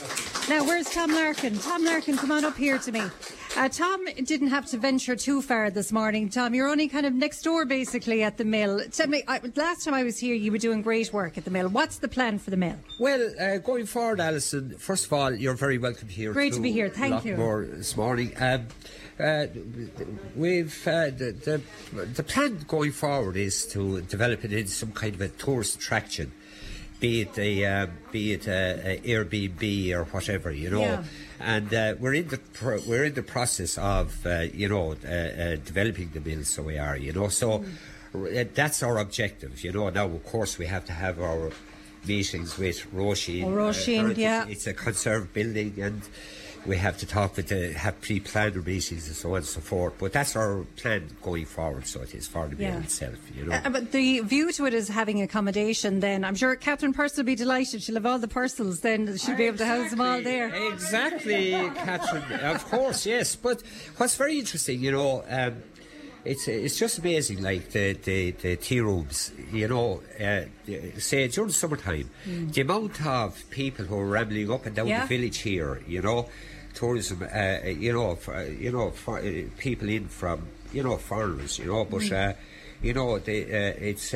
Now, 0.49 0.65
where's 0.65 0.91
Tom 0.91 1.12
Larkin? 1.12 1.59
Tom 1.59 1.85
Larkin, 1.85 2.17
come 2.17 2.31
on 2.33 2.45
up 2.45 2.57
here 2.57 2.79
to 2.79 2.93
me. 2.93 3.03
Uh, 3.55 3.69
Tom 3.69 4.05
didn't 4.25 4.49
have 4.49 4.65
to 4.67 4.79
venture 4.79 5.15
too 5.15 5.43
far 5.43 5.71
this 5.71 5.93
morning. 5.93 6.31
Tom, 6.31 6.55
you're 6.55 6.69
only 6.69 6.88
kind 6.88 7.05
of 7.05 7.12
next 7.12 7.43
door 7.43 7.67
basically 7.67 8.23
at 8.23 8.38
the 8.38 8.45
mill. 8.45 8.81
Tell 8.91 9.09
me, 9.09 9.23
I, 9.29 9.41
last 9.57 9.85
time 9.85 9.93
I 9.93 10.05
was 10.05 10.19
here, 10.19 10.35
you 10.35 10.51
were 10.51 10.59
doing 10.59 10.81
great 10.81 11.12
work 11.12 11.37
at 11.37 11.45
the 11.45 11.51
mill. 11.51 11.69
What's 11.69 11.99
the 11.99 12.09
plan 12.09 12.38
for 12.38 12.51
the 12.51 12.57
mill? 12.57 12.77
Well, 12.99 13.31
uh, 13.38 13.59
going 13.59 13.85
forward, 13.85 14.21
Alison, 14.21 14.77
first 14.79 15.05
of 15.05 15.12
all, 15.12 15.35
you're 15.35 15.55
very 15.55 15.77
welcome 15.77 16.09
here. 16.09 16.33
Great 16.33 16.55
to 16.55 16.61
be 16.61 16.73
here. 16.73 16.88
Thank 16.88 17.27
you. 17.27 17.35
Loughmore 17.35 17.71
this 17.77 17.95
morning. 17.95 18.33
Um, 18.41 18.69
uh, 19.21 19.47
we've 20.35 20.88
uh, 20.88 21.11
the, 21.11 21.61
the 21.93 22.05
the 22.07 22.23
plan 22.23 22.65
going 22.67 22.93
forward 22.93 23.37
is 23.37 23.67
to 23.67 24.01
develop 24.01 24.45
it 24.45 24.53
into 24.53 24.71
some 24.71 24.93
kind 24.93 25.15
of 25.15 25.21
a 25.21 25.29
tourist 25.29 25.77
attraction, 25.77 26.33
be 27.03 27.23
it 27.23 27.37
a 27.37 27.65
uh, 27.65 27.87
be 28.12 28.33
it 28.33 28.47
a, 28.47 28.93
a 28.93 29.01
Airbnb 29.01 29.93
or 29.93 30.05
whatever, 30.05 30.51
you 30.53 30.71
know. 30.71 30.81
Yeah. 30.81 31.05
And 31.41 31.75
uh, 31.75 31.95
we're 31.99 32.15
in 32.15 32.29
the 32.29 32.38
pro- 32.38 32.81
we're 32.87 33.07
in 33.11 33.15
the 33.15 33.25
process 33.25 33.77
of 33.77 34.25
uh, 34.25 34.47
you 34.55 34.69
know 34.69 34.95
uh, 35.05 35.09
uh, 35.09 35.57
developing 35.71 36.11
the 36.15 36.21
mill, 36.21 36.45
so 36.45 36.62
we 36.62 36.79
are, 36.79 36.97
you 36.97 37.12
know. 37.12 37.29
So 37.29 37.65
uh, 38.15 38.45
that's 38.55 38.83
our 38.85 38.99
objective, 38.99 39.65
you 39.65 39.73
know. 39.73 39.91
Now, 39.91 40.07
of 40.07 40.25
course, 40.25 40.59
we 40.59 40.67
have 40.67 40.85
to 40.87 40.93
have 40.93 41.21
our 41.21 41.51
meetings 42.07 42.57
with 42.57 42.79
Roisin. 42.95 43.45
Oh, 43.45 43.49
Roisin, 43.49 44.17
yeah. 44.17 44.47
It's 44.49 44.69
a 44.69 44.73
conserved 44.73 45.33
building, 45.33 45.75
and 45.79 46.03
we 46.66 46.77
have 46.77 46.96
to 46.98 47.07
talk 47.07 47.37
with 47.37 47.48
the 47.48 47.72
have 47.72 48.01
pre-planned 48.01 48.55
meetings 48.64 49.07
and 49.09 49.16
so 49.16 49.31
on 49.31 49.37
and 49.38 49.46
so 49.46 49.61
forth. 49.61 49.94
But 49.98 50.12
that's 50.12 50.37
our 50.37 50.64
plan 50.77 51.09
going 51.22 51.44
forward. 51.46 51.87
So 51.87 52.03
it 52.03 52.14
is 52.14 52.29
for 52.29 52.46
the 52.48 52.57
Yeah. 52.57 52.72
mill 52.72 52.81
itself, 52.83 53.16
you 53.37 53.44
know. 53.46 53.55
Uh, 53.57 53.68
but 53.70 53.90
the 53.92 54.20
view 54.20 54.53
to 54.53 54.66
it 54.66 54.75
is 54.75 54.88
having 54.88 55.22
accommodation 55.22 56.01
then. 56.01 56.25
I'm 56.25 56.35
sure 56.37 56.55
Catherine 56.57 56.92
Purcell 56.92 57.22
will 57.22 57.27
be 57.27 57.35
delighted. 57.35 57.83
She'll 57.83 57.96
have 57.96 58.07
all 58.07 58.18
the 58.18 58.29
Purcells. 58.29 58.81
then. 58.83 59.16
She'll 59.18 59.37
be 59.37 59.44
able 59.44 59.59
to 59.59 59.66
house 59.66 59.90
them 59.90 60.01
all 60.01 60.20
there. 60.22 60.48
Exactly, 60.72 61.51
Catherine. 61.75 62.40
Of 62.40 62.64
course, 62.70 63.07
yes. 63.07 63.35
But 63.37 63.62
what's 63.96 64.16
very 64.16 64.38
interesting, 64.38 64.81
you 64.81 64.92
know, 64.92 65.25
um, 65.29 65.62
it's 66.25 66.47
it's 66.49 66.79
just 66.79 66.99
amazing. 66.99 67.43
Like 67.43 67.71
the 67.71 67.95
the, 67.95 68.31
the 68.33 68.57
tea 68.57 68.81
rooms, 68.81 69.33
you 69.53 69.69
know, 69.69 70.03
uh, 70.21 70.43
say 70.99 71.29
during 71.29 71.49
the 71.49 71.55
summertime, 71.55 72.09
Mm. 72.27 72.53
the 72.53 72.61
amount 72.63 73.05
of 73.07 73.43
people 73.51 73.85
who 73.87 73.97
are 73.99 74.07
rambling 74.07 74.51
up 74.51 74.67
and 74.67 74.75
down 74.77 74.87
Yeah. 74.89 75.03
the 75.03 75.07
village 75.17 75.39
here, 75.39 75.81
you 75.89 76.01
know, 76.03 76.29
tourism, 76.75 77.23
uh, 77.23 77.59
you 77.67 77.93
know, 77.93 78.15
for, 78.17 78.45
you 78.47 78.71
know, 78.73 78.91
for, 78.91 79.19
uh, 79.19 79.43
people 79.59 79.89
in 79.89 80.09
from, 80.09 80.43
you 80.73 80.83
know, 80.83 80.97
foreigners, 80.97 81.59
you 81.59 81.67
know, 81.67 81.85
but 81.85 82.03
Mm. 82.03 82.31
uh, 82.31 82.33
you 82.83 82.93
know, 82.95 83.19
they, 83.19 83.43
uh, 83.45 83.75
it's. 83.81 84.15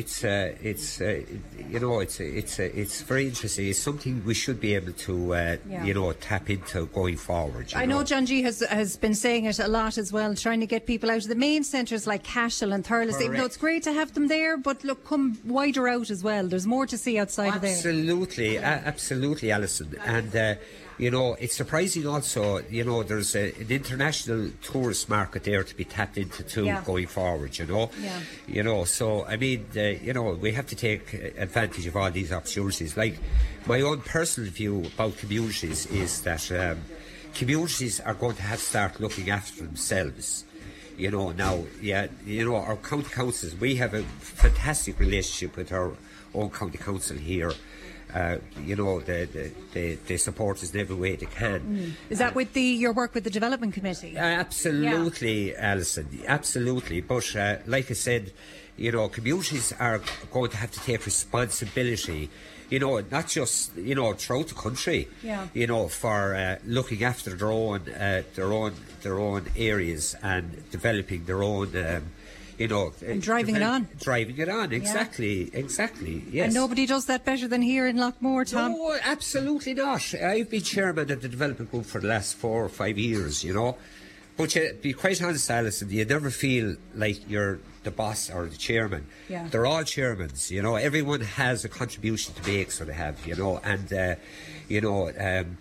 It's 0.00 0.24
uh, 0.24 0.54
it's 0.60 1.00
uh, 1.00 1.22
you 1.70 1.78
know 1.78 2.00
it's 2.00 2.18
it's 2.18 2.58
uh, 2.58 2.64
it's 2.82 3.02
very 3.02 3.26
interesting. 3.28 3.68
It's 3.68 3.78
something 3.78 4.22
we 4.24 4.34
should 4.34 4.60
be 4.60 4.74
able 4.74 4.92
to 5.06 5.34
uh, 5.34 5.56
Yeah. 5.70 5.84
you 5.84 5.94
know 5.94 6.12
tap 6.12 6.50
into 6.50 6.86
going 6.86 7.16
forward. 7.16 7.72
you 7.72 7.78
I 7.78 7.86
know 7.86 8.02
John 8.02 8.26
G 8.26 8.42
has 8.42 8.58
has 8.68 8.96
been 8.96 9.14
saying 9.14 9.44
it 9.44 9.58
a 9.60 9.68
lot 9.68 9.96
as 9.96 10.12
well, 10.12 10.34
trying 10.34 10.60
to 10.60 10.66
get 10.66 10.86
people 10.86 11.10
out 11.10 11.22
of 11.22 11.28
the 11.28 11.34
main 11.48 11.62
centres 11.62 12.06
like 12.06 12.24
Cashel 12.24 12.72
and 12.72 12.84
Thurles. 12.84 13.20
Even 13.20 13.36
though 13.38 13.44
it's 13.44 13.56
great 13.56 13.82
to 13.84 13.92
have 13.92 14.14
them 14.14 14.26
there, 14.28 14.56
but 14.56 14.82
look, 14.84 15.04
come 15.04 15.38
wider 15.44 15.86
out 15.88 16.10
as 16.10 16.24
well. 16.24 16.48
There's 16.48 16.66
more 16.66 16.86
to 16.86 16.98
see 16.98 17.18
outside 17.18 17.54
of 17.54 17.62
there. 17.62 17.70
Absolutely, 17.72 18.58
absolutely, 18.58 19.50
Alison. 19.52 19.94
And, 20.04 20.34
uh, 20.34 20.54
you 20.98 21.10
know, 21.10 21.34
it's 21.34 21.56
surprising 21.56 22.06
also, 22.06 22.58
you 22.70 22.84
know, 22.84 23.02
there's 23.02 23.34
a, 23.34 23.52
an 23.60 23.68
international 23.70 24.50
tourist 24.62 25.08
market 25.08 25.44
there 25.44 25.64
to 25.64 25.74
be 25.74 25.84
tapped 25.84 26.16
into 26.18 26.42
too 26.42 26.64
Yeah. 26.66 26.82
going 26.84 27.06
forward, 27.06 27.58
you 27.58 27.66
know. 27.66 27.90
Yeah. 28.00 28.20
You 28.46 28.62
know, 28.62 28.84
so, 28.84 29.24
I 29.26 29.36
mean, 29.36 29.66
uh, 29.76 29.80
you 29.80 30.12
know, 30.12 30.34
we 30.34 30.52
have 30.52 30.66
to 30.68 30.76
take 30.76 31.12
advantage 31.36 31.86
of 31.86 31.96
all 31.96 32.10
these 32.10 32.32
opportunities. 32.32 32.96
Like, 32.96 33.16
my 33.66 33.80
own 33.80 34.00
personal 34.02 34.50
view 34.50 34.84
about 34.94 35.16
communities 35.18 35.86
is 35.86 36.20
that 36.22 36.50
um, 36.52 36.82
communities 37.34 38.00
are 38.00 38.14
going 38.14 38.36
to 38.36 38.42
have 38.42 38.58
to 38.60 38.64
start 38.64 39.00
looking 39.00 39.30
after 39.30 39.64
themselves. 39.64 40.44
You 40.96 41.10
know, 41.10 41.32
now, 41.32 41.64
yeah, 41.82 42.06
you 42.24 42.44
know, 42.44 42.54
our 42.56 42.76
county 42.76 43.08
councils, 43.10 43.56
we 43.56 43.74
have 43.76 43.94
a 43.94 44.02
fantastic 44.20 45.00
relationship 45.00 45.56
with 45.56 45.72
our 45.72 45.92
own 46.34 46.50
county 46.50 46.78
council 46.78 47.16
here. 47.16 47.52
Uh, 48.14 48.38
you 48.62 48.76
know, 48.76 49.00
they, 49.00 49.24
they, 49.24 49.50
they, 49.72 49.94
they 50.06 50.16
support 50.16 50.62
us 50.62 50.72
in 50.72 50.80
every 50.80 50.94
way 50.94 51.16
they 51.16 51.26
can. 51.26 51.60
Mm. 51.60 51.92
Is 52.10 52.18
that 52.20 52.36
with 52.36 52.52
the 52.52 52.62
your 52.62 52.92
work 52.92 53.12
with 53.12 53.24
the 53.24 53.30
development 53.30 53.74
committee? 53.74 54.16
Uh, 54.16 54.22
Absolutely, 54.22 55.56
Alison. 55.56 56.06
Absolutely. 56.26 57.00
But 57.00 57.34
uh, 57.34 57.56
like 57.66 57.90
I 57.90 57.94
said, 57.94 58.32
you 58.76 58.92
know, 58.92 59.08
communities 59.08 59.72
are 59.80 60.00
going 60.30 60.50
to 60.50 60.56
have 60.58 60.70
to 60.70 60.80
take 60.80 61.04
responsibility. 61.04 62.30
You 62.70 62.78
know, 62.78 63.00
not 63.10 63.26
just 63.28 63.76
you 63.76 63.96
know 63.96 64.12
throughout 64.12 64.48
the 64.48 64.54
country. 64.54 65.08
Yeah. 65.22 65.48
You 65.52 65.66
know, 65.66 65.88
for 65.88 66.36
uh, 66.36 66.58
looking 66.64 67.02
after 67.02 67.34
their 67.34 67.50
own, 67.50 67.88
uh, 67.90 68.22
their 68.36 68.52
own, 68.52 68.74
their 69.02 69.18
own 69.18 69.46
areas 69.56 70.14
and 70.22 70.70
developing 70.70 71.24
their 71.24 71.42
own. 71.42 71.76
Um, 71.76 72.12
you 72.58 72.68
know, 72.68 72.92
And 73.04 73.20
driving 73.20 73.56
it 73.56 73.62
on. 73.62 73.88
Driving 74.00 74.38
it 74.38 74.48
on, 74.48 74.72
exactly, 74.72 75.50
exactly. 75.52 76.24
Yes. 76.30 76.46
And 76.46 76.54
nobody 76.54 76.86
does 76.86 77.06
that 77.06 77.24
better 77.24 77.48
than 77.48 77.62
here 77.62 77.86
in 77.86 77.96
Loughmore, 77.96 78.50
Tom. 78.50 78.72
No, 78.72 78.96
absolutely 79.02 79.74
not. 79.74 80.14
I've 80.14 80.50
been 80.50 80.62
chairman 80.62 81.10
of 81.10 81.20
the 81.22 81.28
development 81.28 81.70
group 81.70 81.86
for 81.86 82.00
the 82.00 82.08
last 82.08 82.36
four 82.36 82.64
or 82.64 82.68
five 82.68 82.98
years, 82.98 83.42
you 83.44 83.54
know. 83.54 83.76
But 84.36 84.54
you, 84.56 84.76
be 84.82 84.92
quite 84.92 85.22
honest, 85.22 85.48
Alison, 85.50 85.90
you 85.90 86.04
never 86.04 86.30
feel 86.30 86.76
like 86.94 87.28
you're 87.28 87.60
the 87.84 87.90
boss 87.92 88.30
or 88.30 88.46
the 88.46 88.56
chairman. 88.56 89.06
Yeah. 89.28 89.46
They're 89.48 89.66
all 89.66 89.82
chairmans, 89.82 90.50
you 90.50 90.60
know. 90.62 90.74
Everyone 90.74 91.20
has 91.20 91.64
a 91.64 91.68
contribution 91.68 92.34
to 92.34 92.42
make, 92.50 92.72
so 92.72 92.84
they 92.84 92.94
have, 92.94 93.24
you 93.26 93.36
know. 93.36 93.60
And, 93.62 93.92
uh, 93.92 94.14
you 94.68 94.80
know, 94.80 95.10
um, 95.18 95.58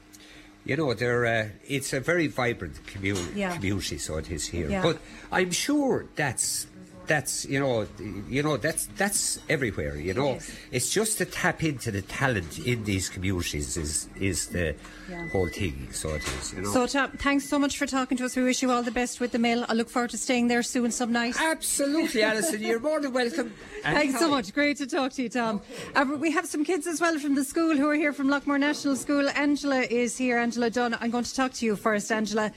you 0.65 0.75
know, 0.77 0.93
they're, 0.93 1.25
uh, 1.25 1.49
it's 1.67 1.93
a 1.93 1.99
very 1.99 2.25
vibrant 2.27 2.85
community, 2.87 3.41
Yeah. 3.41 3.53
community, 3.55 3.97
so 3.97 4.17
it 4.17 4.31
is 4.31 4.47
here. 4.47 4.69
Yeah. 4.69 4.81
But 4.81 4.99
I'm 5.31 5.51
sure 5.51 6.05
that's 6.15 6.65
that's 7.07 7.45
you 7.45 7.59
know 7.59 7.85
you 8.29 8.41
know 8.43 8.55
that's 8.57 8.85
that's 8.97 9.39
everywhere 9.49 9.95
you 9.97 10.13
know 10.13 10.39
it's 10.71 10.89
just 10.89 11.17
to 11.17 11.25
tap 11.25 11.63
into 11.63 11.91
the 11.91 12.01
talent 12.01 12.59
in 12.59 12.83
these 12.85 13.09
communities 13.09 13.77
is 13.77 14.07
is 14.19 14.47
the 14.47 14.75
Yeah. 15.09 15.27
whole 15.33 15.49
thing 15.49 15.89
so 15.91 16.13
it 16.15 16.23
is 16.39 16.53
you 16.53 16.61
know 16.61 16.71
So, 16.71 16.87
Tom, 16.87 17.11
thanks 17.17 17.43
so 17.49 17.59
much 17.59 17.77
for 17.77 17.85
talking 17.85 18.17
to 18.19 18.23
us. 18.25 18.35
We 18.37 18.43
wish 18.43 18.61
you 18.63 18.71
all 18.71 18.83
the 18.83 18.91
best 19.01 19.19
with 19.19 19.31
the 19.33 19.39
mill. 19.39 19.65
I 19.67 19.73
look 19.73 19.89
forward 19.89 20.11
to 20.11 20.17
staying 20.17 20.47
there 20.47 20.63
soon 20.63 20.91
some 20.91 21.11
night. 21.11 21.35
Absolutely, 21.37 22.21
Alison. 22.23 22.61
You're 22.61 22.79
more 22.79 23.01
than 23.01 23.11
welcome. 23.11 23.53
Thanks 23.83 24.17
so 24.17 24.29
much. 24.29 24.53
Great 24.53 24.77
to 24.77 24.87
talk 24.87 25.11
to 25.13 25.21
you, 25.23 25.29
Tom. 25.29 25.61
Uh, 25.93 26.05
we 26.25 26.31
have 26.31 26.45
some 26.45 26.63
kids 26.63 26.87
as 26.87 27.01
well 27.01 27.19
from 27.19 27.35
the 27.35 27.43
school 27.43 27.75
who 27.75 27.87
are 27.89 27.95
here 28.03 28.13
from 28.13 28.27
Loughmore 28.29 28.59
National 28.59 28.95
School. 28.95 29.27
Angela 29.35 29.81
is 29.81 30.17
here. 30.17 30.37
Angela 30.37 30.69
Dunn. 30.69 30.95
I'm 31.01 31.11
going 31.11 31.25
to 31.25 31.35
talk 31.35 31.51
to 31.59 31.65
you 31.65 31.75
first, 31.75 32.09
Angela. 32.11 32.51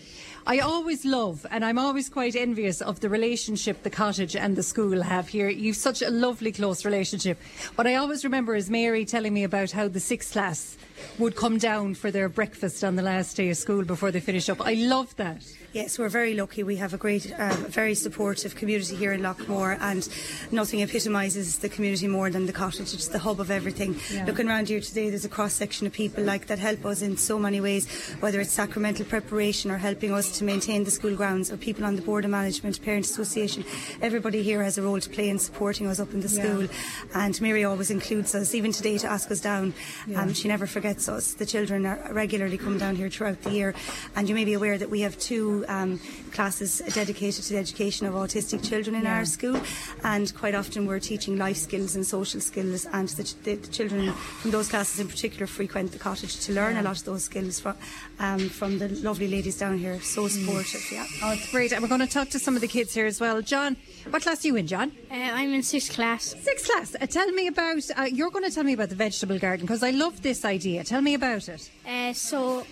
I 0.49 0.61
always 0.61 1.05
love 1.05 1.45
and 1.51 1.65
I'm 1.65 1.77
always 1.77 2.09
quite 2.09 2.37
envious 2.37 2.81
of 2.81 3.01
the 3.01 3.09
relationship 3.09 3.83
the 3.83 3.91
cottage 3.91 4.37
and 4.37 4.55
the 4.55 4.63
school 4.63 5.03
have 5.03 5.27
here. 5.27 5.49
You've 5.49 5.77
such 5.77 6.03
a 6.03 6.11
lovely 6.11 6.53
close 6.53 6.85
relationship. 6.85 7.41
What 7.75 7.89
I 7.89 7.97
always 7.97 8.23
remember 8.23 8.55
is 8.55 8.71
Mary 8.71 9.05
telling 9.05 9.35
me 9.35 9.43
about 9.43 9.73
how 9.73 9.89
the 9.89 9.99
sixth 9.99 10.35
class 10.35 10.77
would 11.19 11.37
come 11.37 11.59
down 11.59 11.95
for 11.95 12.11
their 12.11 12.29
breakfast 12.29 12.83
on 12.85 12.97
the 12.97 13.03
last 13.03 13.37
day 13.37 13.51
of 13.51 13.57
school 13.57 13.85
before 13.85 14.11
they 14.11 14.21
finish 14.21 14.49
up. 14.49 14.61
I 14.61 14.75
love 14.75 15.15
that. 15.17 15.45
Yes, 15.73 15.99
we're 15.99 16.09
very 16.09 16.35
lucky. 16.35 16.63
We 16.63 16.77
have 16.77 16.95
a 16.95 16.97
great, 16.97 17.33
uh, 17.39 17.55
very 17.69 17.95
supportive 17.95 18.55
community 18.55 18.97
here 18.97 19.13
in 19.13 19.21
Loughmore, 19.21 19.77
and 19.81 20.09
nothing 20.51 20.81
epitomises 20.83 21.59
the 21.59 21.69
community 21.69 22.09
more 22.09 22.31
than 22.31 22.47
the 22.47 22.53
cottage. 22.53 22.95
It's 22.95 23.09
the 23.09 23.19
hub 23.19 23.41
of 23.41 23.51
everything. 23.51 24.01
Yeah. 24.11 24.25
Looking 24.25 24.49
around 24.49 24.69
here 24.69 24.81
today, 24.81 25.11
there's 25.11 25.27
a 25.27 25.29
cross 25.29 25.53
section 25.53 25.87
of 25.87 25.93
people 25.93 26.25
like 26.25 26.47
that 26.47 26.59
help 26.59 26.87
us 26.87 27.03
in 27.03 27.19
so 27.19 27.39
many 27.39 27.61
ways, 27.61 27.87
whether 28.21 28.41
it's 28.41 28.53
sacramental 28.53 29.05
preparation 29.05 29.71
or 29.71 29.77
helping 29.77 30.13
us 30.13 30.39
to 30.39 30.45
maintain 30.45 30.85
the 30.85 30.91
school 30.91 31.15
grounds, 31.15 31.51
or 31.53 31.59
people 31.59 31.85
on 31.85 31.97
the 31.97 32.03
board 32.03 32.25
of 32.25 32.31
management, 32.31 32.81
parent 32.83 33.05
association. 33.05 33.63
Everybody 34.01 34.43
here 34.43 34.63
has 34.63 34.79
a 34.79 34.83
role 34.83 35.01
to 35.01 35.11
play 35.11 35.29
in 35.29 35.39
supporting 35.39 35.89
us 35.89 36.01
up 36.01 36.15
in 36.15 36.21
the 36.21 36.29
Yeah. 36.29 36.43
school, 36.43 36.69
and 37.15 37.39
Mary 37.43 37.65
always 37.65 37.91
includes 37.91 38.35
us, 38.35 38.55
even 38.55 38.73
today 38.73 38.97
to 38.99 39.09
ask 39.09 39.31
us 39.31 39.41
down. 39.41 39.75
Yeah. 40.07 40.23
Um, 40.23 40.33
she 40.33 40.49
never 40.49 40.67
forgets 40.67 40.86
us. 40.91 41.35
The 41.35 41.47
children 41.47 41.85
are 41.87 42.09
regularly 42.13 42.57
come 42.59 42.79
down 42.79 42.95
here 42.97 43.11
throughout 43.11 43.43
the 43.43 43.51
year, 43.51 43.75
and 44.15 44.29
you 44.29 44.35
may 44.35 44.45
be 44.45 44.55
aware 44.55 44.79
that 44.79 44.89
we 44.91 45.01
have 45.01 45.19
two 45.19 45.65
um, 45.69 45.99
classes 46.33 46.79
dedicated 46.95 47.43
to 47.45 47.53
the 47.55 47.59
education 47.59 48.07
of 48.07 48.15
autistic 48.15 48.67
children 48.69 48.95
in 48.95 49.03
Yeah. 49.03 49.17
our 49.17 49.25
school, 49.25 49.61
and 50.05 50.33
quite 50.35 50.55
often 50.55 50.87
we're 50.87 51.01
teaching 51.01 51.37
life 51.37 51.57
skills 51.57 51.97
and 51.97 52.07
social 52.07 52.41
skills, 52.41 52.87
and 52.93 53.09
the, 53.11 53.25
ch- 53.25 53.35
the, 53.43 53.55
the 53.57 53.69
children 53.69 54.13
from 54.13 54.51
those 54.53 54.69
classes 54.69 55.01
in 55.01 55.09
particular 55.09 55.47
frequent 55.47 55.93
the 55.93 55.99
cottage 55.99 56.39
to 56.47 56.53
learn 56.53 56.77
a 56.77 56.83
lot 56.83 56.97
of 56.99 57.05
those 57.05 57.25
skills 57.25 57.61
from 57.61 57.75
um, 58.19 58.49
from 58.49 58.79
the 58.79 58.89
lovely 59.03 59.29
ladies 59.29 59.59
down 59.59 59.79
here. 59.79 60.01
So 60.01 60.29
supportive, 60.29 60.85
yeah. 60.93 61.05
Oh, 61.23 61.33
it's 61.33 61.51
great. 61.51 61.73
And 61.73 61.83
we're 61.83 61.89
going 61.89 62.01
to 62.01 62.07
talk 62.07 62.29
to 62.31 62.39
some 62.39 62.55
of 62.55 62.61
the 62.61 62.69
kids 62.69 62.95
here 62.95 63.07
as 63.07 63.21
well. 63.21 63.43
John, 63.43 63.77
what 64.11 64.23
class 64.23 64.45
are 64.45 64.49
you 64.49 64.57
in, 64.57 64.67
John? 64.67 64.93
Uh, 65.11 65.15
I'm 65.15 65.53
in 65.53 65.63
sixth 65.63 65.93
class. 65.93 66.35
Sixth 66.41 66.67
class. 66.71 66.95
Uh, 67.01 67.07
tell 67.07 67.31
me 67.33 67.47
about, 67.49 67.83
uh, 67.97 68.03
you're 68.05 68.31
going 68.31 68.45
to 68.45 68.51
tell 68.51 68.65
me 68.65 68.73
about 68.73 68.89
the 68.89 68.95
vegetable 68.95 69.39
garden 69.39 69.67
because 69.67 69.83
I 69.83 69.91
love 69.91 70.23
this 70.23 70.45
idea. 70.45 70.76
Tell 70.83 71.01
me 71.03 71.15
about 71.15 71.49
it. 71.49 71.71
Uh, 71.89 72.13
so 72.13 72.67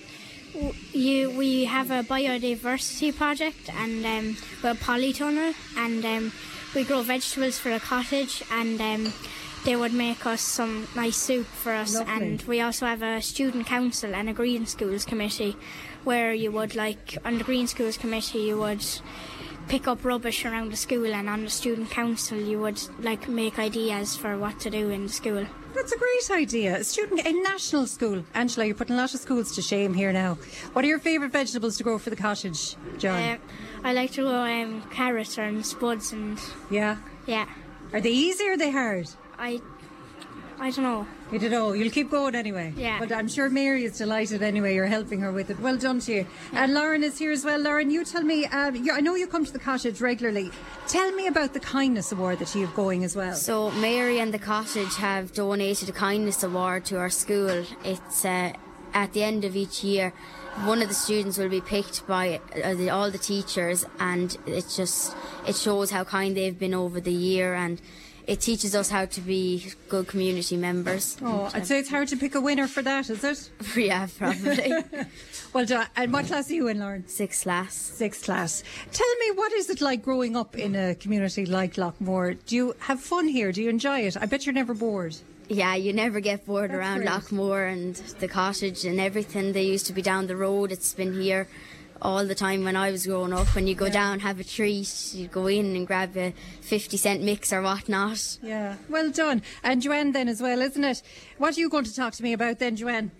w- 0.54 0.74
you 0.92 1.30
we 1.30 1.64
have 1.64 1.90
a 1.90 2.02
biodiversity 2.02 3.14
project 3.14 3.70
and 3.74 4.04
um, 4.06 4.36
we're 4.62 4.70
a 4.70 4.74
polytunnel 4.74 5.54
and 5.76 6.04
um, 6.04 6.32
we 6.74 6.84
grow 6.84 7.02
vegetables 7.02 7.58
for 7.58 7.70
the 7.70 7.80
cottage 7.80 8.42
and 8.50 8.80
um, 8.80 9.12
they 9.64 9.76
would 9.76 9.92
make 9.94 10.26
us 10.26 10.40
some 10.42 10.86
nice 10.94 11.16
soup 11.16 11.46
for 11.46 11.72
us 11.72 11.94
Lovely. 11.94 12.12
and 12.14 12.42
we 12.42 12.60
also 12.60 12.86
have 12.86 13.02
a 13.02 13.22
student 13.22 13.66
council 13.66 14.14
and 14.14 14.28
a 14.28 14.32
green 14.32 14.66
schools 14.66 15.04
committee 15.04 15.56
where 16.04 16.34
you 16.34 16.52
would 16.52 16.74
like 16.74 17.16
on 17.24 17.38
the 17.38 17.44
green 17.44 17.66
schools 17.66 17.96
committee 17.96 18.40
you 18.40 18.58
would 18.58 18.84
pick 19.68 19.88
up 19.88 20.04
rubbish 20.04 20.44
around 20.44 20.70
the 20.70 20.76
school 20.76 21.06
and 21.06 21.28
on 21.28 21.42
the 21.42 21.50
student 21.50 21.90
council 21.90 22.38
you 22.38 22.60
would 22.60 22.80
like 23.00 23.28
make 23.28 23.58
ideas 23.58 24.16
for 24.16 24.38
what 24.38 24.58
to 24.60 24.70
do 24.70 24.90
in 24.90 25.04
the 25.04 25.12
school 25.12 25.46
That's 25.74 25.92
a 25.92 25.98
great 25.98 26.30
idea. 26.30 26.76
A 26.76 26.84
student 26.84 27.26
in 27.26 27.42
national 27.42 27.86
school. 27.88 28.22
Angela, 28.32 28.64
you're 28.66 28.76
putting 28.76 28.94
a 28.94 28.98
lot 28.98 29.12
of 29.12 29.18
schools 29.18 29.54
to 29.56 29.62
shame 29.62 29.92
here 29.92 30.12
now. 30.12 30.38
What 30.72 30.84
are 30.84 30.88
your 30.88 31.00
favourite 31.00 31.32
vegetables 31.32 31.76
to 31.78 31.82
grow 31.82 31.98
for 31.98 32.10
the 32.10 32.16
cottage, 32.16 32.76
John? 32.96 33.20
Uh, 33.20 33.38
I 33.82 33.92
like 33.92 34.12
to 34.12 34.22
grow 34.22 34.44
um, 34.44 34.82
carrots 34.92 35.36
and 35.36 35.66
spuds 35.66 36.12
and 36.12 36.38
yeah. 36.70 36.98
yeah. 37.26 37.46
Are 37.92 38.00
they 38.00 38.12
easy 38.12 38.48
or 38.48 38.52
are 38.52 38.56
they 38.56 38.70
hard? 38.70 39.08
I 39.36 39.60
I 40.64 40.70
don't 40.70 40.82
know. 40.82 41.06
You 41.30 41.38
don't 41.38 41.50
know. 41.50 41.72
You'll 41.74 41.90
keep 41.90 42.10
going 42.10 42.34
anyway. 42.34 42.72
Yeah. 42.74 42.98
But 42.98 43.12
I'm 43.12 43.28
sure 43.28 43.50
Mary 43.50 43.84
is 43.84 43.98
delighted 43.98 44.42
anyway. 44.42 44.74
You're 44.74 44.86
helping 44.86 45.20
her 45.20 45.30
with 45.30 45.50
it. 45.50 45.60
Well 45.60 45.76
done 45.76 46.00
to 46.00 46.12
you. 46.14 46.26
And 46.54 46.72
Lauren 46.72 47.04
is 47.04 47.18
here 47.18 47.32
as 47.32 47.44
well. 47.44 47.60
Lauren, 47.60 47.90
you 47.90 48.02
tell 48.02 48.22
me. 48.22 48.46
Um, 48.46 48.74
you, 48.74 48.90
I 48.90 49.00
know 49.00 49.14
you 49.14 49.26
come 49.26 49.44
to 49.44 49.52
the 49.52 49.58
cottage 49.58 50.00
regularly. 50.00 50.50
Tell 50.88 51.12
me 51.12 51.26
about 51.26 51.52
the 51.52 51.60
kindness 51.60 52.12
award 52.12 52.38
that 52.38 52.54
you 52.54 52.64
have 52.64 52.74
going 52.74 53.04
as 53.04 53.14
well. 53.14 53.34
So 53.34 53.72
Mary 53.72 54.20
and 54.20 54.32
the 54.32 54.38
cottage 54.38 54.96
have 54.96 55.34
donated 55.34 55.90
a 55.90 55.92
kindness 55.92 56.42
award 56.42 56.86
to 56.86 56.96
our 56.96 57.10
school. 57.10 57.66
It's 57.84 58.24
uh, 58.24 58.54
at 58.94 59.12
the 59.12 59.22
end 59.22 59.44
of 59.44 59.56
each 59.56 59.84
year. 59.84 60.14
One 60.64 60.80
of 60.80 60.88
the 60.88 60.94
students 60.94 61.36
will 61.36 61.50
be 61.50 61.60
picked 61.60 62.06
by 62.06 62.40
uh, 62.64 62.72
the, 62.72 62.88
all 62.88 63.10
the 63.10 63.18
teachers, 63.18 63.84
and 64.00 64.34
it 64.46 64.72
just 64.74 65.14
it 65.46 65.56
shows 65.56 65.90
how 65.90 66.04
kind 66.04 66.34
they've 66.34 66.58
been 66.58 66.72
over 66.72 67.02
the 67.02 67.12
year, 67.12 67.52
and 67.52 67.82
it 68.26 68.40
teaches 68.40 68.74
us 68.74 68.88
how 68.88 69.04
to 69.04 69.20
be 69.20 69.70
good 69.88 70.06
community 70.06 70.56
members. 70.56 71.16
Oh, 71.22 71.50
I'd 71.52 71.66
say 71.66 71.78
it's 71.78 71.90
hard 71.90 72.08
to 72.08 72.16
pick 72.16 72.34
a 72.34 72.40
winner 72.40 72.66
for 72.66 72.82
that, 72.82 73.10
is 73.10 73.22
it? 73.22 73.50
yeah, 73.76 74.06
probably. 74.18 74.72
well 75.52 75.66
done. 75.66 75.86
And 75.96 76.12
what 76.12 76.26
class 76.26 76.50
are 76.50 76.54
you 76.54 76.68
in, 76.68 76.80
Lauren? 76.80 77.06
Sixth 77.06 77.42
class. 77.42 77.74
Sixth 77.74 78.24
class. 78.24 78.62
Tell 78.92 79.14
me, 79.16 79.32
what 79.34 79.52
is 79.52 79.68
it 79.68 79.80
like 79.80 80.02
growing 80.02 80.36
up 80.36 80.56
in 80.56 80.74
a 80.74 80.94
community 80.94 81.44
like 81.44 81.74
Loughmore? 81.74 82.38
Do 82.46 82.56
you 82.56 82.74
have 82.78 83.00
fun 83.00 83.28
here? 83.28 83.52
Do 83.52 83.62
you 83.62 83.68
enjoy 83.68 84.00
it? 84.00 84.16
I 84.18 84.26
bet 84.26 84.46
you're 84.46 84.54
never 84.54 84.74
bored. 84.74 85.16
Yeah, 85.48 85.74
you 85.74 85.92
never 85.92 86.20
get 86.20 86.46
bored 86.46 86.70
That's 86.70 86.78
around. 86.78 87.02
Loughmore 87.02 87.70
and 87.70 87.94
the 88.20 88.28
cottage 88.28 88.86
and 88.86 88.98
everything. 88.98 89.52
They 89.52 89.64
used 89.64 89.86
to 89.86 89.92
be 89.92 90.00
down 90.00 90.26
the 90.26 90.36
road. 90.36 90.72
It's 90.72 90.94
been 90.94 91.20
here 91.20 91.46
all 92.02 92.26
the 92.26 92.34
time 92.34 92.64
when 92.64 92.76
I 92.76 92.90
was 92.90 93.06
growing 93.06 93.32
up. 93.32 93.54
When 93.54 93.66
you 93.66 93.74
go 93.74 93.88
down, 93.88 94.20
have 94.20 94.40
a 94.40 94.44
treat, 94.44 95.14
you 95.14 95.28
go 95.28 95.46
in 95.46 95.76
and 95.76 95.86
grab 95.86 96.16
a 96.16 96.32
50 96.62 96.96
cent 96.96 97.22
mix 97.22 97.52
or 97.52 97.62
whatnot. 97.62 98.38
Yeah, 98.42 98.76
well 98.88 99.10
done. 99.10 99.42
And 99.62 99.82
Joanne 99.82 100.12
then 100.12 100.28
as 100.28 100.40
well, 100.42 100.60
isn't 100.60 100.84
it? 100.84 101.02
What 101.38 101.56
are 101.56 101.60
you 101.60 101.68
going 101.68 101.84
to 101.84 101.94
talk 101.94 102.12
to 102.14 102.22
me 102.22 102.32
about 102.32 102.58
then, 102.58 102.76
Joanne? 102.76 103.10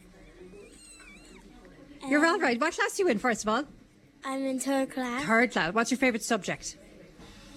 You're 2.09 2.27
all 2.27 2.39
right. 2.39 2.61
What 2.61 2.75
class 2.75 2.99
are 2.99 3.03
you 3.03 3.09
in, 3.09 3.19
first 3.19 3.45
of 3.45 3.49
all? 3.49 3.65
I'm 4.25 4.45
in 4.45 4.61
third 4.61 4.91
class. 4.91 5.25
Third 5.25 5.53
class. 5.53 5.75
What's 5.75 5.91
your 5.91 5.99
favourite 5.99 6.23
subject? 6.23 6.77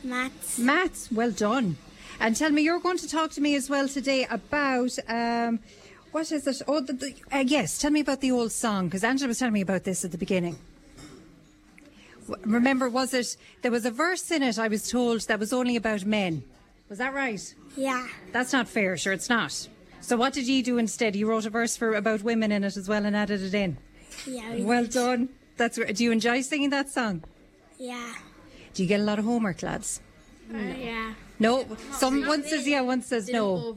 Maths. 0.03 0.59
Maths. 0.59 1.11
Well 1.11 1.32
done. 1.32 1.78
And 2.20 2.36
tell 2.36 2.51
me, 2.51 2.61
you're 2.61 2.80
going 2.80 2.97
to 2.97 3.07
talk 3.07 3.32
to 3.32 3.41
me 3.41 3.55
as 3.55 3.70
well 3.70 3.88
today 3.88 4.26
about. 4.30 4.97
Um, 5.07 5.59
what 6.11 6.32
is 6.32 6.47
it? 6.47 6.61
Oh, 6.68 6.80
the, 6.80 6.93
the, 6.93 7.15
uh, 7.32 7.43
yes. 7.45 7.78
Tell 7.80 7.91
me 7.91 7.99
about 7.99 8.22
the 8.22 8.32
old 8.32 8.51
song 8.51 8.88
because 8.88 9.03
Angela 9.03 9.28
was 9.28 9.39
telling 9.39 9.53
me 9.53 9.61
about 9.61 9.84
this 9.84 10.03
at 10.05 10.11
the 10.11 10.18
beginning. 10.18 10.57
Remember, 12.46 12.90
was 12.90 13.14
it 13.14 13.38
there 13.62 13.72
was 13.72 13.86
a 13.86 13.92
verse 13.92 14.30
in 14.32 14.44
it? 14.44 14.58
I 14.60 14.68
was 14.68 14.90
told 14.90 15.22
that 15.22 15.40
was 15.40 15.54
only 15.54 15.76
about 15.76 16.06
men. 16.06 16.44
Was 16.90 17.00
that 17.00 17.14
right? 17.14 17.42
Yeah. 17.76 18.08
That's 18.32 18.54
not 18.54 18.68
fair. 18.68 18.98
Sure, 18.98 19.14
it's 19.14 19.30
not. 19.30 19.68
So 20.02 20.16
what 20.18 20.34
did 20.34 20.48
you 20.48 20.64
do 20.64 20.78
instead? 20.78 21.16
You 21.16 21.28
wrote 21.28 21.46
a 21.46 21.50
verse 21.50 21.76
for 21.76 21.94
about 21.96 22.22
women 22.24 22.52
in 22.52 22.64
it 22.64 22.78
as 22.78 22.88
well 22.88 23.06
and 23.06 23.16
added 23.16 23.42
it 23.42 23.54
in. 23.54 23.78
Yeah. 24.26 24.54
we 24.54 24.64
Well 24.64 24.84
did. 24.84 24.94
done. 24.94 25.30
That's. 25.58 25.78
Do 25.78 26.04
you 26.04 26.12
enjoy 26.12 26.42
singing 26.42 26.70
that 26.70 26.90
song? 26.90 27.24
Yeah. 27.78 28.14
Do 28.74 28.84
you 28.84 28.88
get 28.90 29.00
a 29.00 29.04
lot 29.04 29.20
of 29.20 29.26
homework, 29.26 29.64
lads? 29.64 30.02
Uh, 30.54 30.58
yeah. 30.58 31.14
No. 31.40 31.66
Some 31.92 32.26
one 32.26 32.44
says 32.44 32.68
yeah, 32.68 32.82
one 32.82 33.02
says 33.02 33.28
no. 33.30 33.76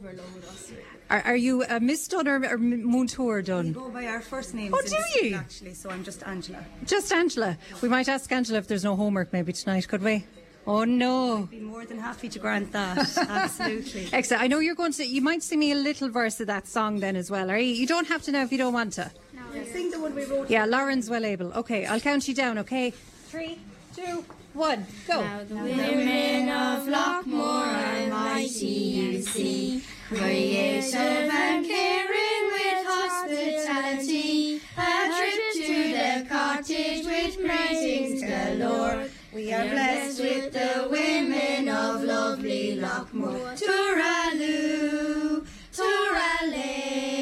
Are, 1.10 1.22
are 1.22 1.36
you 1.36 1.62
uh, 1.64 1.80
Miss 1.82 2.06
Dunn 2.08 2.28
or, 2.28 2.36
or 2.36 2.54
M- 2.54 2.84
Múinteoir 2.84 3.44
Dunn? 3.44 3.72
Go 3.72 3.88
by 3.90 4.06
our 4.06 4.20
first 4.20 4.54
names. 4.54 4.72
Oh, 4.72 4.80
do 4.80 4.88
the 4.88 4.96
school, 5.10 5.28
you? 5.28 5.36
Actually, 5.36 5.74
so 5.74 5.90
I'm 5.90 6.04
just 6.04 6.22
Angela. 6.22 6.64
Just 6.86 7.12
Angela. 7.12 7.58
We 7.82 7.88
might 7.88 8.08
ask 8.08 8.30
Angela 8.30 8.58
if 8.58 8.68
there's 8.68 8.84
no 8.84 8.94
homework 8.96 9.32
maybe 9.32 9.52
tonight, 9.52 9.88
could 9.88 10.02
we? 10.02 10.24
Oh 10.66 10.84
no. 10.84 11.48
Be 11.50 11.58
more 11.58 11.84
than 11.84 11.98
happy 11.98 12.28
to 12.28 12.38
grant 12.38 12.70
that. 12.72 12.98
Absolutely. 13.28 14.08
Excellent. 14.12 14.42
I 14.42 14.46
know 14.46 14.60
you're 14.60 14.74
going 14.76 14.92
to. 14.92 15.04
You 15.04 15.20
might 15.20 15.42
sing 15.42 15.58
me 15.58 15.72
a 15.72 15.74
little 15.74 16.10
verse 16.10 16.38
of 16.40 16.46
that 16.46 16.68
song 16.68 17.00
then 17.00 17.16
as 17.16 17.30
well. 17.30 17.50
Are 17.50 17.58
you? 17.58 17.74
You 17.74 17.86
don't 17.86 18.06
have 18.08 18.22
to 18.22 18.32
now 18.32 18.42
if 18.42 18.52
you 18.52 18.58
don't 18.58 18.72
want 18.74 18.92
to. 18.94 19.10
No. 19.34 19.64
Sing 19.64 19.90
the 19.90 19.98
one 19.98 20.14
we 20.14 20.24
wrote. 20.26 20.48
Yeah, 20.48 20.66
Lauren's 20.66 21.10
well 21.10 21.24
able. 21.24 21.52
Okay, 21.54 21.86
I'll 21.86 21.98
count 21.98 22.28
you 22.28 22.34
down. 22.34 22.58
Okay. 22.58 22.92
Three, 23.26 23.58
two, 23.96 24.24
one, 24.52 24.86
go. 25.08 25.22
The 25.48 25.54
Women 25.54 26.48
of 26.50 26.86
Loughmore 26.86 27.66
are 27.66 28.06
mighty, 28.08 28.66
you 28.66 29.22
see, 29.22 29.82
creative 30.10 31.30
and 31.30 31.64
caring 31.64 32.44
with 32.50 32.84
hospitality. 32.86 34.60
A 34.76 35.08
trip 35.16 35.52
to 35.54 35.74
the 35.94 36.26
cottage 36.28 37.06
with 37.06 37.36
greetings 37.36 38.22
galore. 38.22 39.06
We 39.32 39.52
are 39.52 39.68
blessed 39.68 40.20
with 40.20 40.52
the 40.52 40.88
women 40.90 41.68
of 41.68 42.02
lovely 42.02 42.76
Loughmore. 42.76 43.56
Tooraloo, 43.56 45.46
tooralay. 45.72 47.12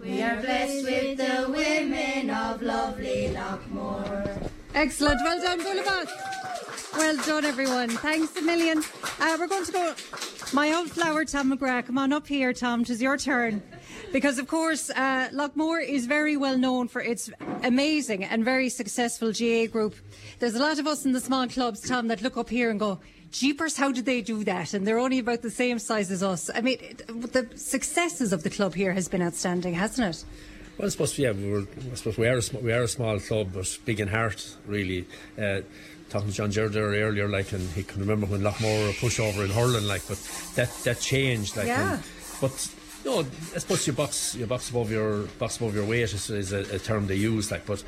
We 0.00 0.22
are 0.22 0.40
blessed 0.40 0.84
with 0.84 1.18
the 1.18 1.50
women 1.50 2.30
of 2.30 2.62
lovely 2.62 3.28
Loughmore. 3.34 4.48
Excellent. 4.74 5.20
Well 5.22 5.38
done, 5.42 5.60
bualadh 5.60 5.84
bos. 5.84 6.29
Well 6.94 7.16
done, 7.24 7.44
everyone. 7.44 7.88
Thanks 7.88 8.36
a 8.36 8.42
million. 8.42 8.82
Uh, 9.20 9.36
we're 9.38 9.46
going 9.46 9.64
to 9.64 9.72
go. 9.72 9.94
My 10.52 10.72
old 10.74 10.90
flower, 10.90 11.24
Tom 11.24 11.56
McGrath. 11.56 11.86
Come 11.86 11.98
on 11.98 12.12
up 12.12 12.26
here, 12.26 12.52
Tom. 12.52 12.84
Tis 12.84 13.00
your 13.00 13.16
turn. 13.16 13.62
Because, 14.12 14.38
of 14.38 14.48
course, 14.48 14.90
uh, 14.90 15.28
Loughmore 15.32 15.86
is 15.86 16.06
very 16.06 16.36
well 16.36 16.58
known 16.58 16.88
for 16.88 17.00
its 17.00 17.30
amazing 17.62 18.24
and 18.24 18.44
very 18.44 18.68
successful 18.68 19.32
GAA 19.32 19.66
group. 19.66 19.94
There's 20.40 20.56
a 20.56 20.58
lot 20.58 20.78
of 20.78 20.86
us 20.86 21.04
in 21.04 21.12
the 21.12 21.20
small 21.20 21.46
clubs, 21.46 21.80
Tom, 21.88 22.08
that 22.08 22.22
look 22.22 22.36
up 22.36 22.50
here 22.50 22.70
and 22.70 22.80
go, 22.80 22.98
Jeepers, 23.30 23.76
how 23.76 23.92
did 23.92 24.06
they 24.06 24.20
do 24.20 24.42
that? 24.44 24.74
And 24.74 24.84
they're 24.86 24.98
only 24.98 25.20
about 25.20 25.42
the 25.42 25.50
same 25.50 25.78
size 25.78 26.10
as 26.10 26.22
us. 26.22 26.50
I 26.52 26.60
mean, 26.60 26.78
the 27.06 27.48
successes 27.54 28.32
of 28.32 28.42
the 28.42 28.50
club 28.50 28.74
here 28.74 28.92
has 28.92 29.08
been 29.08 29.22
outstanding, 29.22 29.74
hasn't 29.74 30.16
it? 30.16 30.24
Well, 30.76 30.86
I 30.86 30.90
suppose 30.90 31.16
yeah, 31.18 31.32
we 31.32 31.50
were, 31.50 31.66
I 31.92 31.94
suppose 31.94 32.18
we 32.18 32.26
are 32.26 32.38
a 32.38 32.58
we 32.60 32.72
are 32.72 32.82
a 32.82 32.88
small 32.88 33.20
club, 33.20 33.50
but 33.52 33.78
big 33.84 34.00
in 34.00 34.08
heart, 34.08 34.56
really. 34.66 35.06
Uh, 35.38 35.60
talking 36.10 36.28
to 36.28 36.34
John 36.34 36.50
Gerard 36.50 36.72
there 36.72 36.84
earlier, 36.84 37.28
like, 37.28 37.52
and 37.52 37.68
he 37.70 37.82
can 37.82 38.00
remember 38.00 38.26
when 38.26 38.42
Loughmore 38.42 38.84
were 38.84 38.90
a 38.90 38.92
pushover 38.94 39.44
in 39.44 39.50
hurling, 39.50 39.86
like, 39.86 40.06
but 40.08 40.18
that 40.56 40.70
that 40.84 41.00
changed, 41.00 41.56
like. 41.56 41.66
Yeah. 41.66 41.94
and- 41.94 42.02
but 42.40 42.68
no, 43.04 43.20
I 43.54 43.58
suppose 43.58 43.86
your 43.86 43.94
box, 43.96 44.34
your 44.34 44.46
box 44.46 44.70
above 44.70 44.90
your 44.90 45.22
box 45.38 45.56
above 45.58 45.74
your 45.74 45.84
weight 45.84 46.02
is, 46.02 46.28
is 46.30 46.52
a, 46.52 46.60
a 46.74 46.78
term 46.78 47.06
they 47.06 47.16
use. 47.16 47.50
Like, 47.50 47.64
but 47.66 47.82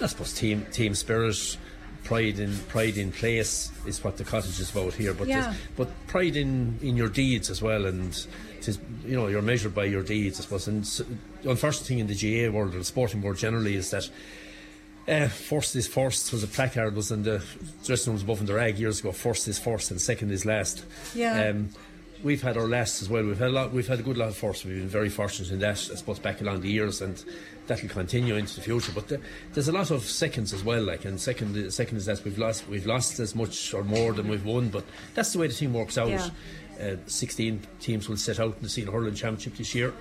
I 0.00 0.06
suppose 0.06 0.32
team 0.32 0.64
team 0.72 0.94
spirit, 0.94 1.56
pride 2.04 2.38
in 2.38 2.56
pride 2.68 2.96
in 2.98 3.10
place 3.12 3.70
is 3.84 4.02
what 4.04 4.16
the 4.16 4.24
cottage 4.24 4.58
is 4.60 4.70
about 4.70 4.94
here. 4.94 5.12
But 5.12 5.26
Yeah. 5.28 5.54
but 5.76 5.88
pride 6.06 6.36
in, 6.36 6.78
in 6.82 6.96
your 6.96 7.08
deeds 7.08 7.50
as 7.50 7.60
well, 7.60 7.84
and 7.86 8.10
is, 8.60 8.78
you 9.04 9.16
know 9.16 9.26
you're 9.26 9.42
measured 9.42 9.74
by 9.74 9.84
your 9.84 10.02
deeds, 10.04 10.38
I 10.40 10.44
suppose. 10.44 10.68
And 10.68 10.82
s- 10.82 11.02
the 11.42 11.50
unfortunate 11.50 11.86
thing 11.86 11.98
in 11.98 12.06
the 12.06 12.14
GAA 12.14 12.50
world 12.50 12.74
or 12.74 12.78
the 12.78 12.84
sporting 12.84 13.22
world 13.22 13.38
generally 13.38 13.74
is 13.76 13.90
that. 13.90 14.08
Uh, 15.08 15.28
first 15.28 15.76
is 15.76 15.86
first 15.86 16.32
was 16.32 16.42
a 16.42 16.48
placard 16.48 16.96
was 16.96 17.12
in 17.12 17.22
the 17.22 17.42
dressing 17.84 18.12
rooms 18.12 18.22
above 18.22 18.40
in 18.40 18.46
the 18.46 18.54
rag 18.54 18.78
years 18.78 19.00
ago. 19.00 19.12
First 19.12 19.46
is 19.46 19.58
first 19.58 19.90
and 19.90 20.00
second 20.00 20.32
is 20.32 20.44
last. 20.44 20.84
Yeah. 21.14 21.50
Um, 21.50 21.70
we've 22.22 22.42
had 22.42 22.56
our 22.56 22.66
last 22.66 23.02
as 23.02 23.08
well. 23.08 23.24
We've 23.24 23.38
had 23.38 23.48
a 23.48 23.52
lot. 23.52 23.72
We've 23.72 23.86
had 23.86 24.00
a 24.00 24.02
good 24.02 24.16
lot 24.16 24.28
of 24.28 24.36
firsts. 24.36 24.64
We've 24.64 24.76
been 24.76 24.88
very 24.88 25.08
fortunate 25.08 25.50
in 25.50 25.60
that. 25.60 25.78
I 25.92 25.94
suppose 25.94 26.18
back 26.18 26.40
along 26.40 26.62
the 26.62 26.70
years, 26.70 27.00
and 27.00 27.22
that'll 27.66 27.88
continue 27.88 28.34
into 28.34 28.56
the 28.56 28.62
future. 28.62 28.92
But 28.92 29.08
the, 29.08 29.20
there's 29.54 29.68
a 29.68 29.72
lot 29.72 29.90
of 29.90 30.02
seconds 30.02 30.52
as 30.52 30.64
well. 30.64 30.82
Like 30.82 31.04
and 31.04 31.20
second, 31.20 31.72
second 31.72 31.96
is 31.98 32.06
that 32.06 32.24
we've 32.24 32.38
lost. 32.38 32.68
We've 32.68 32.86
lost 32.86 33.20
as 33.20 33.34
much 33.34 33.74
or 33.74 33.84
more 33.84 34.12
than 34.12 34.28
we've 34.28 34.44
won. 34.44 34.68
But 34.70 34.84
that's 35.14 35.32
the 35.32 35.38
way 35.38 35.46
the 35.46 35.54
team 35.54 35.72
works 35.72 35.98
out. 35.98 36.08
Yeah. 36.08 36.30
Uh, 36.80 36.96
16 37.06 37.62
teams 37.80 38.08
will 38.08 38.18
set 38.18 38.38
out 38.38 38.56
in 38.56 38.62
the 38.62 38.68
Senior 38.68 38.92
Hurling 38.92 39.14
Championship 39.14 39.56
this 39.56 39.74
year. 39.74 39.94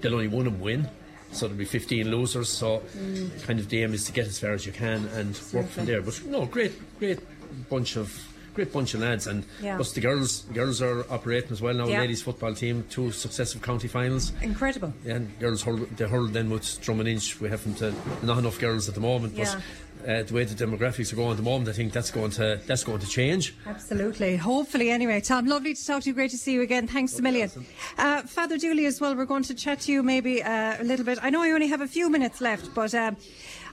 They'll 0.00 0.14
only 0.14 0.28
one 0.28 0.46
of 0.46 0.54
them 0.54 0.60
win. 0.60 0.88
So 1.32 1.46
there'll 1.46 1.58
be 1.58 1.64
15 1.64 2.10
losers. 2.10 2.48
So, 2.48 2.82
Mm. 2.96 3.42
kind 3.46 3.58
of 3.58 3.68
the 3.68 3.82
aim 3.82 3.94
is 3.94 4.04
to 4.04 4.12
get 4.12 4.26
as 4.26 4.38
far 4.38 4.52
as 4.52 4.66
you 4.66 4.72
can 4.72 5.06
and 5.16 5.38
work 5.52 5.68
from 5.70 5.86
there. 5.86 6.02
But 6.02 6.20
no, 6.26 6.44
great, 6.46 6.72
great 6.98 7.18
bunch 7.68 7.96
of 7.96 8.12
great 8.54 8.70
bunch 8.70 8.92
of 8.92 9.00
lads. 9.00 9.26
And 9.26 9.44
Yeah. 9.62 9.76
plus 9.76 9.92
the 9.92 10.02
girls, 10.02 10.42
girls 10.52 10.82
are 10.82 11.06
operating 11.10 11.52
as 11.52 11.62
well 11.62 11.72
now. 11.72 11.86
Yeah. 11.88 12.00
Ladies 12.00 12.20
football 12.20 12.54
team, 12.54 12.84
two 12.90 13.10
successive 13.10 13.62
county 13.62 13.88
finals. 13.88 14.32
Incredible. 14.42 14.92
And 15.06 15.30
girls 15.40 15.62
hurl, 15.62 15.78
they 15.96 16.06
hurl 16.06 16.26
then 16.28 16.50
with 16.50 16.78
Drom 16.82 17.00
and 17.00 17.08
Inch. 17.08 17.40
We 17.40 17.48
haven't 17.48 17.80
uh, 17.80 17.92
not 18.22 18.36
enough 18.36 18.58
girls 18.60 18.90
at 18.90 18.94
the 18.94 19.00
moment, 19.00 19.32
Yeah. 19.38 19.44
but 19.54 19.56
uh, 20.06 20.22
the 20.22 20.34
way 20.34 20.44
the 20.44 20.54
demographics 20.54 21.12
are 21.12 21.16
going 21.16 21.30
at 21.30 21.36
the 21.36 21.42
moment, 21.42 21.68
I 21.68 21.72
think 21.72 21.92
that's 21.92 22.10
going 22.10 22.30
to 22.32 22.60
that's 22.66 22.84
going 22.84 23.00
to 23.00 23.06
change. 23.06 23.54
Absolutely. 23.66 24.36
Hopefully, 24.36 24.90
anyway. 24.90 25.20
Tom, 25.20 25.46
lovely 25.46 25.74
to 25.74 25.86
talk 25.86 26.02
to 26.02 26.10
you. 26.10 26.14
Great 26.14 26.30
to 26.30 26.38
see 26.38 26.52
you 26.52 26.62
again. 26.62 26.86
Thanks 26.86 27.18
a 27.18 27.22
million. 27.22 27.50
Uh, 27.98 28.22
Father 28.22 28.58
Dooley, 28.58 28.86
as 28.86 29.00
well, 29.00 29.14
we're 29.14 29.24
going 29.24 29.44
to 29.44 29.54
chat 29.54 29.80
to 29.80 29.92
you 29.92 30.02
maybe 30.02 30.42
uh, 30.42 30.76
a 30.80 30.84
little 30.84 31.04
bit. 31.04 31.18
I 31.22 31.30
know 31.30 31.42
I 31.42 31.50
only 31.50 31.68
have 31.68 31.80
a 31.80 31.88
few 31.88 32.10
minutes 32.10 32.40
left, 32.40 32.74
but 32.74 32.94
um, 32.94 33.16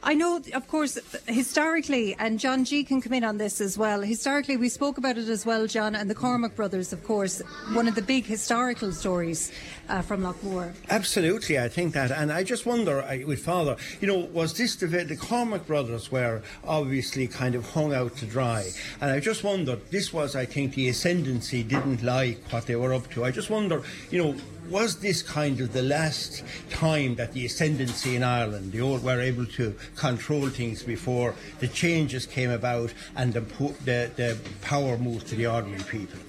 I 0.02 0.14
know, 0.14 0.42
of 0.54 0.68
course, 0.68 0.98
historically, 1.28 2.16
and 2.18 2.40
John 2.40 2.64
G 2.64 2.84
can 2.84 3.02
come 3.02 3.14
in 3.14 3.24
on 3.24 3.38
this 3.38 3.60
as 3.60 3.78
well. 3.78 4.02
Historically, 4.02 4.56
we 4.56 4.70
spoke 4.70 4.98
about 4.98 5.18
it 5.18 5.28
as 5.28 5.46
well, 5.46 5.68
John, 5.68 5.94
and 5.94 6.10
the 6.10 6.16
Cormack 6.16 6.56
brothers, 6.56 6.94
of 6.94 7.04
course, 7.04 7.42
one 7.74 7.88
of 7.88 7.96
the 7.96 8.02
big 8.02 8.26
historical 8.26 8.94
stories 8.94 9.52
uh, 9.90 10.02
from 10.02 10.22
Loughmore. 10.22 10.74
Absolutely, 10.90 11.60
I 11.60 11.68
think 11.68 11.94
that, 11.94 12.12
and 12.12 12.32
I 12.32 12.44
just 12.44 12.66
wonder 12.66 13.04
I, 13.04 13.26
with 13.26 13.44
Father, 13.44 13.76
you 14.00 14.08
know, 14.08 14.20
was 14.32 14.54
this 14.58 14.78
the 14.78 14.88
the 14.88 15.18
Cormack 15.18 15.68
brothers 15.68 16.12
were 16.12 16.42
obviously 16.66 17.28
kind 17.28 17.56
of 17.56 17.70
hung 17.70 17.94
out 17.94 18.16
to 18.18 18.26
dry, 18.26 18.70
and 19.02 19.12
I 19.12 19.20
just 19.20 19.44
wondered, 19.44 19.92
this 19.92 20.14
was, 20.14 20.36
I 20.36 20.46
think, 20.46 20.76
the 20.76 20.88
ascendancy 20.88 21.62
didn't 21.62 22.04
like 22.04 22.40
what 22.52 22.68
they 22.68 22.78
were 22.78 22.94
up 22.94 23.12
to. 23.12 23.26
I 23.26 23.32
just 23.32 23.50
wonder, 23.50 23.84
you 24.12 24.24
know. 24.24 24.36
Was 24.70 24.98
this 25.00 25.24
kind 25.24 25.60
of 25.62 25.74
the 25.74 25.82
last 25.82 26.44
time 26.70 27.16
that 27.16 27.34
the 27.34 27.46
ascendancy 27.46 28.16
in 28.16 28.24
Ireland, 28.24 28.72
the 28.72 28.82
old, 28.82 29.04
were 29.04 29.20
able 29.20 29.46
to 29.48 29.76
control 29.96 30.48
things 30.50 30.84
before 30.84 31.34
the 31.60 31.68
changes 31.68 32.28
came 32.28 32.52
about 32.52 32.94
and 33.16 33.34
the, 33.34 33.42
the, 33.86 34.12
the 34.16 34.38
power 34.62 34.98
moved 34.98 35.28
to 35.28 35.36
the 35.36 35.48
ordinary 35.48 35.84
people? 35.84 36.20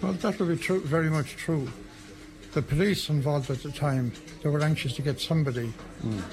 Well, 0.00 0.12
that 0.12 0.38
would 0.38 0.48
be 0.48 0.56
true, 0.56 0.80
very 0.80 1.10
much 1.10 1.36
true. 1.36 1.68
The 2.52 2.62
police 2.62 3.08
involved 3.08 3.50
at 3.50 3.62
the 3.62 3.72
time, 3.72 4.12
they 4.42 4.48
were 4.48 4.62
anxious 4.62 4.94
to 4.96 5.02
get 5.02 5.20
somebody 5.20 5.72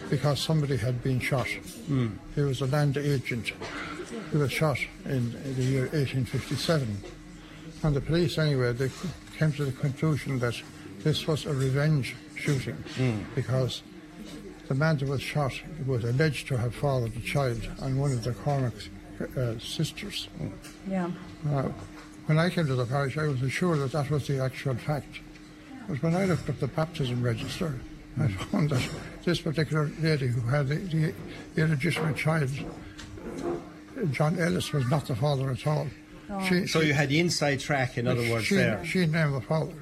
because 0.10 0.40
somebody 0.40 0.78
had 0.78 1.02
been 1.02 1.20
shot. 1.20 1.48
Mm. 1.90 2.18
He 2.36 2.42
was 2.42 2.62
a 2.62 2.68
land 2.68 2.98
agent 2.98 3.54
who 4.32 4.40
was 4.40 4.52
shot 4.52 4.78
in 5.06 5.32
the 5.56 5.64
year 5.64 5.84
1857. 5.84 6.98
And 7.82 7.96
the 7.96 8.02
police, 8.02 8.38
anyway, 8.38 8.74
they 8.74 8.92
came 9.38 9.54
to 9.54 9.66
the 9.66 9.72
conclusion 9.72 10.40
that 10.40 10.62
this 11.04 11.28
was 11.28 11.46
a 11.46 11.54
revenge 11.54 12.16
shooting 12.36 12.76
hmm. 12.96 13.20
because 13.36 13.84
the 14.68 14.76
man 14.76 14.98
that 14.98 15.08
was 15.08 15.22
shot 15.22 15.54
was 15.86 16.04
alleged 16.04 16.48
to 16.48 16.58
have 16.58 16.76
fathered 16.76 17.16
a 17.16 17.22
child 17.22 17.68
on 17.82 17.98
one 17.98 18.12
of 18.12 18.24
the 18.24 18.34
Cormack's 18.34 18.90
uh, 19.38 19.58
sisters. 19.60 20.28
Hmm. 20.38 20.48
Yeah. 20.88 21.12
Now, 21.44 21.74
when 22.26 22.38
I 22.38 22.50
came 22.50 22.68
to 22.68 22.76
the 22.76 22.86
parish, 22.86 23.18
I 23.18 23.28
was 23.28 23.42
assured 23.42 23.80
that 23.80 23.92
that 23.94 24.10
was 24.10 24.28
the 24.28 24.40
actual 24.40 24.76
fact. 24.76 25.20
But 25.88 26.04
when 26.04 26.16
I 26.16 26.26
looked 26.26 26.50
up 26.50 26.60
the 26.60 26.68
baptism 26.68 27.24
register, 27.24 27.80
I 28.20 28.28
hmm. 28.28 28.44
found 28.46 28.70
that 28.72 28.88
this 29.24 29.42
particular 29.42 29.90
lady 30.02 30.28
who 30.28 30.42
had 30.42 30.68
the, 30.68 30.76
the 30.76 31.14
illegitimate 31.56 32.18
child, 32.18 32.50
John 34.12 34.38
Ellis, 34.40 34.72
was 34.74 34.88
not 34.90 35.08
the 35.08 35.16
father 35.16 35.50
at 35.50 35.66
all. 35.66 35.88
Oh. 36.32 36.66
so 36.68 36.82
you 36.82 36.94
had 36.94 37.10
the 37.10 37.20
inside 37.20 37.60
track, 37.60 37.98
in 37.98 38.08
other 38.08 38.22
words, 38.30 38.46
she, 38.46 38.56
there. 38.56 38.86
She 38.86 39.00
named 39.08 39.34
the 39.34 39.42
father. 39.42 39.74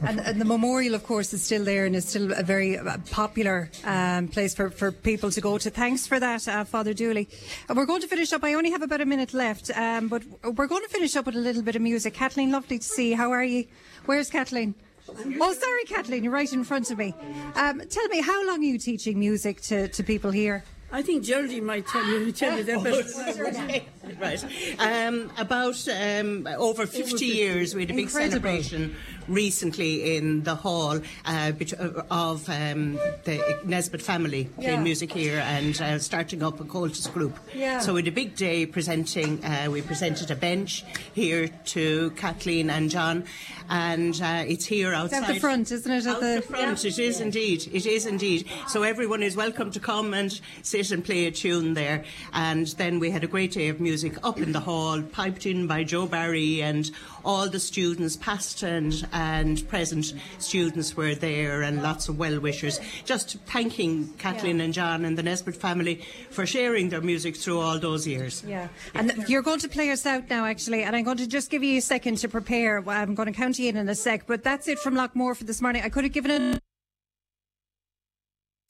And, 0.00 0.20
and 0.20 0.40
the 0.40 0.44
memorial, 0.44 0.94
of 0.94 1.04
course, 1.04 1.32
is 1.32 1.42
still 1.42 1.64
there 1.64 1.84
and 1.84 1.96
is 1.96 2.08
still 2.08 2.32
a 2.32 2.42
very 2.42 2.78
uh, 2.78 2.98
popular 3.10 3.70
um, 3.84 4.28
place 4.28 4.54
for, 4.54 4.70
for 4.70 4.92
people 4.92 5.30
to 5.32 5.40
go 5.40 5.58
to. 5.58 5.70
Thanks 5.70 6.06
for 6.06 6.20
that, 6.20 6.46
uh, 6.46 6.64
Father 6.64 6.94
Dooley. 6.94 7.28
Uh, 7.68 7.74
we're 7.74 7.86
going 7.86 8.02
to 8.02 8.06
finish 8.06 8.32
up. 8.32 8.44
I 8.44 8.54
only 8.54 8.70
have 8.70 8.82
about 8.82 9.00
a 9.00 9.06
minute 9.06 9.34
left, 9.34 9.70
um, 9.76 10.08
but 10.08 10.22
we're 10.44 10.68
going 10.68 10.82
to 10.82 10.88
finish 10.88 11.16
up 11.16 11.26
with 11.26 11.34
a 11.34 11.40
little 11.40 11.62
bit 11.62 11.74
of 11.74 11.82
music. 11.82 12.14
Kathleen, 12.14 12.52
lovely 12.52 12.78
to 12.78 12.84
see 12.84 13.10
you. 13.10 13.16
How 13.16 13.32
are 13.32 13.42
you? 13.44 13.66
Where's 14.06 14.30
Kathleen? 14.30 14.74
Oh, 15.08 15.52
sorry, 15.54 15.84
Kathleen, 15.86 16.22
you're 16.22 16.32
right 16.32 16.52
in 16.52 16.64
front 16.64 16.90
of 16.90 16.98
me. 16.98 17.14
Um, 17.54 17.82
tell 17.88 18.06
me, 18.08 18.20
how 18.20 18.46
long 18.46 18.60
are 18.60 18.62
you 18.66 18.78
teaching 18.78 19.18
music 19.18 19.62
to, 19.62 19.88
to 19.88 20.02
people 20.02 20.30
here? 20.30 20.64
I 20.90 21.02
think 21.02 21.22
Geraldine 21.22 21.66
might 21.66 21.86
tell 21.86 22.04
you, 22.06 22.32
tell 22.32 22.56
you 22.56 22.64
that, 22.64 22.82
but 22.82 24.18
right. 24.20 24.44
Um, 24.78 25.30
about 25.36 25.86
um, 25.88 26.46
over 26.46 26.86
50 26.86 27.10
50. 27.10 27.26
years, 27.26 27.74
we 27.74 27.82
had 27.82 27.90
a 27.90 27.94
big 27.94 28.04
Incredible. 28.04 28.30
celebration 28.30 28.96
recently 29.28 30.16
in 30.16 30.42
the 30.44 30.54
hall 30.54 30.98
uh, 31.26 31.52
uh, 31.78 32.02
of 32.10 32.48
um, 32.48 32.94
the 33.24 33.58
Nesbitt 33.64 34.02
family 34.02 34.48
Yeah. 34.58 34.64
playing 34.64 34.82
music 34.82 35.12
here 35.12 35.38
and 35.40 35.80
uh, 35.80 35.98
starting 35.98 36.42
up 36.42 36.60
a 36.60 36.64
Comhaltas 36.64 37.12
group. 37.12 37.38
Yeah. 37.54 37.80
So 37.80 37.94
we 37.94 38.00
had 38.02 38.08
a 38.08 38.12
big 38.12 38.34
day 38.36 38.66
presenting. 38.66 39.44
Uh, 39.44 39.68
we 39.70 39.82
presented 39.82 40.30
a 40.30 40.36
bench 40.36 40.84
here 41.14 41.48
to 41.66 42.10
Kathleen 42.12 42.70
and 42.70 42.90
John, 42.90 43.24
and 43.68 44.20
uh, 44.22 44.44
it's 44.46 44.64
here 44.64 44.90
It's 44.92 44.98
outside. 44.98 45.22
at 45.24 45.34
the 45.34 45.40
front, 45.40 45.70
isn't 45.72 45.90
it? 45.92 46.06
At 46.06 46.14
Out 46.16 46.20
the, 46.20 46.36
the 46.36 46.42
front, 46.42 46.84
it 46.84 46.98
is 46.98 47.20
indeed. 47.20 47.68
It 47.72 47.86
is 47.86 48.06
indeed. 48.06 48.46
So 48.68 48.82
everyone 48.82 49.22
is 49.22 49.36
welcome 49.36 49.70
to 49.72 49.80
come 49.80 50.14
and 50.14 50.40
sit 50.62 50.90
and 50.90 51.04
play 51.04 51.26
a 51.26 51.30
tune 51.30 51.74
there. 51.74 52.04
And 52.32 52.66
then 52.78 52.98
we 52.98 53.10
had 53.10 53.24
a 53.24 53.26
great 53.26 53.52
day 53.52 53.68
of 53.68 53.80
music 53.80 54.14
up 54.24 54.38
in 54.38 54.52
the 54.52 54.60
hall, 54.60 55.02
piped 55.02 55.44
in 55.46 55.66
by 55.66 55.84
Joe 55.84 56.06
Barry, 56.06 56.62
and 56.62 56.90
all 57.24 57.48
the 57.48 57.60
students, 57.60 58.16
past 58.16 58.62
and 58.62 59.06
and 59.18 59.66
present 59.68 60.14
students, 60.38 60.96
were 60.96 61.14
there, 61.14 61.62
and 61.62 61.82
lots 61.82 62.08
of 62.08 62.18
well 62.18 62.38
wishers. 62.38 62.80
Just 63.04 63.38
thanking 63.46 64.12
Kathleen 64.18 64.60
and 64.60 64.72
John 64.72 65.04
and 65.04 65.18
the 65.18 65.22
Nesbitt 65.22 65.56
family 65.56 65.96
for 66.30 66.46
sharing 66.46 66.88
their 66.88 67.00
music 67.00 67.36
through 67.36 67.58
all 67.58 67.78
those 67.78 68.06
years. 68.06 68.44
Yeah. 68.46 68.68
And 68.94 69.10
th- 69.10 69.28
you're 69.28 69.42
going 69.42 69.60
to 69.60 69.68
play 69.68 69.90
us 69.90 70.06
out 70.06 70.30
now, 70.30 70.44
actually, 70.44 70.82
and 70.84 70.94
I'm 70.94 71.04
going 71.04 71.18
to 71.18 71.26
just 71.26 71.50
give 71.50 71.62
you 71.62 71.78
a 71.78 71.82
second 71.82 72.18
to 72.18 72.28
prepare. 72.28 72.88
I'm 72.88 73.14
going 73.14 73.26
to 73.26 73.32
count 73.32 73.58
you 73.58 73.68
in 73.68 73.76
in 73.76 73.88
a 73.88 73.94
sec, 73.94 74.26
but 74.26 74.44
that's 74.44 74.68
it 74.68 74.78
from 74.78 74.94
Loughmore 74.94 75.36
for 75.36 75.44
this 75.44 75.60
morning. 75.60 75.82
I 75.82 75.88
could 75.88 76.04
have 76.04 76.12
given 76.12 76.30
an 76.30 76.60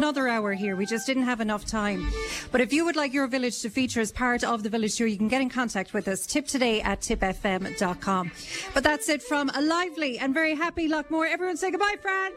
another 0.08 0.26
hour 0.26 0.54
here. 0.54 0.74
We 0.74 0.86
just 0.86 1.06
didn't 1.06 1.24
have 1.24 1.42
enough 1.42 1.66
time. 1.66 2.10
But 2.50 2.62
if 2.62 2.72
you 2.72 2.86
would 2.86 2.96
like 2.96 3.12
your 3.12 3.26
village 3.26 3.60
to 3.60 3.68
feature 3.68 4.00
as 4.00 4.10
part 4.10 4.42
of 4.42 4.62
the 4.62 4.70
village 4.70 4.96
tour, 4.96 5.06
you 5.06 5.18
can 5.18 5.28
get 5.28 5.42
in 5.42 5.50
contact 5.50 5.92
with 5.92 6.08
us. 6.08 6.24
Tipp 6.24 6.46
today 6.46 6.80
at 6.80 7.02
tippfm.com. 7.02 8.32
But 8.72 8.84
that's 8.84 9.10
it 9.10 9.22
from 9.22 9.50
a 9.54 9.60
lively 9.60 10.18
and 10.18 10.32
very 10.32 10.54
happy 10.54 10.88
Loughmore. 10.88 11.30
Everyone 11.30 11.58
say 11.58 11.70
goodbye, 11.70 11.96
Fran. 12.00 12.32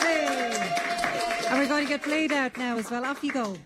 Hey. 0.00 1.46
And 1.48 1.58
we're 1.58 1.66
going 1.66 1.84
to 1.84 1.88
get 1.88 2.02
played 2.02 2.30
out 2.30 2.58
now 2.58 2.76
as 2.76 2.90
well. 2.90 3.06
Off 3.06 3.24
you 3.24 3.32
go. 3.32 3.56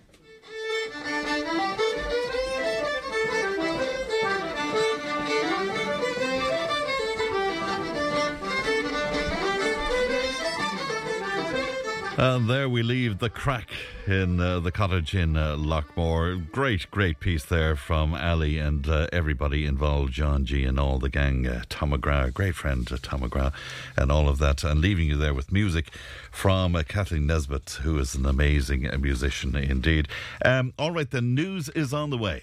And 12.23 12.51
there 12.51 12.69
we 12.69 12.83
leave 12.83 13.19
the 13.19 13.31
crack 13.31 13.71
in 14.07 14.41
uh, 14.41 14.61
the 14.61 14.71
cottage 14.71 15.15
in 15.15 15.39
uh, 15.39 15.57
Loughmore. 15.57 16.51
Great, 16.53 16.91
great 16.91 17.19
piece 17.19 17.47
there 17.47 17.77
from 17.77 18.15
Ali 18.15 18.59
and 18.59 18.87
uh, 18.87 19.07
everybody 19.11 19.65
involved, 19.65 20.13
John 20.13 20.45
G 20.45 20.67
and 20.67 20.79
all 20.79 20.99
the 20.99 21.09
gang, 21.09 21.47
uh, 21.47 21.63
Tom 21.71 21.93
McGrath, 21.93 22.35
great 22.35 22.55
friend 22.55 22.87
uh, 22.93 22.99
Tom 23.01 23.23
McGrath, 23.23 23.55
and 23.97 24.13
all 24.13 24.29
of 24.29 24.37
that. 24.37 24.63
And 24.63 24.83
leaving 24.83 25.07
you 25.07 25.17
there 25.17 25.33
with 25.33 25.51
music 25.51 25.95
from 26.31 26.77
uh, 26.77 26.83
Kathleen 26.83 27.27
Nesbitt, 27.27 27.79
who 27.85 27.99
is 27.99 28.15
an 28.15 28.27
amazing 28.27 28.87
musician 29.01 29.57
indeed. 29.57 30.07
Um, 30.45 30.75
all 30.79 30.91
right, 30.91 31.11
the 31.11 31.23
news 31.23 31.71
is 31.71 31.95
on 31.95 32.11
the 32.11 32.19
way. 32.19 32.43